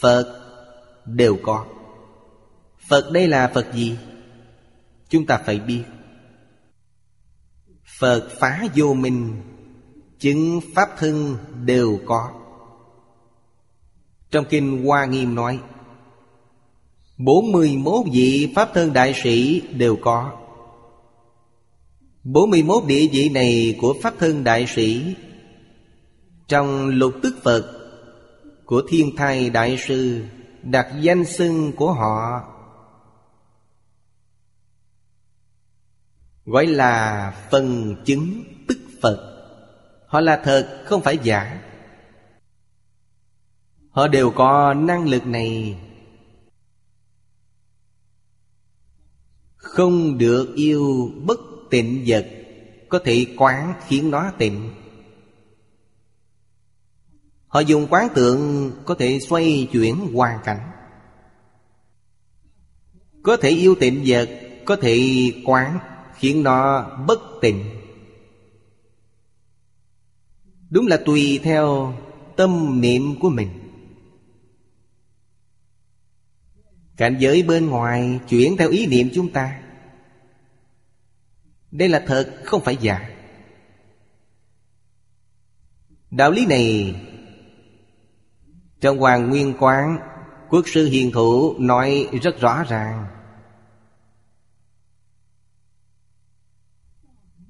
[0.00, 0.40] Phật
[1.06, 1.66] đều có.
[2.88, 3.98] Phật đây là Phật gì?
[5.08, 5.84] Chúng ta phải biết.
[8.04, 9.36] Phật phá vô minh,
[10.18, 12.30] Chứng Pháp thân đều có.
[14.30, 15.58] Trong Kinh Hoa Nghiêm nói,
[17.18, 20.30] bốn mươi 41 vị Pháp thân đại sĩ đều có.
[22.24, 25.14] Bốn mươi 41 địa vị này của Pháp thân đại sĩ,
[26.48, 27.64] Trong lục tức Phật
[28.64, 30.22] Của thiên thai đại sư,
[30.62, 32.42] Đặt danh xưng của họ
[36.46, 39.30] Gọi là phần chứng tức Phật.
[40.06, 41.60] Họ là thật, không phải giả.
[43.90, 45.78] Họ đều có năng lực này.
[49.56, 51.40] Không được yêu bất
[51.70, 52.26] tịnh vật,
[52.88, 54.70] Có thể quán khiến nó tịnh.
[57.46, 60.70] Họ dùng quán tượng có thể xoay chuyển hoàn cảnh.
[63.22, 64.28] Có thể yêu tịnh vật,
[64.64, 65.00] Có thể
[65.44, 65.78] quán
[66.18, 67.64] khiến nó bất tịnh
[70.74, 71.94] Đúng là tùy theo
[72.36, 73.48] tâm niệm của mình.
[76.96, 79.60] Cảnh giới bên ngoài chuyển theo ý niệm chúng ta.
[81.70, 83.10] Đây là thật, không phải giả.
[86.10, 86.96] Đạo lý này,
[88.80, 89.98] Trong Hoàng Nguyên Quán,
[90.48, 93.06] Quốc sư Hiền Thủ nói rất rõ ràng.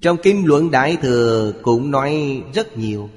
[0.05, 3.09] Trong kim Luận Đại Thừa cũng nói rất nhiều.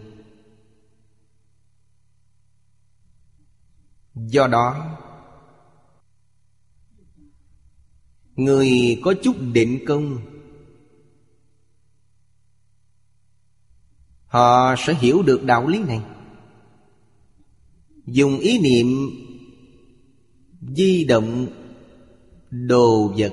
[4.14, 4.96] Do đó,
[8.36, 10.18] Người có chút định công,
[14.26, 16.00] Họ sẽ hiểu được đạo lý này.
[18.06, 18.86] Dùng ý niệm
[20.60, 21.46] Di động
[22.50, 23.32] Đồ vật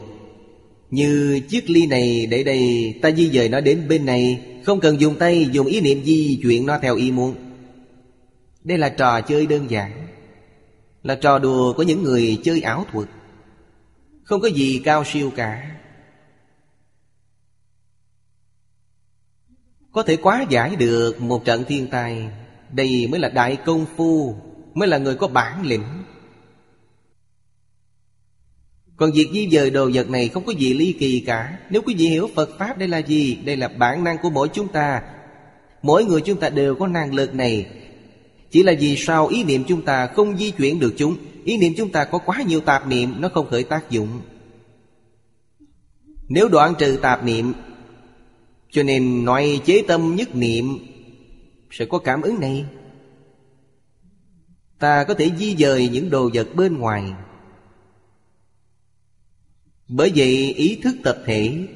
[0.96, 5.00] như chiếc ly này để đây, Ta di dời nó đến bên này, Không cần
[5.00, 7.36] dùng tay, Dùng ý niệm di chuyển nó theo ý muốn.
[8.64, 10.08] Đây là trò chơi đơn giản,
[11.04, 13.08] Là trò đùa của những người chơi ảo thuật.
[14.24, 15.76] Không có gì cao siêu cả.
[19.92, 22.30] Có thể quá giải được một trận thiên tai,
[22.72, 24.36] Đây mới là đại công phu,
[24.74, 26.04] Mới là người có bản lĩnh.
[28.98, 31.58] Còn việc di dời đồ vật này không có gì ly kỳ cả.
[31.70, 34.50] Nếu quý vị hiểu Phật Pháp đây là gì, Đây là bản năng của mỗi
[34.54, 35.02] chúng ta.
[35.82, 37.66] Mỗi người chúng ta đều có năng lực này.
[38.52, 41.16] Chỉ là vì sao ý niệm chúng ta không di chuyển được chúng?
[41.46, 44.22] Ý niệm chúng ta có quá nhiều tạp niệm, Nó không khởi tác dụng.
[46.30, 47.54] Nếu đoạn trừ tạp niệm,
[48.72, 50.80] cho nên nói chế tâm nhất niệm,
[51.72, 52.66] Sẽ có cảm ứng này.
[54.80, 57.04] Ta có thể di dời những đồ vật bên ngoài.
[59.88, 61.68] Bởi vậy, ý thức tập thể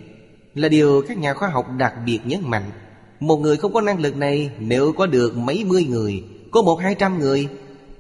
[0.54, 2.72] Là điều các nhà khoa học đặc biệt nhấn mạnh.
[3.20, 6.76] Một người không có năng lực này, Nếu có được mấy mươi người, Có một
[6.76, 7.48] hai trăm người,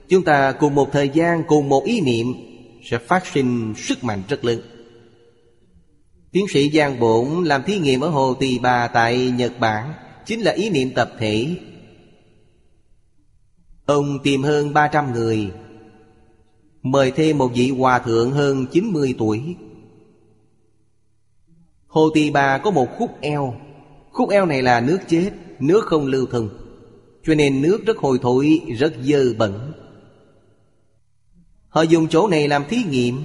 [0.09, 2.33] Chúng ta cùng một thời gian, cùng một ý niệm,
[2.83, 4.61] Sẽ phát sinh sức mạnh rất lớn.
[6.31, 9.93] Tiến sĩ Giang Bổn làm thí nghiệm ở Hồ Tỳ Bà tại Nhật Bản,
[10.25, 11.47] Chính là ý niệm tập thể.
[13.85, 15.51] Ông tìm hơn 300 người,
[16.83, 19.55] Mời thêm một vị hòa thượng hơn 90 tuổi.
[21.89, 23.53] Hồ Tỳ Bà có một khúc eo.
[24.11, 26.49] Khúc eo này là nước chết, Nước không lưu thông
[27.25, 29.71] Cho nên nước rất hồi thối, Rất dơ bẩn.
[31.69, 33.15] Họ dùng chỗ này làm thí nghiệm.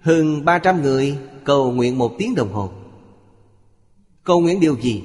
[0.00, 2.70] Hơn 300 người Cầu nguyện một tiếng đồng hồ.
[4.24, 5.02] Cầu nguyện điều gì?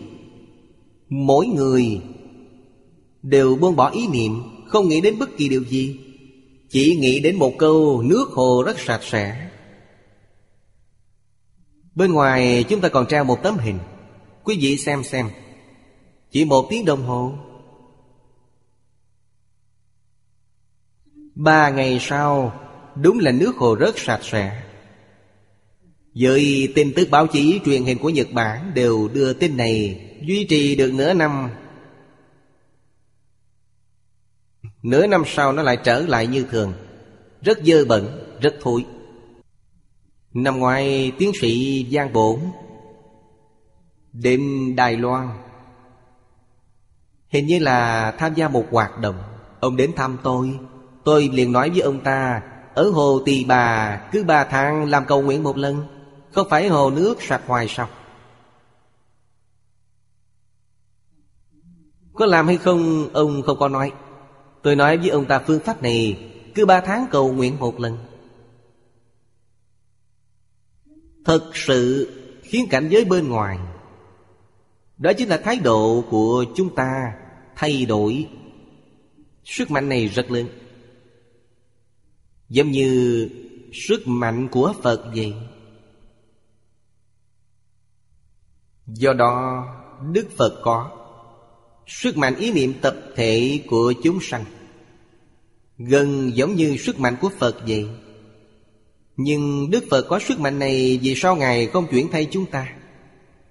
[1.09, 2.01] Mỗi người
[3.23, 5.99] Đều buông bỏ ý niệm, Không nghĩ đến bất kỳ điều gì.
[6.69, 9.49] Chỉ nghĩ đến một câu, Nước hồ rất sạch sẽ.
[11.95, 13.79] Bên ngoài chúng ta còn treo một tấm hình.
[14.43, 15.29] Quý vị xem xem.
[16.31, 17.33] Chỉ một tiếng đồng hồ.
[21.35, 22.61] Ba ngày sau
[22.95, 24.63] Đúng là nước hồ rất sạch sẽ.
[26.15, 30.45] Với tin tức báo chí truyền hình của Nhật Bản đều đưa tin này Duy
[30.49, 31.49] trì được nửa năm.
[34.83, 36.73] Nửa năm sau nó lại trở lại như thường.
[37.41, 38.85] Rất dơ bẩn, rất thối.
[40.35, 42.39] Năm ngoái tiến sĩ Giang Bổn
[44.13, 44.41] Đến
[44.75, 45.29] Đài Loan.
[47.27, 49.15] Hình như là tham gia một hoạt động.
[49.59, 50.59] Ông đến thăm tôi.
[51.03, 52.41] Tôi liền nói với ông ta,
[52.73, 55.87] Ở Hồ Tỳ Bà, cứ ba tháng làm cầu nguyện một lần.
[56.31, 57.87] Không phải hồ nước sạch hoài sao?
[62.13, 63.91] Có làm hay không, ông không có nói.
[64.63, 67.97] Tôi nói với ông ta phương pháp này, Cứ ba tháng cầu nguyện một lần.
[71.25, 72.11] Thật sự
[72.43, 73.59] khiến cảnh giới bên ngoài.
[74.97, 77.13] Đó chính là thái độ của chúng ta
[77.55, 78.27] Thay đổi.
[79.45, 80.47] Sức mạnh này rất lớn
[82.49, 83.29] Giống như
[83.73, 85.33] sức mạnh của Phật vậy.
[88.87, 89.65] Do đó,
[90.11, 90.91] Đức Phật có
[91.87, 94.45] Sức mạnh ý niệm tập thể của chúng sanh.
[95.77, 97.89] Gần giống như sức mạnh của Phật vậy.
[99.17, 102.67] Nhưng Đức Phật có sức mạnh này Vì sao Ngài không chuyển thay chúng ta?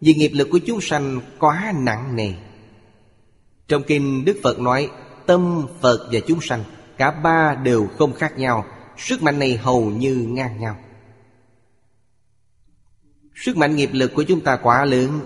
[0.00, 2.32] Vì nghiệp lực của chúng sanh quá nặng nề.
[3.68, 4.90] Trong kinh, Đức Phật nói,
[5.26, 6.64] Tâm Phật và chúng sanh,
[6.98, 8.64] Cả ba đều không khác nhau.
[8.98, 10.76] Sức mạnh này hầu như ngang nhau.
[13.34, 15.20] Sức mạnh nghiệp lực của chúng ta quá lớn.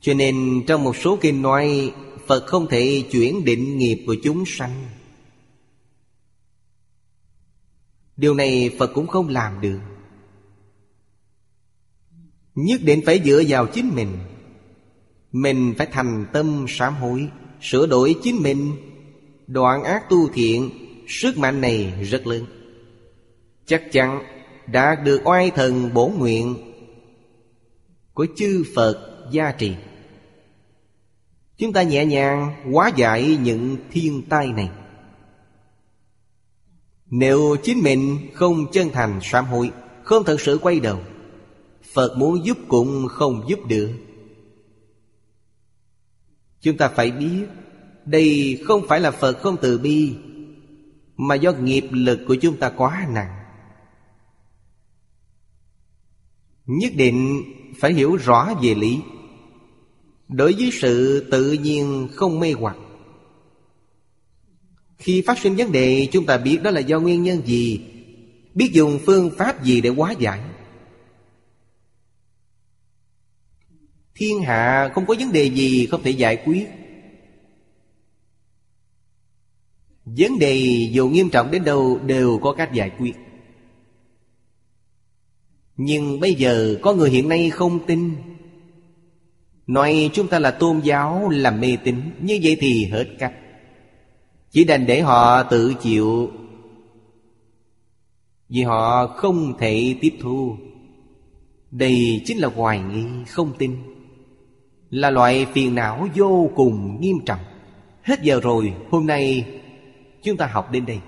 [0.00, 1.94] Cho nên trong một số kinh nói,
[2.26, 4.84] Phật không thể chuyển định nghiệp của chúng sanh.
[8.16, 9.78] Điều này Phật cũng không làm được
[12.54, 14.18] Nhất định phải dựa vào chính mình
[15.32, 17.28] Mình phải thành tâm sám hối,
[17.60, 18.72] Sửa đổi chính mình
[19.46, 20.70] Đoạn ác tu thiện,
[21.08, 22.44] Sức mạnh này rất lớn
[23.66, 24.22] Chắc chắn
[24.66, 26.56] đã được oai thần bổ nguyện
[28.16, 29.74] của chư Phật gia trì.
[31.56, 34.70] Chúng ta nhẹ nhàng hóa giải những thiên tai này.
[37.10, 39.70] Nếu chính mình không chân thành sám hối,
[40.02, 41.00] không thật sự quay đầu,
[41.92, 43.92] Phật muốn giúp cũng không giúp được.
[46.60, 47.46] Chúng ta phải biết,
[48.04, 50.14] đây không phải là Phật không từ bi,
[51.16, 53.42] mà do nghiệp lực của chúng ta quá nặng.
[56.66, 57.42] Nhất định
[57.80, 59.00] phải hiểu rõ về lý
[60.28, 62.76] Đối với sự tự nhiên không mê hoặc
[64.98, 67.80] khi phát sinh vấn đề chúng ta biết đó là do nguyên nhân gì.
[68.54, 70.40] Biết dùng phương pháp gì để hóa giải.
[74.14, 76.66] Thiên hạ không có vấn đề gì không thể giải quyết.
[80.04, 83.12] Vấn đề dù nghiêm trọng đến đâu đều có cách giải quyết.
[85.76, 88.14] Nhưng bây giờ có người hiện nay không tin.
[89.66, 93.34] Nói chúng ta là tôn giáo, là mê tín Như vậy thì hết cách.
[94.56, 96.30] Chỉ đành để họ tự chịu.
[98.48, 100.56] Vì họ không thể tiếp thu.
[101.70, 103.76] Đây chính là hoài nghi, không tin.
[104.90, 107.40] Là loại phiền não vô cùng nghiêm trọng.
[108.02, 109.46] Hết giờ rồi, hôm nay
[110.22, 110.98] chúng ta học đến đây.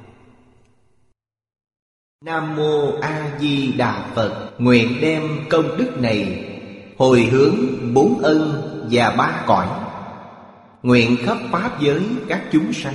[2.25, 6.45] Nam Mô A Di Đà Phật Nguyện đem công đức này
[6.99, 7.57] Hồi hướng
[7.95, 9.69] bốn ân và ba cõi.
[10.83, 12.95] Nguyện khắp Pháp giới các chúng sanh